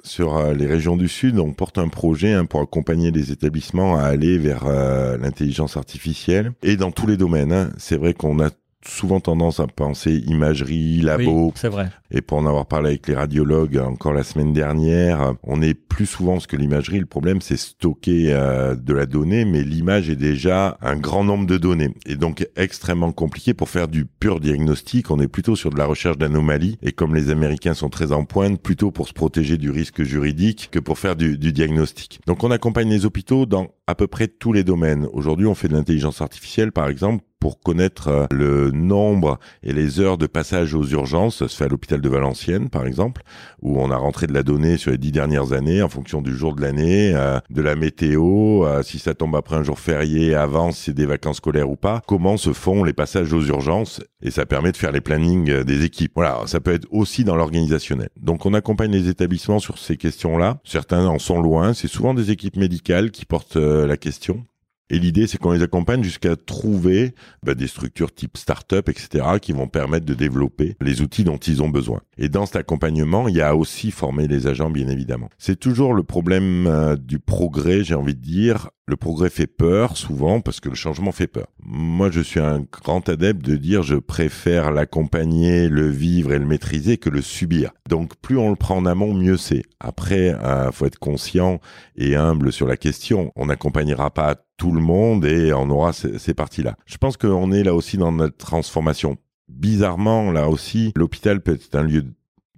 sur 0.04 0.38
euh, 0.38 0.54
les 0.54 0.68
régions 0.68 0.98
du 0.98 1.08
Sud, 1.08 1.40
on 1.40 1.54
porte 1.54 1.78
un 1.78 1.88
projet 1.88 2.34
hein, 2.34 2.46
pour 2.46 2.62
accompagner 2.62 3.12
les 3.12 3.32
établissements 3.32 3.98
à 3.98 4.04
aller 4.04 4.38
vers 4.38 4.66
euh, 4.66 5.18
l'intelligence 5.18 5.78
artificielle 5.78 6.52
et 6.64 6.76
dans 6.76 6.92
tous 6.92 7.08
les 7.08 7.18
domaines. 7.18 7.52
Hein. 7.52 7.72
C'est 7.78 7.98
vrai 7.98 8.14
qu'on 8.14 8.40
a 8.40 8.50
souvent 8.86 9.20
tendance 9.20 9.60
à 9.60 9.68
penser 9.68 10.24
imagerie, 10.28 11.02
labo. 11.02 11.52
c'est 11.56 11.68
vrai. 11.68 11.90
Et 12.12 12.22
pour 12.22 12.38
en 12.38 12.46
avoir 12.46 12.68
parlé 12.68 12.90
avec 12.90 13.08
les 13.08 13.16
radiologues 13.16 13.78
encore 13.78 14.14
la 14.14 14.24
semaine 14.24 14.54
dernière, 14.54 15.34
on 15.44 15.62
est 15.62 15.74
plus 15.98 16.06
souvent 16.06 16.34
parce 16.34 16.46
que 16.46 16.56
l'imagerie, 16.56 17.00
le 17.00 17.08
problème 17.08 17.42
c'est 17.42 17.58
stocker 17.58 18.32
euh, 18.32 18.76
de 18.76 18.94
la 18.94 19.08
donnée, 19.08 19.46
mais 19.46 19.64
l'image 19.64 20.12
est 20.12 20.16
déjà 20.16 20.78
un 20.80 20.96
grand 20.96 21.24
nombre 21.24 21.48
de 21.48 21.58
données 21.58 21.90
et 22.06 22.16
donc 22.16 22.48
extrêmement 22.56 23.12
compliqué 23.12 23.56
pour 23.56 23.68
faire 23.68 23.88
du 23.88 24.06
pur 24.06 24.40
diagnostic. 24.40 25.10
On 25.10 25.20
est 25.20 25.28
plutôt 25.28 25.56
sur 25.56 25.72
de 25.72 25.78
la 25.80 25.88
recherche 25.88 26.20
d'anomalies 26.20 26.78
et 26.84 26.92
comme 26.92 27.16
les 27.16 27.32
Américains 27.32 27.74
sont 27.74 27.90
très 27.90 28.12
en 28.12 28.26
pointe, 28.26 28.62
plutôt 28.62 28.92
pour 28.92 29.08
se 29.08 29.14
protéger 29.14 29.58
du 29.58 29.72
risque 29.72 30.04
juridique 30.04 30.70
que 30.72 30.78
pour 30.78 31.00
faire 31.00 31.16
du, 31.16 31.36
du 31.36 31.52
diagnostic. 31.52 32.20
Donc 32.28 32.44
on 32.44 32.52
accompagne 32.52 32.92
les 32.92 33.08
hôpitaux 33.08 33.48
dans 33.48 33.72
à 33.88 33.96
peu 33.96 34.06
près 34.06 34.28
tous 34.28 34.54
les 34.54 34.64
domaines. 34.66 35.08
Aujourd'hui, 35.14 35.48
on 35.48 35.56
fait 35.56 35.70
de 35.70 35.74
l'intelligence 35.74 36.22
artificielle, 36.22 36.74
par 36.74 36.90
exemple, 36.90 37.24
pour 37.40 37.60
connaître 37.60 38.10
euh, 38.10 38.26
le 38.32 38.72
nombre 38.72 39.40
et 39.64 39.72
les 39.72 40.00
heures 40.00 40.18
de 40.18 40.28
passage 40.28 40.74
aux 40.74 40.86
urgences. 40.86 41.38
Ça 41.38 41.48
se 41.48 41.56
fait 41.56 41.66
à 41.66 41.68
l'hôpital 41.70 42.02
de 42.02 42.10
Valenciennes, 42.10 42.70
par 42.70 42.86
exemple, 42.86 43.22
où 43.62 43.80
on 43.80 43.90
a 43.92 43.96
rentré 43.96 44.28
de 44.28 44.34
la 44.34 44.44
donnée 44.44 44.78
sur 44.78 44.92
les 44.92 44.98
dix 44.98 45.12
dernières 45.12 45.54
années 45.54 45.82
en 45.88 45.90
fonction 45.90 46.22
du 46.22 46.36
jour 46.36 46.54
de 46.54 46.62
l'année, 46.62 47.14
euh, 47.16 47.40
de 47.50 47.62
la 47.62 47.78
météo, 47.78 48.66
euh, 48.66 48.84
si 48.84 49.00
ça 49.00 49.14
tombe 49.14 49.38
après 49.38 49.56
un 49.56 49.64
jour 49.64 49.80
férié, 49.80 50.36
avant, 50.36 50.74
si 50.74 50.84
c'est 50.84 50.94
des 50.94 51.06
vacances 51.06 51.38
scolaires 51.38 51.70
ou 51.70 51.78
pas. 51.78 52.02
Comment 52.08 52.36
se 52.36 52.52
font 52.52 52.84
les 52.84 52.92
passages 52.92 53.32
aux 53.32 53.42
urgences 53.42 54.02
et 54.22 54.30
ça 54.30 54.46
permet 54.46 54.74
de 54.74 54.78
faire 54.78 54.92
les 54.92 55.00
plannings 55.00 55.64
des 55.64 55.86
équipes. 55.86 56.12
Voilà, 56.16 56.42
ça 56.46 56.60
peut 56.60 56.74
être 56.74 56.88
aussi 56.92 57.24
dans 57.24 57.38
l'organisationnel. 57.38 58.10
Donc 58.20 58.46
on 58.46 58.54
accompagne 58.54 58.92
les 58.92 59.08
établissements 59.08 59.60
sur 59.60 59.78
ces 59.78 59.96
questions-là. 59.96 60.60
Certains 60.66 61.06
en 61.06 61.20
sont 61.20 61.42
loin. 61.42 61.74
C'est 61.74 61.88
souvent 61.88 62.14
des 62.14 62.32
équipes 62.32 62.58
médicales 62.58 63.12
qui 63.12 63.26
portent 63.26 63.56
la 63.56 63.96
question. 63.96 64.44
Et 64.90 65.00
l'idée, 65.00 65.28
c'est 65.28 65.38
qu'on 65.38 65.52
les 65.52 65.64
accompagne 65.64 66.04
jusqu'à 66.04 66.36
trouver 66.36 67.14
bah, 67.44 67.56
des 67.56 67.68
structures 67.68 68.14
type 68.14 68.38
start-up, 68.38 68.88
etc., 68.88 69.26
qui 69.42 69.52
vont 69.52 69.68
permettre 69.68 70.06
de 70.06 70.14
développer 70.14 70.76
les 70.82 71.02
outils 71.02 71.24
dont 71.24 71.38
ils 71.38 71.62
ont 71.62 71.70
besoin. 71.70 72.02
Et 72.18 72.30
dans 72.30 72.46
cet 72.46 72.56
accompagnement, 72.56 73.28
il 73.28 73.36
y 73.36 73.42
a 73.42 73.56
aussi 73.56 73.92
former 73.92 74.28
les 74.28 74.48
agents, 74.48 74.70
bien 74.70 74.88
évidemment. 74.88 75.30
C'est 75.38 75.60
toujours 75.60 75.94
le 75.94 76.04
problème 76.04 76.68
euh, 76.68 76.96
du 76.96 77.20
progrès, 77.20 77.84
j'ai 77.84 77.96
envie 77.96 78.16
de 78.16 78.22
dire. 78.22 78.70
Le 78.90 78.96
progrès 78.96 79.30
fait 79.30 79.48
peur, 79.48 79.98
souvent, 79.98 80.40
parce 80.40 80.62
que 80.62 80.70
le 80.70 80.76
changement 80.76 81.12
fait 81.12 81.28
peur. 81.28 81.48
Moi, 81.62 82.10
je 82.10 82.22
suis 82.22 82.40
un 82.40 82.66
grand 82.72 83.10
adepte 83.10 83.44
de 83.44 83.58
dire 83.58 83.84
je 83.84 83.96
préfère 83.96 84.72
l'accompagner, 84.72 85.68
le 85.68 85.90
vivre 85.90 86.32
et 86.32 86.40
le 86.40 86.46
maîtriser 86.46 86.98
que 86.98 87.10
le 87.10 87.22
subir. 87.22 87.72
Donc, 87.90 88.16
plus 88.16 88.38
on 88.38 88.50
le 88.50 88.56
prend 88.56 88.78
en 88.78 88.86
amont, 88.86 89.14
mieux 89.14 89.36
c'est. 89.36 89.64
Après, 89.82 90.34
euh, 90.42 90.72
faut 90.72 90.86
être 90.86 91.00
conscient 91.00 91.60
et 91.98 92.16
humble 92.16 92.54
sur 92.54 92.66
la 92.66 92.78
question. 92.78 93.34
On 93.36 93.48
n'accompagnera 93.48 94.10
pas 94.10 94.36
tout 94.56 94.72
le 94.72 94.82
monde 94.82 95.26
et 95.26 95.52
on 95.52 95.70
aura 95.70 95.92
ces, 95.92 96.18
ces 96.18 96.34
parties-là. 96.34 96.78
Je 96.86 96.96
pense 96.96 97.18
qu'on 97.18 97.52
est 97.52 97.64
là 97.64 97.74
aussi 97.76 97.98
dans 97.98 98.14
notre 98.14 98.38
transformation. 98.38 99.18
Bizarrement, 99.50 100.32
là 100.32 100.48
aussi, 100.48 100.94
l'hôpital 100.96 101.42
peut 101.42 101.56
être 101.56 101.76
un 101.76 101.84
lieu 101.84 102.06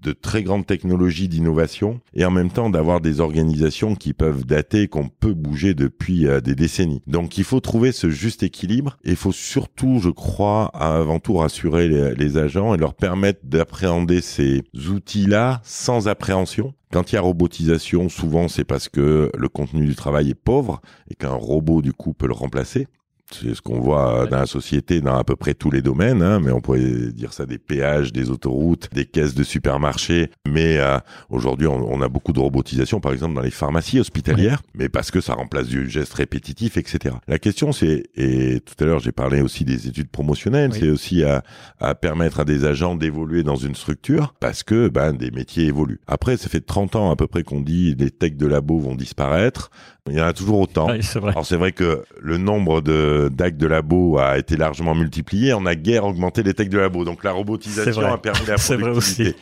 de 0.01 0.13
très 0.13 0.43
grande 0.43 0.65
technologie 0.65 1.27
d'innovation 1.27 1.99
et 2.13 2.25
en 2.25 2.31
même 2.31 2.51
temps 2.51 2.69
d'avoir 2.69 3.01
des 3.01 3.19
organisations 3.19 3.95
qui 3.95 4.13
peuvent 4.13 4.45
dater, 4.45 4.88
qu'on 4.88 5.09
peut 5.09 5.33
bouger 5.33 5.73
depuis 5.73 6.27
euh, 6.27 6.41
des 6.41 6.55
décennies. 6.55 7.01
Donc 7.07 7.38
il 7.38 7.43
faut 7.43 7.59
trouver 7.59 7.91
ce 7.91 8.09
juste 8.09 8.43
équilibre 8.43 8.97
et 9.03 9.12
il 9.12 9.15
faut 9.15 9.31
surtout, 9.31 9.99
je 9.99 10.09
crois, 10.09 10.65
avant 10.73 11.19
tout 11.19 11.35
rassurer 11.35 11.88
les, 11.88 12.15
les 12.15 12.38
agents 12.38 12.73
et 12.73 12.77
leur 12.77 12.93
permettre 12.93 13.41
d'appréhender 13.43 14.21
ces 14.21 14.63
outils-là 14.75 15.62
sans 15.63 16.07
appréhension 16.07 16.73
quand 16.91 17.12
il 17.12 17.15
y 17.15 17.17
a 17.19 17.21
robotisation, 17.21 18.09
souvent 18.09 18.47
c'est 18.47 18.63
parce 18.63 18.89
que 18.89 19.31
le 19.38 19.47
contenu 19.47 19.85
du 19.85 19.95
travail 19.95 20.31
est 20.31 20.35
pauvre 20.35 20.81
et 21.12 21.13
qu'un 21.13 21.29
robot 21.29 21.83
du 21.83 21.93
coup 21.93 22.13
peut 22.13 22.25
le 22.25 22.33
remplacer. 22.33 22.88
C'est 23.32 23.54
ce 23.54 23.62
qu'on 23.62 23.80
voit 23.80 24.28
dans 24.28 24.39
la 24.39 24.46
société 24.46 25.02
dans 25.02 25.15
à 25.15 25.24
peu 25.24 25.36
près 25.36 25.54
tous 25.54 25.72
les 25.72 25.82
domaines, 25.82 26.22
hein, 26.22 26.39
mais 26.39 26.52
on 26.52 26.62
pourrait 26.62 27.12
dire 27.13 27.34
ça 27.34 27.46
des 27.46 27.58
péages, 27.58 28.12
des 28.12 28.30
autoroutes, 28.30 28.89
des 28.94 29.06
caisses 29.06 29.36
de 29.36 29.44
supermarchés. 29.44 30.32
Mais 30.48 30.78
euh, 30.78 30.98
aujourd'hui, 31.30 31.68
on, 31.68 31.92
on, 31.92 32.02
a 32.02 32.10
beaucoup 32.10 32.34
de 32.34 32.39
robotisation, 32.39 33.00
par 33.00 33.13
exemple 33.13 33.36
dans 33.36 33.42
les 33.42 33.52
pharmacies 33.52 34.00
hospitalières, 34.00 34.62
mais 34.74 34.89
parce 34.89 35.12
que 35.12 35.22
ça 35.22 35.34
remplace 35.34 35.68
du 35.68 35.89
geste 35.89 36.13
répétitif, 36.13 36.78
etc. 36.78 37.15
La 37.28 37.39
question, 37.39 37.72
c'est, 37.72 38.06
et 38.15 38.62
tout 38.62 38.84
à 38.84 38.88
l'heure 38.88 39.00
j'ai 39.00 39.12
parlé 39.12 39.42
aussi 39.42 39.63
des 39.63 39.88
études 39.88 40.10
promotionnelles, 40.10 40.72
oui. 40.74 40.80
c'est 40.80 40.89
aussi 40.89 41.24
à, 41.24 41.44
à, 41.80 41.96
permettre 41.96 42.39
à 42.39 42.46
des 42.46 42.65
agents 42.65 42.96
d'évoluer 42.96 43.44
dans 43.44 43.56
une 43.56 43.76
structure, 43.76 44.34
parce 44.39 44.63
que 44.63 44.88
ben, 44.88 45.13
des 45.13 45.32
métiers 45.32 45.65
évoluent. 45.65 46.00
Après, 46.08 46.38
ça 46.38 46.50
fait 46.50 46.62
30 46.62 46.96
ans 46.96 47.12
à 47.12 47.15
peu 47.15 47.28
près 47.28 47.44
qu'on 47.44 47.62
dit 47.62 47.96
les 47.98 48.12
techs 48.12 48.38
de 48.38 48.48
labo 48.48 48.80
vont 48.80 48.96
disparaître. 48.96 49.70
Il 50.10 50.18
y 50.18 50.22
en 50.22 50.26
a 50.26 50.34
toujours 50.34 50.60
autant. 50.60 50.89
Oui, 50.89 51.04
c'est 51.04 51.20
vrai. 51.20 51.32
Alors 51.32 51.46
c'est 51.46 51.56
vrai 51.56 51.72
que 51.72 52.04
le 52.20 52.38
nombre 52.38 52.82
de 52.82 53.18
d'actes 53.27 53.58
de 53.58 53.67
labo 53.67 54.17
a 54.17 54.38
été 54.38 54.55
largement 54.55 54.95
multiplié. 54.95 55.53
On 55.53 55.65
a 55.65 55.75
guère 55.75 56.05
augmenté 56.05 56.43
les 56.43 56.53
techs 56.53 56.69
de 56.69 56.77
labo. 56.77 57.03
Donc 57.03 57.23
la 57.23 57.32
robotisation 57.32 58.05
a 58.05 58.17
permis 58.17 58.45
la 58.47 58.55
productivité. 58.77 59.36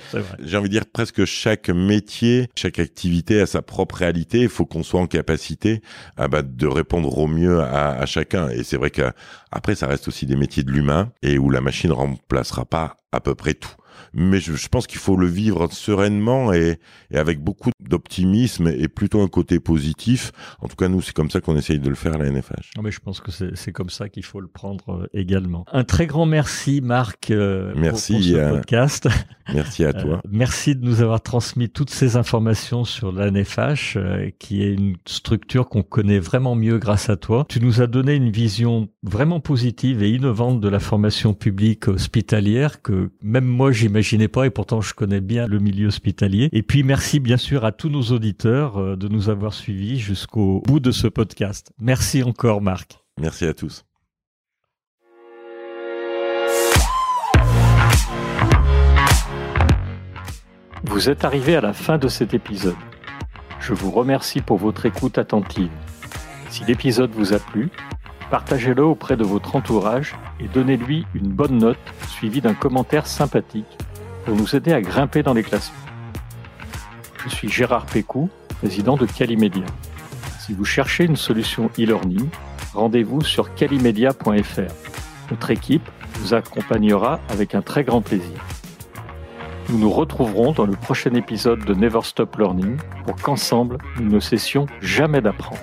J'ai 0.43 0.57
envie 0.57 0.69
de 0.69 0.73
dire 0.73 0.85
presque 0.91 1.25
chaque 1.25 1.69
métier, 1.69 2.49
chaque 2.55 2.79
activité 2.79 3.41
a 3.41 3.45
sa 3.45 3.61
propre 3.61 3.95
réalité. 3.95 4.39
Il 4.41 4.49
faut 4.49 4.65
qu'on 4.65 4.83
soit 4.83 5.01
en 5.01 5.07
capacité 5.07 5.81
ah 6.17 6.27
bah, 6.27 6.41
de 6.41 6.67
répondre 6.67 7.15
au 7.17 7.27
mieux 7.27 7.59
à, 7.59 7.91
à 7.91 8.05
chacun. 8.05 8.49
Et 8.49 8.63
c'est 8.63 8.77
vrai 8.77 8.89
qu'après 8.89 9.75
ça 9.75 9.87
reste 9.87 10.07
aussi 10.07 10.25
des 10.25 10.35
métiers 10.35 10.63
de 10.63 10.71
l'humain 10.71 11.11
et 11.21 11.37
où 11.37 11.49
la 11.49 11.61
machine 11.61 11.91
remplacera 11.91 12.65
pas 12.65 12.97
à 13.11 13.19
peu 13.19 13.35
près 13.35 13.53
tout 13.53 13.75
mais 14.13 14.39
je, 14.39 14.53
je 14.53 14.67
pense 14.67 14.87
qu'il 14.87 14.99
faut 14.99 15.15
le 15.15 15.27
vivre 15.27 15.71
sereinement 15.71 16.53
et, 16.53 16.79
et 17.11 17.17
avec 17.17 17.39
beaucoup 17.39 17.71
d'optimisme 17.79 18.67
et 18.67 18.87
plutôt 18.87 19.21
un 19.21 19.27
côté 19.27 19.59
positif. 19.59 20.31
En 20.59 20.67
tout 20.67 20.75
cas, 20.75 20.87
nous, 20.87 21.01
c'est 21.01 21.13
comme 21.13 21.29
ça 21.29 21.41
qu'on 21.41 21.55
essaye 21.55 21.79
de 21.79 21.89
le 21.89 21.95
faire 21.95 22.13
à 22.13 22.17
la 22.17 22.29
NFH. 22.29 22.71
Non, 22.75 22.83
mais 22.83 22.91
je 22.91 22.99
pense 22.99 23.19
que 23.21 23.31
c'est 23.31 23.71
comme 23.71 23.89
ça 23.89 24.09
qu'il 24.09 24.23
faut 24.23 24.41
le 24.41 24.47
prendre 24.47 24.89
euh, 24.89 25.07
également. 25.13 25.65
Un 25.71 25.83
très 25.83 26.07
grand 26.07 26.25
merci, 26.25 26.81
Marc, 26.81 27.31
euh, 27.31 27.73
merci, 27.75 28.13
pour, 28.13 28.21
pour 28.21 28.29
ce 28.29 28.35
euh, 28.35 28.51
podcast. 28.51 29.09
Merci 29.53 29.85
à 29.85 29.93
toi. 29.93 30.21
merci 30.29 30.75
de 30.75 30.83
nous 30.83 31.01
avoir 31.01 31.21
transmis 31.21 31.69
toutes 31.69 31.89
ces 31.89 32.17
informations 32.17 32.83
sur 32.83 33.13
la 33.13 33.31
NFH, 33.31 33.97
qui 34.39 34.61
est 34.61 34.73
une 34.73 34.97
structure 35.05 35.69
qu'on 35.69 35.83
connaît 35.83 36.19
vraiment 36.19 36.53
mieux 36.53 36.79
grâce 36.79 37.09
à 37.09 37.15
toi. 37.15 37.45
Tu 37.47 37.61
nous 37.61 37.81
as 37.81 37.87
donné 37.87 38.15
une 38.15 38.29
vision 38.29 38.89
vraiment 39.03 39.39
positive 39.39 40.03
et 40.03 40.09
innovante 40.09 40.59
de 40.59 40.67
la 40.67 40.81
formation 40.81 41.33
publique 41.33 41.87
hospitalière 41.87 42.81
que 42.81 43.11
même 43.21 43.45
moi, 43.45 43.71
j'imaginais 43.87 44.27
pas 44.27 44.45
et 44.45 44.49
pourtant 44.49 44.81
je 44.81 44.93
connais 44.93 45.21
bien 45.21 45.47
le 45.47 45.59
milieu 45.59 45.87
hospitalier. 45.87 46.49
Et 46.51 46.61
puis 46.61 46.83
merci 46.83 47.19
bien 47.19 47.37
sûr 47.37 47.63
à 47.63 47.71
tous 47.71 47.89
nos 47.89 48.03
auditeurs 48.03 48.97
de 48.97 49.07
nous 49.07 49.29
avoir 49.29 49.53
suivis 49.53 49.97
jusqu'au 49.97 50.61
bout 50.65 50.79
de 50.79 50.91
ce 50.91 51.07
podcast. 51.07 51.71
Merci 51.79 52.21
encore 52.21 52.61
Marc. 52.61 52.99
Merci 53.19 53.45
à 53.45 53.53
tous. 53.53 53.85
Vous 60.83 61.09
êtes 61.09 61.23
arrivé 61.23 61.55
à 61.55 61.61
la 61.61 61.73
fin 61.73 61.97
de 61.97 62.07
cet 62.07 62.33
épisode. 62.33 62.75
Je 63.59 63.73
vous 63.73 63.91
remercie 63.91 64.41
pour 64.41 64.57
votre 64.57 64.85
écoute 64.85 65.17
attentive. 65.17 65.71
Si 66.49 66.63
l'épisode 66.65 67.11
vous 67.11 67.33
a 67.33 67.39
plu, 67.39 67.69
partagez-le 68.29 68.83
auprès 68.83 69.17
de 69.17 69.23
votre 69.23 69.55
entourage 69.55 70.15
et 70.39 70.47
donnez-lui 70.47 71.05
une 71.13 71.29
bonne 71.29 71.57
note 71.57 71.77
suivie 72.07 72.41
d'un 72.41 72.53
commentaire 72.53 73.07
sympathique 73.07 73.77
pour 74.25 74.35
nous 74.35 74.55
aider 74.55 74.73
à 74.73 74.81
grimper 74.81 75.23
dans 75.23 75.33
les 75.33 75.43
classements. 75.43 75.75
Je 77.23 77.29
suis 77.29 77.49
Gérard 77.49 77.85
Pécou, 77.85 78.29
président 78.59 78.97
de 78.97 79.05
Calimedia. 79.05 79.65
Si 80.39 80.53
vous 80.53 80.65
cherchez 80.65 81.05
une 81.05 81.15
solution 81.15 81.69
e-learning, 81.77 82.29
rendez-vous 82.73 83.21
sur 83.21 83.53
calimedia.fr. 83.55 84.73
Notre 85.31 85.51
équipe 85.51 85.89
vous 86.15 86.33
accompagnera 86.33 87.19
avec 87.29 87.55
un 87.55 87.61
très 87.61 87.83
grand 87.83 88.01
plaisir. 88.01 88.39
Nous 89.69 89.79
nous 89.79 89.89
retrouverons 89.89 90.53
dans 90.53 90.65
le 90.65 90.73
prochain 90.73 91.13
épisode 91.13 91.65
de 91.65 91.73
Never 91.73 92.01
Stop 92.03 92.37
Learning 92.37 92.77
pour 93.05 93.17
qu'ensemble, 93.17 93.77
nous 93.99 94.09
ne 94.09 94.19
cessions 94.19 94.65
jamais 94.79 95.19
d'apprendre. 95.19 95.59